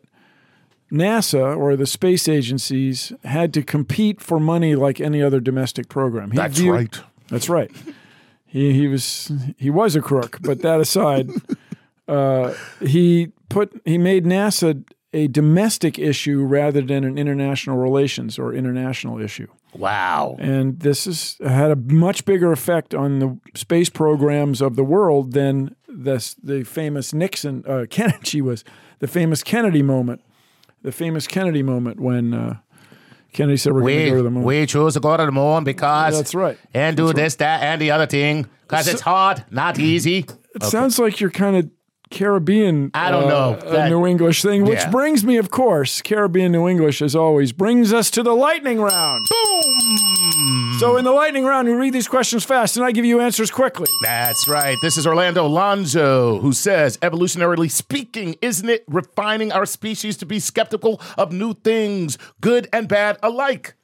NASA 0.92 1.56
or 1.56 1.76
the 1.76 1.86
space 1.86 2.28
agencies 2.28 3.14
had 3.24 3.54
to 3.54 3.62
compete 3.62 4.20
for 4.22 4.40
money 4.40 4.74
like 4.76 5.00
any 5.00 5.22
other 5.22 5.40
domestic 5.40 5.88
program. 5.88 6.32
He 6.32 6.38
That's 6.38 6.58
viewed- 6.60 6.74
right. 6.74 7.00
That's 7.30 7.48
right. 7.48 7.70
He 8.48 8.74
he 8.74 8.88
was 8.88 9.32
he 9.58 9.70
was 9.70 9.96
a 9.96 10.02
crook, 10.02 10.40
but 10.42 10.64
that 10.64 10.80
aside, 10.82 11.30
uh, 12.10 12.54
he 12.82 13.32
put 13.50 13.82
he 13.86 13.98
made 13.98 14.26
NASA 14.26 14.84
a 15.14 15.28
domestic 15.28 15.98
issue 15.98 16.44
rather 16.44 16.82
than 16.82 17.04
an 17.04 17.18
international 17.18 17.78
relations 17.78 18.38
or 18.38 18.54
international 18.54 19.20
issue. 19.20 19.48
Wow. 19.74 20.36
And 20.40 20.80
this 20.80 21.06
has 21.06 21.38
had 21.44 21.72
a 21.72 21.76
much 21.76 22.26
bigger 22.26 22.52
effect 22.52 22.94
on 22.94 23.20
the 23.20 23.40
space 23.56 23.90
programs 23.90 24.62
of 24.62 24.76
the 24.76 24.84
world 24.84 25.34
than 25.34 25.76
this, 25.88 26.36
the 26.36 26.64
famous 26.64 27.14
Nixon, 27.14 27.64
uh, 27.68 27.86
Kennedy 27.90 28.42
was 28.42 28.64
the 29.00 29.08
famous 29.08 29.44
Kennedy 29.44 29.82
moment, 29.82 30.22
the 30.82 30.92
famous 30.92 31.28
Kennedy 31.28 31.64
moment 31.64 32.00
when 32.00 32.34
uh, 32.34 32.58
Kennedy 33.34 33.58
said 33.58 33.74
we're 33.74 33.82
going 33.82 34.06
to 34.06 34.10
go 34.12 34.18
to 34.18 34.24
the 34.24 34.32
moon. 34.32 34.44
we 34.44 34.66
choose 34.66 34.94
to 34.94 35.00
go 35.00 35.18
to 35.18 35.26
the 35.26 35.32
moon 35.32 35.64
because 35.64 36.18
That's 36.18 36.36
right. 36.36 36.58
and 36.74 36.96
do 36.98 37.14
this, 37.14 37.36
that, 37.36 37.64
and 37.64 37.82
the 37.82 37.92
other 37.92 38.06
thing 38.06 38.48
because 38.62 38.88
it's 38.88 39.02
hard, 39.02 39.44
not 39.50 39.80
easy. 39.80 40.26
It 40.56 40.64
sounds 40.64 41.00
like 41.00 41.20
you're 41.20 41.32
kind 41.32 41.56
of 41.58 41.70
Caribbean. 42.12 42.92
I 42.94 43.12
don't 43.12 43.26
uh, 43.26 43.30
know. 43.30 43.52
uh, 43.54 43.72
That- 43.72 43.90
New 43.90 44.06
English 44.06 44.42
thing, 44.42 44.66
which 44.66 44.80
Yeah. 44.80 44.90
brings 44.90 45.24
me, 45.24 45.38
of 45.38 45.50
course, 45.52 46.02
Caribbean 46.02 46.52
New 46.52 46.68
English 46.68 47.02
as 47.02 47.16
always 47.16 47.52
brings 47.52 47.94
us 47.94 48.10
to 48.12 48.24
the 48.24 48.34
lightning 48.36 48.82
round. 48.82 49.26
Boom. 49.30 50.78
So 50.80 50.96
in 50.98 51.04
the 51.04 51.12
lightning 51.12 51.44
round, 51.46 51.68
we 51.68 51.74
read 51.74 51.94
these 51.94 52.08
questions 52.08 52.44
fast, 52.46 52.78
and 52.78 52.86
I 52.86 52.92
give 52.92 53.04
you 53.04 53.20
answers 53.20 53.52
quickly. 53.52 53.88
That's 54.04 54.48
right. 54.48 54.78
This 54.82 54.96
is 54.98 55.06
Orlando 55.06 55.46
Lonzo, 55.46 56.40
who 56.40 56.54
says, 56.54 56.98
evolutionarily 57.00 57.70
speaking, 57.70 58.36
isn't 58.42 58.70
it 58.70 58.86
refining 58.88 59.52
our 59.52 59.66
species 59.66 60.16
to 60.18 60.26
be 60.26 60.40
skeptical 60.40 61.02
of 61.18 61.34
new 61.34 61.54
things, 61.54 62.18
good 62.40 62.68
and 62.72 62.88
bad 62.88 63.18
alike? 63.22 63.76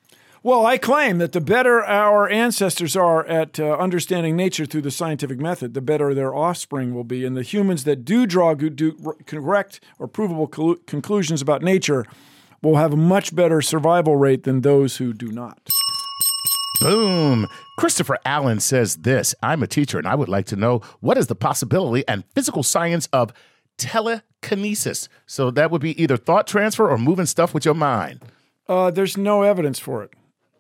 Well, 0.45 0.63
I 0.63 0.77
claim 0.77 1.17
that 1.17 1.31
the 1.31 1.41
better 1.41 1.83
our 1.83 2.29
ancestors 2.29 2.95
are 2.95 3.25
at 3.25 3.59
uh, 3.59 3.77
understanding 3.77 4.35
nature 4.35 4.67
through 4.67 4.83
the 4.83 4.91
scientific 4.91 5.39
method, 5.39 5.73
the 5.73 5.81
better 5.81 6.13
their 6.13 6.35
offspring 6.35 6.93
will 6.93 7.03
be. 7.03 7.25
And 7.25 7.35
the 7.35 7.41
humans 7.41 7.83
that 7.85 8.05
do 8.05 8.27
draw 8.27 8.53
good, 8.53 8.75
do, 8.75 9.15
correct 9.25 9.79
or 9.97 10.07
provable 10.07 10.47
colu- 10.47 10.85
conclusions 10.85 11.41
about 11.41 11.63
nature 11.63 12.05
will 12.61 12.75
have 12.75 12.93
a 12.93 12.95
much 12.95 13.35
better 13.35 13.59
survival 13.59 14.17
rate 14.17 14.43
than 14.43 14.61
those 14.61 14.97
who 14.97 15.13
do 15.13 15.31
not. 15.31 15.67
Boom. 16.79 17.47
Christopher 17.79 18.19
Allen 18.23 18.59
says 18.59 18.97
this 18.97 19.33
I'm 19.41 19.63
a 19.63 19.67
teacher 19.67 19.97
and 19.97 20.07
I 20.07 20.13
would 20.13 20.29
like 20.29 20.45
to 20.45 20.55
know 20.55 20.83
what 20.99 21.17
is 21.17 21.25
the 21.25 21.33
possibility 21.33 22.07
and 22.07 22.23
physical 22.35 22.61
science 22.61 23.07
of 23.11 23.33
telekinesis? 23.79 25.09
So 25.25 25.49
that 25.49 25.71
would 25.71 25.81
be 25.81 25.99
either 25.99 26.17
thought 26.17 26.45
transfer 26.45 26.87
or 26.87 26.99
moving 26.99 27.25
stuff 27.25 27.51
with 27.55 27.65
your 27.65 27.73
mind. 27.73 28.21
Uh, 28.69 28.91
there's 28.91 29.17
no 29.17 29.41
evidence 29.41 29.79
for 29.79 30.03
it. 30.03 30.13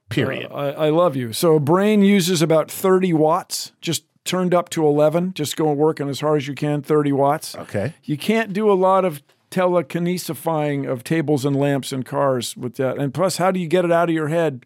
Period. 0.09 0.51
I, 0.51 0.69
I 0.71 0.89
love 0.89 1.15
you. 1.15 1.33
So 1.33 1.55
a 1.55 1.59
brain 1.59 2.01
uses 2.01 2.41
about 2.41 2.69
30 2.69 3.13
watts, 3.13 3.71
just 3.81 4.03
turned 4.23 4.53
up 4.53 4.69
to 4.69 4.85
11. 4.85 5.33
Just 5.33 5.55
go 5.57 5.71
working 5.71 6.09
as 6.09 6.19
hard 6.19 6.37
as 6.37 6.47
you 6.47 6.55
can, 6.55 6.81
30 6.81 7.11
watts. 7.11 7.55
okay. 7.55 7.93
You 8.03 8.17
can't 8.17 8.53
do 8.53 8.71
a 8.71 8.73
lot 8.73 9.03
of 9.05 9.21
telekinesifying 9.51 10.89
of 10.89 11.03
tables 11.03 11.45
and 11.45 11.55
lamps 11.55 11.91
and 11.91 12.05
cars 12.05 12.55
with 12.57 12.75
that. 12.75 12.97
And 12.97 13.13
plus, 13.13 13.37
how 13.37 13.51
do 13.51 13.59
you 13.59 13.67
get 13.67 13.85
it 13.85 13.91
out 13.91 14.09
of 14.09 14.15
your 14.15 14.27
head 14.27 14.65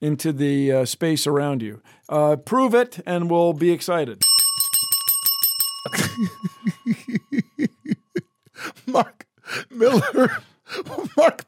into 0.00 0.32
the 0.32 0.72
uh, 0.72 0.84
space 0.84 1.26
around 1.26 1.62
you? 1.62 1.80
Uh, 2.08 2.36
prove 2.36 2.74
it, 2.74 3.00
and 3.06 3.30
we'll 3.30 3.52
be 3.54 3.70
excited. 3.70 4.22
Mark 8.86 9.26
Miller. 9.70 10.42
Mark 11.16 11.44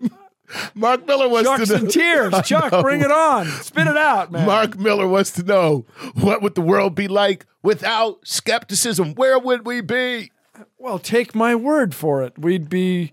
Mark 0.78 1.06
Miller 1.06 1.28
wants 1.28 1.48
Chuck's 1.48 1.68
to 1.68 1.78
know. 1.78 1.84
in 1.84 1.88
tears. 1.90 2.34
Chuck, 2.44 2.82
bring 2.82 3.00
it 3.00 3.10
on. 3.10 3.46
Spit 3.46 3.86
it 3.86 3.96
out, 3.96 4.30
man. 4.30 4.46
Mark 4.46 4.78
Miller 4.78 5.08
wants 5.08 5.32
to 5.32 5.42
know 5.42 5.84
what 6.14 6.40
would 6.42 6.54
the 6.54 6.60
world 6.60 6.94
be 6.94 7.08
like 7.08 7.46
without 7.62 8.26
skepticism? 8.26 9.14
Where 9.14 9.38
would 9.38 9.66
we 9.66 9.80
be? 9.80 10.30
Well, 10.78 10.98
take 10.98 11.34
my 11.34 11.54
word 11.54 11.94
for 11.94 12.22
it. 12.22 12.38
We'd 12.38 12.68
be 12.68 13.12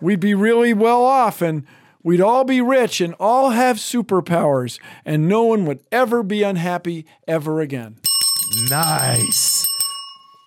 we'd 0.00 0.20
be 0.20 0.34
really 0.34 0.74
well 0.74 1.04
off 1.04 1.40
and 1.42 1.64
we'd 2.02 2.20
all 2.20 2.44
be 2.44 2.60
rich 2.60 3.00
and 3.00 3.14
all 3.20 3.50
have 3.50 3.76
superpowers 3.76 4.78
and 5.04 5.28
no 5.28 5.44
one 5.44 5.64
would 5.66 5.82
ever 5.92 6.22
be 6.22 6.42
unhappy 6.42 7.06
ever 7.28 7.60
again. 7.60 7.96
Nice. 8.70 9.66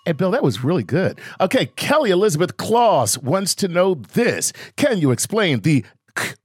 Hey, 0.06 0.14
Bill, 0.14 0.32
that 0.32 0.44
was 0.44 0.64
really 0.64 0.84
good. 0.84 1.20
Okay, 1.42 1.66
Kelly 1.76 2.12
Elizabeth 2.12 2.56
Claus 2.56 3.18
wants 3.18 3.54
to 3.56 3.68
know 3.68 3.96
this. 3.96 4.54
Can 4.78 5.00
you 5.00 5.12
explain 5.12 5.60
the 5.62 5.84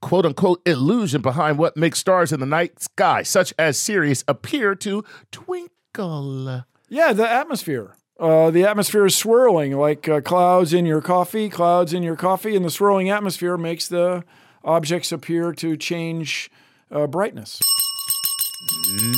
quote 0.01 0.25
unquote 0.25 0.61
illusion 0.65 1.21
behind 1.21 1.57
what 1.57 1.77
makes 1.77 1.99
stars 1.99 2.31
in 2.31 2.39
the 2.39 2.45
night 2.45 2.81
sky, 2.81 3.23
such 3.23 3.53
as 3.57 3.77
Sirius, 3.77 4.23
appear 4.27 4.75
to 4.75 5.03
twinkle? 5.31 6.63
Yeah, 6.89 7.13
the 7.13 7.29
atmosphere. 7.29 7.95
Uh, 8.19 8.51
the 8.51 8.63
atmosphere 8.63 9.05
is 9.05 9.15
swirling 9.15 9.75
like 9.75 10.07
uh, 10.07 10.21
clouds 10.21 10.73
in 10.73 10.85
your 10.85 11.01
coffee, 11.01 11.49
clouds 11.49 11.93
in 11.93 12.03
your 12.03 12.15
coffee, 12.15 12.55
and 12.55 12.63
the 12.63 12.69
swirling 12.69 13.09
atmosphere 13.09 13.57
makes 13.57 13.87
the 13.87 14.23
objects 14.63 15.11
appear 15.11 15.51
to 15.51 15.75
change 15.75 16.49
uh, 16.91 17.07
brightness. 17.07 17.59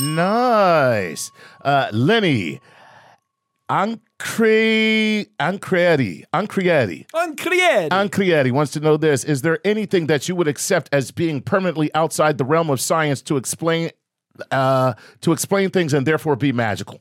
Nice. 0.00 1.30
Uh, 1.62 1.88
Lenny, 1.92 2.60
Ancre, 3.68 5.26
Ancreati, 5.40 6.24
Ancreati. 6.32 7.06
Uncreated. 7.12 7.90
Ancrietti 7.90 8.52
wants 8.52 8.72
to 8.72 8.80
know 8.80 8.96
this. 8.96 9.24
Is 9.24 9.42
there 9.42 9.58
anything 9.64 10.06
that 10.06 10.28
you 10.28 10.36
would 10.36 10.46
accept 10.46 10.88
as 10.92 11.10
being 11.10 11.40
permanently 11.40 11.92
outside 11.94 12.38
the 12.38 12.44
realm 12.44 12.70
of 12.70 12.80
science 12.80 13.22
to 13.22 13.36
explain 13.36 13.90
uh, 14.50 14.94
to 15.22 15.32
explain 15.32 15.70
things 15.70 15.92
and 15.92 16.06
therefore 16.06 16.36
be 16.36 16.52
magical? 16.52 17.00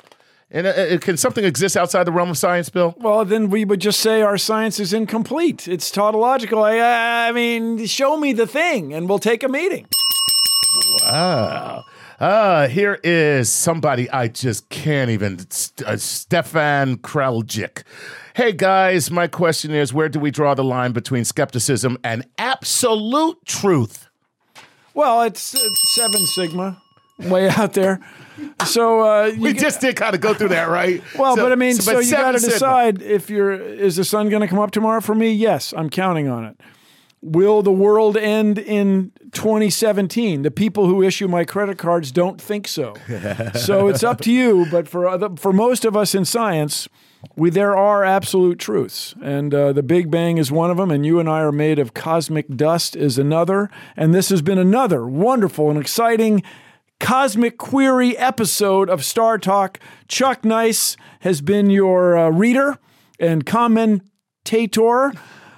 And 0.50 0.66
uh, 0.66 0.72
uh, 0.72 0.98
can 0.98 1.18
something 1.18 1.44
exist 1.44 1.78
outside 1.78 2.06
the 2.06 2.12
realm 2.12 2.32
of 2.32 2.38
science, 2.38 2.70
Bill? 2.70 2.96
Well, 2.98 3.26
then 3.26 3.50
we 3.50 3.66
would 3.66 3.82
just 3.82 4.00
say 4.00 4.22
our 4.22 4.38
science 4.38 4.80
is 4.80 4.94
incomplete. 4.94 5.68
It's 5.68 5.92
tautological. 5.92 6.64
I, 6.64 6.80
I 7.28 7.32
mean, 7.32 7.86
show 7.86 8.18
me 8.18 8.34
the 8.34 8.48
thing 8.48 8.94
and 8.94 9.08
we'll 9.08 9.20
take 9.20 9.44
a 9.44 9.50
meeting. 9.50 9.88
Wow. 11.04 11.84
Uh, 12.20 12.68
here 12.70 13.00
is 13.04 13.52
somebody 13.52 14.10
I 14.10 14.28
just 14.30 14.70
can't 14.70 15.10
even. 15.10 15.40
Uh, 15.86 15.98
Stefan 15.98 16.98
Kraljic. 16.98 17.84
Hey 18.36 18.52
guys, 18.54 19.12
my 19.12 19.28
question 19.28 19.72
is 19.72 19.94
where 19.94 20.10
do 20.10 20.20
we 20.20 20.32
draw 20.32 20.54
the 20.54 20.64
line 20.64 20.92
between 20.94 21.26
skepticism 21.26 21.98
and 22.04 22.26
absolute 22.38 23.38
truth? 23.46 24.08
Well, 24.94 25.24
it's, 25.24 25.54
it's 25.54 25.96
Seven 25.96 26.26
Sigma, 26.26 26.82
way 27.20 27.50
out 27.50 27.74
there. 27.74 28.00
So 28.66 29.02
uh, 29.02 29.34
We 29.38 29.54
just 29.54 29.82
did 29.82 29.96
kind 29.98 30.16
of 30.16 30.22
go 30.22 30.34
through 30.34 30.50
that, 30.50 30.70
right? 30.70 31.02
Well, 31.18 31.36
So- 31.36 31.44
but 31.44 31.52
I 31.52 31.56
mean, 31.56 31.76
so, 31.76 31.96
but 31.96 32.06
you 32.06 32.12
got 32.12 32.32
to 32.32 32.40
decide 32.40 33.02
if 33.02 33.30
you're 33.30 33.52
is 33.54 33.98
the 33.98 34.06
sun 34.06 34.30
going 34.30 34.42
to 34.42 34.48
come 34.48 34.60
up 34.60 34.72
tomorrow 34.72 35.02
for 35.02 35.16
me? 35.16 35.32
Yes, 35.32 35.74
I'm 35.76 35.90
counting 35.90 36.30
on 36.30 36.46
it. 36.46 36.60
Will 37.26 37.64
the 37.64 37.72
world 37.72 38.18
end 38.18 38.60
in 38.60 39.12
2017? 39.32 40.44
The 40.44 40.52
people 40.52 40.86
who 40.86 41.02
issue 41.02 41.28
my 41.28 41.44
credit 41.44 41.80
cards 41.80 42.12
don't 42.12 42.40
think 42.40 42.68
so. 42.68 42.94
so 43.56 43.88
it's 43.88 44.04
up 44.04 44.22
to 44.22 44.32
you. 44.32 44.68
But 44.70 44.88
for 44.88 45.08
other, 45.08 45.30
for 45.36 45.52
most 45.52 45.86
of 45.86 45.98
us 45.98 46.14
in 46.14 46.24
science, 46.24 46.88
we 47.36 47.50
there 47.50 47.76
are 47.76 48.04
absolute 48.04 48.60
truths, 48.60 49.16
and 49.24 49.56
uh, 49.56 49.74
the 49.74 49.82
Big 49.82 50.12
Bang 50.12 50.38
is 50.38 50.52
one 50.52 50.70
of 50.70 50.78
them. 50.78 50.92
And 50.92 51.04
you 51.04 51.20
and 51.20 51.28
I 51.28 51.40
are 51.40 51.52
made 51.52 51.80
of 51.80 51.96
cosmic 51.96 52.48
dust 52.56 52.96
is 52.96 53.18
another. 53.18 53.72
And 53.98 54.14
this 54.14 54.30
has 54.30 54.44
been 54.44 54.60
another 54.60 55.08
wonderful 55.08 55.72
and 55.72 55.80
exciting 55.80 56.44
Cosmic 57.00 57.58
Query 57.58 58.16
episode 58.18 58.88
of 58.88 59.04
Star 59.04 59.40
Talk. 59.40 59.80
Chuck 60.08 60.46
Nice 60.46 60.96
has 61.22 61.42
been 61.42 61.72
your 61.72 62.16
uh, 62.16 62.30
reader 62.30 62.78
and 63.20 63.48
commentator. 63.48 65.12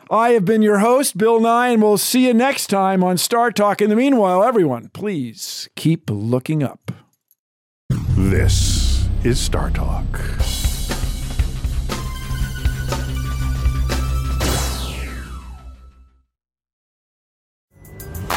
I 0.09 0.29
have 0.29 0.45
been 0.45 0.61
your 0.61 0.79
host, 0.79 1.17
Bill 1.17 1.41
Nye, 1.41 1.67
and 1.69 1.81
we'll 1.81 1.97
see 1.97 2.27
you 2.27 2.33
next 2.33 2.67
time 2.67 3.03
on 3.03 3.17
Star 3.17 3.51
Talk. 3.51 3.81
In 3.81 3.89
the 3.89 3.95
meanwhile, 3.95 4.41
everyone, 4.41 4.87
please 4.93 5.67
keep 5.75 6.09
looking 6.09 6.63
up. 6.63 6.93
This 7.89 9.05
is 9.25 9.37
Star 9.37 9.69
Talk. 9.69 10.05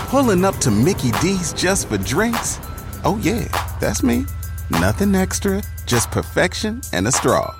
Pulling 0.08 0.44
up 0.44 0.56
to 0.56 0.72
Mickey 0.72 1.12
D's 1.22 1.52
just 1.52 1.88
for 1.88 1.98
drinks? 1.98 2.58
Oh, 3.04 3.20
yeah, 3.22 3.46
that's 3.78 4.02
me. 4.02 4.26
Nothing 4.70 5.14
extra, 5.14 5.62
just 5.86 6.10
perfection 6.10 6.80
and 6.92 7.06
a 7.06 7.12
straw. 7.12 7.59